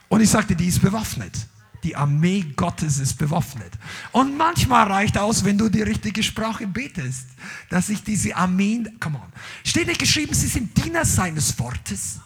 [0.08, 1.36] Und ich sagte, die ist bewaffnet.
[1.82, 3.72] Die Armee Gottes ist bewaffnet.
[4.12, 7.26] Und manchmal reicht aus, wenn du die richtige Sprache betest,
[7.70, 9.32] dass sich diese Armeen, come on,
[9.64, 12.20] steht nicht geschrieben, sie sind Diener seines Wortes.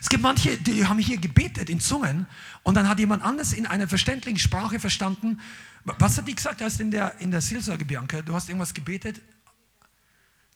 [0.00, 2.26] Es gibt manche, die haben hier gebetet in Zungen
[2.62, 5.40] und dann hat jemand anders in einer verständlichen Sprache verstanden.
[5.84, 6.60] Was hat die gesagt?
[6.60, 9.20] Du hast in der, in der Seelsorge, Bianca, du hast irgendwas gebetet.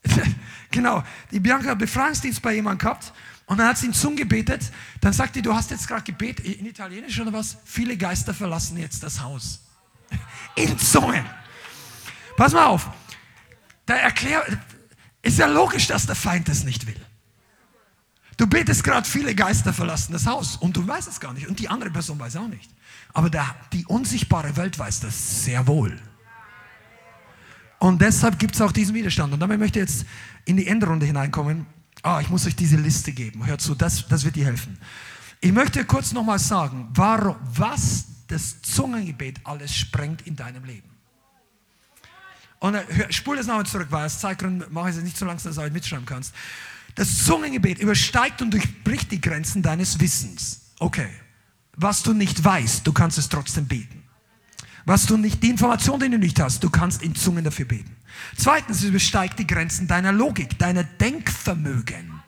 [0.71, 3.13] genau, die Bianca hat Befreiungsdienst bei jemandem gehabt
[3.47, 4.71] und dann hat sie in Zungen gebetet.
[5.01, 7.59] Dann sagt die, du hast jetzt gerade gebetet, in Italienisch oder was?
[7.65, 9.61] Viele Geister verlassen jetzt das Haus.
[10.55, 11.25] in Zungen.
[12.37, 12.89] Pass mal auf.
[13.87, 14.59] Da erklärt,
[15.23, 17.01] ist ja logisch, dass der Feind das nicht will.
[18.37, 21.61] Du betest gerade, viele Geister verlassen das Haus und du weißt es gar nicht und
[21.61, 22.71] die andere Person weiß auch nicht.
[23.13, 26.01] Aber der, die unsichtbare Welt weiß das sehr wohl.
[27.79, 29.33] Und deshalb gibt es auch diesen Widerstand.
[29.35, 30.07] Und damit möchte ich jetzt
[30.47, 31.67] in die Endrunde hineinkommen.
[32.05, 33.47] Ah, ich muss euch diese Liste geben.
[33.47, 34.79] Hört zu, das, das wird dir helfen.
[35.41, 40.91] Ich möchte kurz nochmal sagen, warum, was das Zungengebet alles sprengt in deinem Leben.
[42.59, 45.55] Und äh, spule das nochmal zurück, weil aus Zeitgründen mache ich es nicht so langsam,
[45.55, 46.35] dass du mitschreiben kannst.
[46.95, 50.61] Das Zungengebet übersteigt und durchbricht die Grenzen deines Wissens.
[50.81, 51.09] Okay.
[51.77, 54.03] Was du nicht weißt, du kannst es trotzdem beten.
[54.85, 57.97] Was du nicht, die Information, die du nicht hast, du kannst in Zungen dafür beten.
[58.37, 62.23] Zweitens, es übersteigt die Grenzen deiner Logik, deiner Denkvermögen.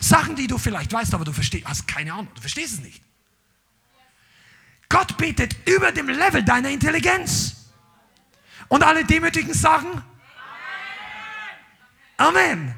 [0.00, 3.02] Sachen, die du vielleicht weißt, aber du verstehst, hast keine Ahnung, du verstehst es nicht.
[4.88, 7.56] Gott betet über dem Level deiner Intelligenz.
[8.68, 10.02] Und alle Demütigen sagen
[12.16, 12.74] Amen.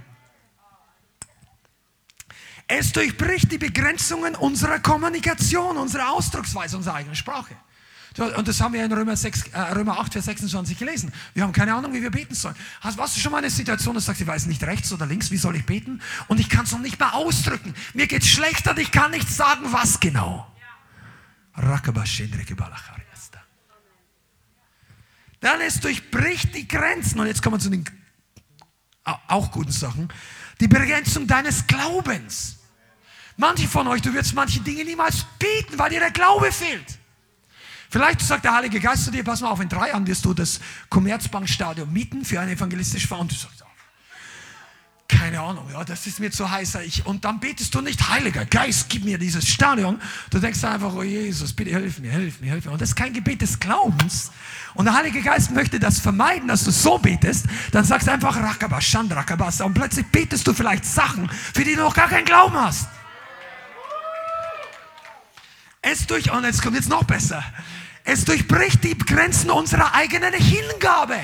[2.67, 7.55] Es durchbricht die Begrenzungen unserer Kommunikation, unserer Ausdrucksweise, unserer eigenen Sprache.
[8.17, 11.13] Und das haben wir in Römer, 6, äh, Römer 8, Vers 26 gelesen.
[11.35, 12.55] Wir haben keine Ahnung, wie wir beten sollen.
[12.81, 14.93] Hast, warst du schon mal in einer Situation, dass du sagst, ich weiß nicht rechts
[14.93, 16.01] oder links, wie soll ich beten?
[16.29, 17.75] Und ich kann es noch nicht mal ausdrücken.
[17.93, 20.47] Mir geht es schlechter ich kann nicht sagen, was genau.
[25.41, 27.19] Dann es durchbricht die Grenzen.
[27.19, 27.85] Und jetzt kommen wir zu den
[29.05, 30.09] auch guten Sachen.
[30.61, 32.59] Die Begrenzung deines Glaubens.
[33.37, 36.99] Manche von euch, du wirst manche Dinge niemals beten, weil dir der Glaube fehlt.
[37.95, 40.35] Vielleicht sagt der Heilige Geist zu dir, pass mal auf, in drei Jahren wirst du
[40.35, 40.59] das
[40.89, 43.65] Commerzbankstadion mieten für eine evangelistische sagst,
[45.07, 46.75] keine Ahnung, ja, das ist mir zu heiß.
[46.87, 50.01] Ich, und dann betest du nicht, Heiliger Geist, gib mir dieses Stadion.
[50.31, 52.73] Du denkst einfach, oh Jesus, bitte hilf mir, hilf mir, hilf mir.
[52.73, 54.33] Und das ist kein Gebet des Glaubens.
[54.75, 57.47] Und der Heilige Geist möchte das vermeiden, dass du so betest.
[57.71, 59.61] Dann sagst du einfach Rakabas, Shandrakabas.
[59.61, 62.89] Und plötzlich betest du vielleicht Sachen, für die du noch gar keinen Glauben hast.
[65.81, 67.45] Es durch, und jetzt kommt jetzt noch besser.
[68.05, 71.19] Es durchbricht die Grenzen unserer eigenen Hingabe.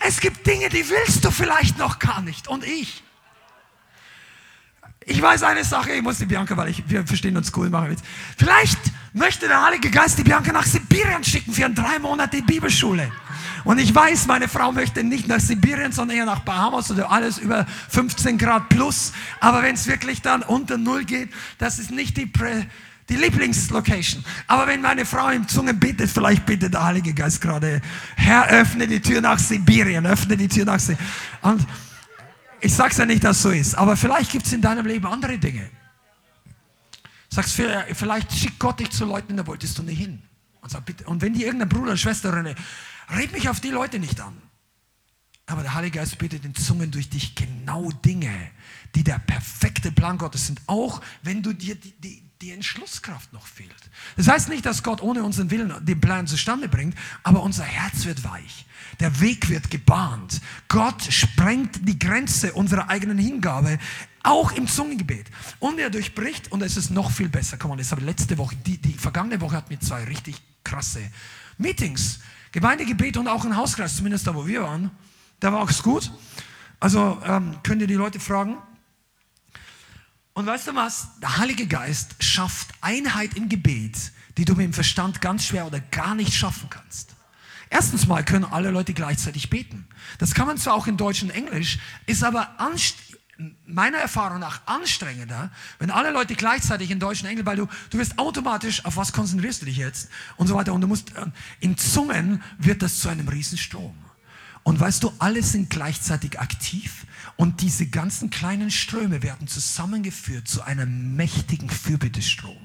[0.00, 2.48] Es gibt Dinge, die willst du vielleicht noch gar nicht.
[2.48, 3.02] Und ich.
[5.08, 7.90] Ich weiß eine Sache, ich muss die Bianca, weil ich, wir verstehen uns cool, machen
[7.90, 8.00] Witz.
[8.36, 8.78] Vielleicht
[9.12, 13.12] möchte der Heilige Geist die Bianca nach Sibirien schicken für eine drei Monate Bibelschule.
[13.64, 17.38] Und ich weiß, meine Frau möchte nicht nach Sibirien, sondern eher nach Bahamas oder alles
[17.38, 19.12] über 15 Grad plus.
[19.40, 22.66] Aber wenn es wirklich dann unter Null geht, das ist nicht die Prä
[23.08, 24.24] die Lieblingslocation.
[24.46, 27.80] Aber wenn meine Frau im Zungen betet, vielleicht bittet der Heilige Geist gerade,
[28.16, 31.10] Herr, öffne die Tür nach Sibirien, öffne die Tür nach Sibirien.
[31.42, 31.66] Und
[32.60, 35.38] ich sag's ja nicht, dass so ist, aber vielleicht gibt es in deinem Leben andere
[35.38, 35.70] Dinge.
[37.28, 37.60] Sagst,
[37.92, 40.22] vielleicht schickt Gott dich zu Leuten, da wolltest du nicht hin.
[40.60, 42.56] Und, sag, bitte, und wenn die irgendein Bruder oder Schwester rennen,
[43.14, 44.34] red mich auf die Leute nicht an.
[45.46, 48.32] Aber der Heilige Geist bittet in Zungen durch dich genau Dinge,
[48.94, 50.60] die der perfekte Plan Gottes sind.
[50.66, 53.70] Auch wenn du dir die, die, die Entschlusskraft noch fehlt.
[54.16, 58.04] Das heißt nicht, dass Gott ohne unseren Willen den Plan zustande bringt, aber unser Herz
[58.04, 58.66] wird weich.
[59.00, 60.40] Der Weg wird gebahnt.
[60.68, 63.78] Gott sprengt die Grenze unserer eigenen Hingabe,
[64.22, 65.26] auch im Zungengebet.
[65.60, 67.56] Und er durchbricht, und es ist noch viel besser.
[67.56, 71.00] Komm das habe letzte Woche, die, die vergangene Woche hatten wir zwei richtig krasse
[71.58, 72.20] Meetings.
[72.52, 74.90] Gemeindegebet und auch ein Hauskreis, zumindest da, wo wir waren.
[75.40, 76.10] Da war es gut.
[76.80, 78.56] Also ähm, könnt ihr die Leute fragen.
[80.36, 81.08] Und weißt du was?
[81.22, 85.80] Der Heilige Geist schafft Einheit im Gebet, die du mit dem Verstand ganz schwer oder
[85.80, 87.16] gar nicht schaffen kannst.
[87.70, 89.88] Erstens mal können alle Leute gleichzeitig beten.
[90.18, 92.54] Das kann man zwar auch in Deutsch und Englisch, ist aber
[93.64, 97.96] meiner Erfahrung nach anstrengender, wenn alle Leute gleichzeitig in Deutsch und Englisch, weil du, du
[97.96, 100.74] wirst automatisch, auf was konzentrierst du dich jetzt und so weiter.
[100.74, 101.24] Und du musst, äh,
[101.60, 103.96] in Zungen wird das zu einem Riesenstrom.
[104.64, 107.06] Und weißt du, alle sind gleichzeitig aktiv
[107.36, 112.56] und diese ganzen kleinen Ströme werden zusammengeführt zu einem mächtigen Fürbittestrom.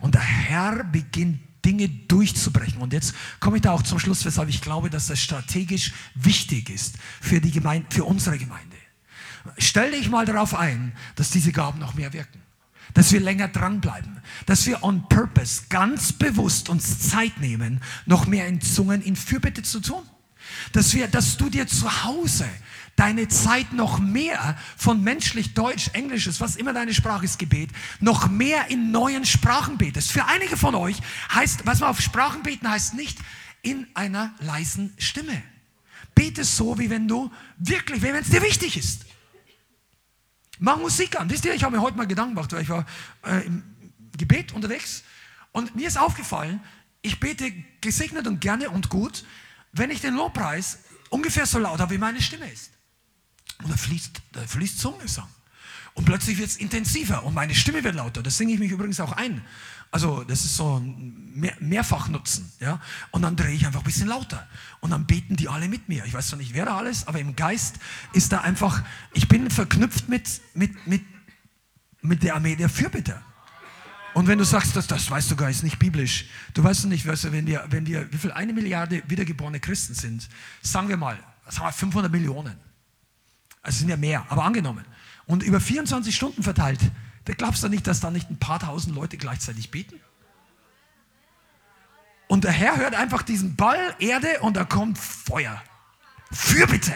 [0.00, 2.80] Und der Herr beginnt Dinge durchzubrechen.
[2.80, 6.70] Und jetzt komme ich da auch zum Schluss, weshalb ich glaube, dass das strategisch wichtig
[6.70, 8.76] ist für, die Gemeinde, für unsere Gemeinde.
[9.58, 12.40] Stell dich mal darauf ein, dass diese Gaben noch mehr wirken.
[12.92, 14.20] Dass wir länger dranbleiben.
[14.46, 19.62] Dass wir on purpose ganz bewusst uns Zeit nehmen, noch mehr in Zungen in Fürbitte
[19.62, 20.02] zu tun.
[20.72, 22.48] Dass, wir, dass du dir zu Hause
[22.96, 27.70] deine Zeit noch mehr von menschlich, Deutsch, Englisches, was immer deine Sprache ist, Gebet,
[28.00, 30.12] noch mehr in neuen Sprachen betest.
[30.12, 30.96] Für einige von euch
[31.34, 33.18] heißt, was man auf Sprachen beten heißt nicht
[33.62, 35.42] in einer leisen Stimme.
[36.14, 39.06] Bete so, wie wenn du wirklich, wenn es dir wichtig ist.
[40.60, 41.28] Mach Musik an.
[41.30, 42.86] Wisst ihr, ich habe mir heute mal Gedanken gemacht, weil ich war
[43.24, 43.62] äh, im
[44.16, 45.02] Gebet unterwegs
[45.50, 46.60] und mir ist aufgefallen,
[47.02, 49.24] ich bete gesegnet und gerne und gut,
[49.74, 50.78] wenn ich den Lobpreis
[51.10, 52.70] ungefähr so laut habe, wie meine Stimme ist.
[53.62, 55.28] Und da fließt, da fließt Zungesang.
[55.94, 58.22] Und plötzlich wird es intensiver und meine Stimme wird lauter.
[58.22, 59.44] Das singe ich mich übrigens auch ein.
[59.92, 62.50] Also das ist so ein Mehr Mehrfachnutzen.
[62.60, 62.80] Ja?
[63.12, 64.48] Und dann drehe ich einfach ein bisschen lauter.
[64.80, 66.04] Und dann beten die alle mit mir.
[66.04, 67.76] Ich weiß zwar nicht, wer da alles, aber im Geist
[68.12, 68.82] ist da einfach,
[69.12, 71.02] ich bin verknüpft mit, mit, mit,
[72.02, 73.22] mit der Armee der Fürbitter.
[74.14, 76.26] Und wenn du sagst, das, das weißt du gar, ist nicht biblisch.
[76.54, 79.94] Du weißt nicht, weißt du, wenn wir, wenn wir, wie viel eine Milliarde wiedergeborene Christen
[79.94, 80.28] sind,
[80.62, 81.18] sagen wir mal,
[81.48, 82.56] sagen wir 500 Millionen.
[83.60, 84.84] Also sind ja mehr, aber angenommen.
[85.26, 86.78] Und über 24 Stunden verteilt,
[87.24, 89.98] da glaubst du nicht, dass da nicht ein paar tausend Leute gleichzeitig beten?
[92.28, 95.60] Und der Herr hört einfach diesen Ball Erde und da kommt Feuer.
[96.30, 96.94] Fürbitte.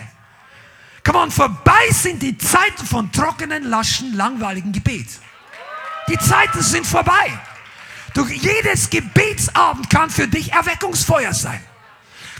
[1.05, 5.09] Come on, vorbei sind die Zeiten von trockenen, laschen, langweiligen Gebet.
[6.09, 7.39] Die Zeiten sind vorbei.
[8.15, 11.61] Du, jedes Gebetsabend kann für dich Erweckungsfeuer sein.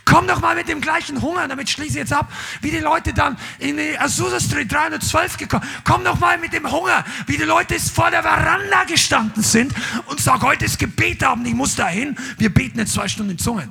[0.05, 2.33] Komm doch mal mit dem gleichen Hunger, damit schließe ich jetzt ab,
[2.63, 5.69] wie die Leute dann in die Azusa Street 312 gekommen.
[5.85, 9.75] Komm doch mal mit dem Hunger, wie die Leute vor der Veranda gestanden sind
[10.07, 12.17] und sagen, heute ist Gebetabend, ich muss dahin.
[12.39, 13.71] Wir beten jetzt zwei Stunden in Zungen.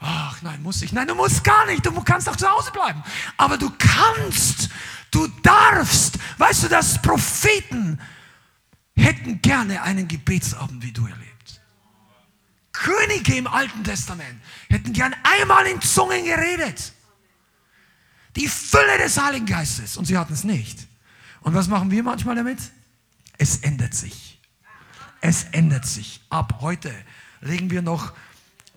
[0.00, 0.92] Ach nein, muss ich.
[0.92, 1.86] Nein, du musst gar nicht.
[1.86, 3.04] Du kannst auch zu Hause bleiben.
[3.36, 4.70] Aber du kannst,
[5.12, 6.18] du darfst.
[6.38, 8.00] Weißt du, dass Propheten
[9.00, 11.60] hätten gerne einen Gebetsabend wie du erlebt.
[12.72, 16.92] Könige im Alten Testament hätten gern einmal in Zungen geredet.
[18.36, 19.96] Die Fülle des Heiligen Geistes.
[19.96, 20.86] Und sie hatten es nicht.
[21.42, 22.58] Und was machen wir manchmal damit?
[23.36, 24.40] Es ändert sich.
[25.20, 26.22] Es ändert sich.
[26.30, 26.94] Ab heute
[27.40, 28.12] legen wir noch,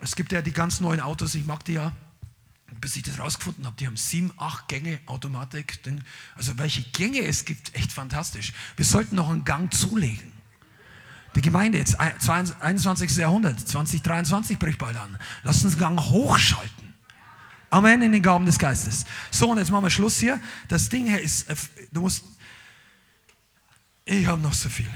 [0.00, 1.92] es gibt ja die ganz neuen Autos, ich mag die ja,
[2.80, 5.80] bis ich das rausgefunden habe, die haben sieben, acht Gänge Automatik.
[6.36, 8.52] Also welche Gänge es gibt, echt fantastisch.
[8.76, 10.32] Wir sollten noch einen Gang zulegen.
[11.34, 13.16] Die Gemeinde jetzt, 21.
[13.16, 15.18] Jahrhundert, 2023 bricht bald an.
[15.42, 16.94] Lass uns Gang hochschalten.
[17.70, 19.04] Amen in den Gaben des Geistes.
[19.32, 20.40] So, und jetzt machen wir Schluss hier.
[20.68, 21.56] Das Ding hier ist, äh,
[21.90, 22.24] du musst,
[24.04, 24.88] ich habe noch so viel.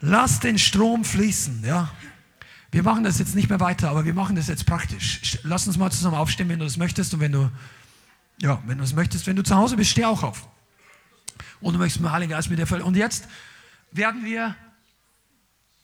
[0.00, 1.92] Lass den Strom fließen, ja.
[2.72, 5.38] Wir machen das jetzt nicht mehr weiter, aber wir machen das jetzt praktisch.
[5.42, 7.50] Lass uns mal zusammen aufstehen, wenn du das möchtest und wenn du,
[8.40, 10.46] ja, wenn du es möchtest, wenn du zu Hause bist, steh auch auf.
[11.60, 12.80] Und du möchtest mit Heiligen Geist mit dir voll.
[12.80, 13.26] Und jetzt
[13.90, 14.54] werden wir,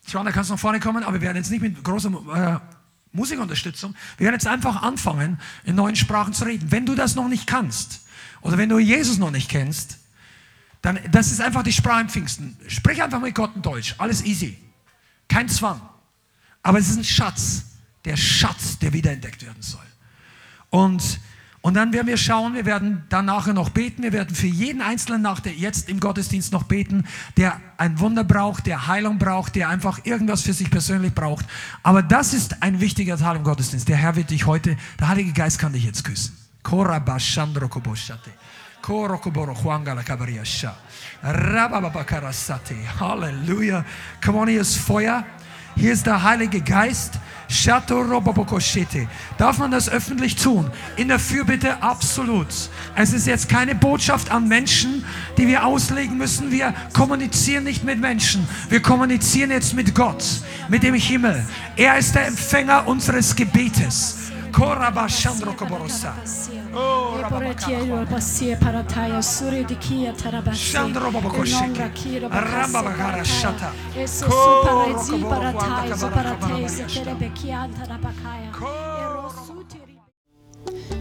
[0.07, 2.75] Joanna, kannst du nach vorne kommen, aber wir werden jetzt nicht mit großer äh,
[3.11, 6.71] Musikunterstützung, wir werden jetzt einfach anfangen, in neuen Sprachen zu reden.
[6.71, 8.01] Wenn du das noch nicht kannst
[8.41, 9.97] oder wenn du Jesus noch nicht kennst,
[10.81, 12.57] dann, das ist einfach die Sprache im Pfingsten.
[12.67, 14.57] Sprich einfach mit Gott in Deutsch, alles easy.
[15.27, 15.81] Kein Zwang.
[16.63, 17.63] Aber es ist ein Schatz,
[18.05, 19.81] der Schatz, der wiederentdeckt werden soll.
[20.69, 21.19] Und
[21.67, 24.81] und dann werden wir schauen, wir werden dann nachher noch beten, wir werden für jeden
[24.81, 27.05] Einzelnen nach der jetzt im Gottesdienst noch beten,
[27.35, 31.45] der ein Wunder braucht, der Heilung braucht, der einfach irgendwas für sich persönlich braucht.
[31.83, 33.89] Aber das ist ein wichtiger Teil im Gottesdienst.
[33.89, 36.37] Der Herr wird dich heute, der Heilige Geist kann dich jetzt küssen.
[42.97, 43.83] Halleluja.
[44.23, 45.25] Come on, hier ist Feuer.
[45.77, 47.19] Hier ist der Heilige Geist.
[49.37, 50.69] Darf man das öffentlich tun?
[50.95, 52.47] In der Fürbitte absolut.
[52.95, 55.05] Es ist jetzt keine Botschaft an Menschen,
[55.37, 56.51] die wir auslegen müssen.
[56.51, 58.47] Wir kommunizieren nicht mit Menschen.
[58.69, 60.25] Wir kommunizieren jetzt mit Gott,
[60.67, 61.45] mit dem Himmel.
[61.75, 64.17] Er ist der Empfänger unseres Gebetes.
[70.53, 71.09] Shandro.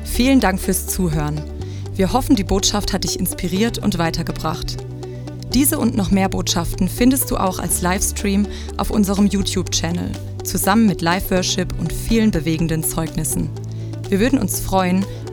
[0.04, 1.42] Vielen Dank fürs Zuhören.
[1.94, 4.78] Wir hoffen, die Botschaft hat dich inspiriert und weitergebracht.
[5.52, 8.46] Diese und noch mehr Botschaften findest du auch als Livestream
[8.78, 10.10] auf unserem YouTube-Channel,
[10.42, 13.50] zusammen mit Live-Worship und vielen bewegenden Zeugnissen.
[14.08, 15.04] Wir würden uns freuen,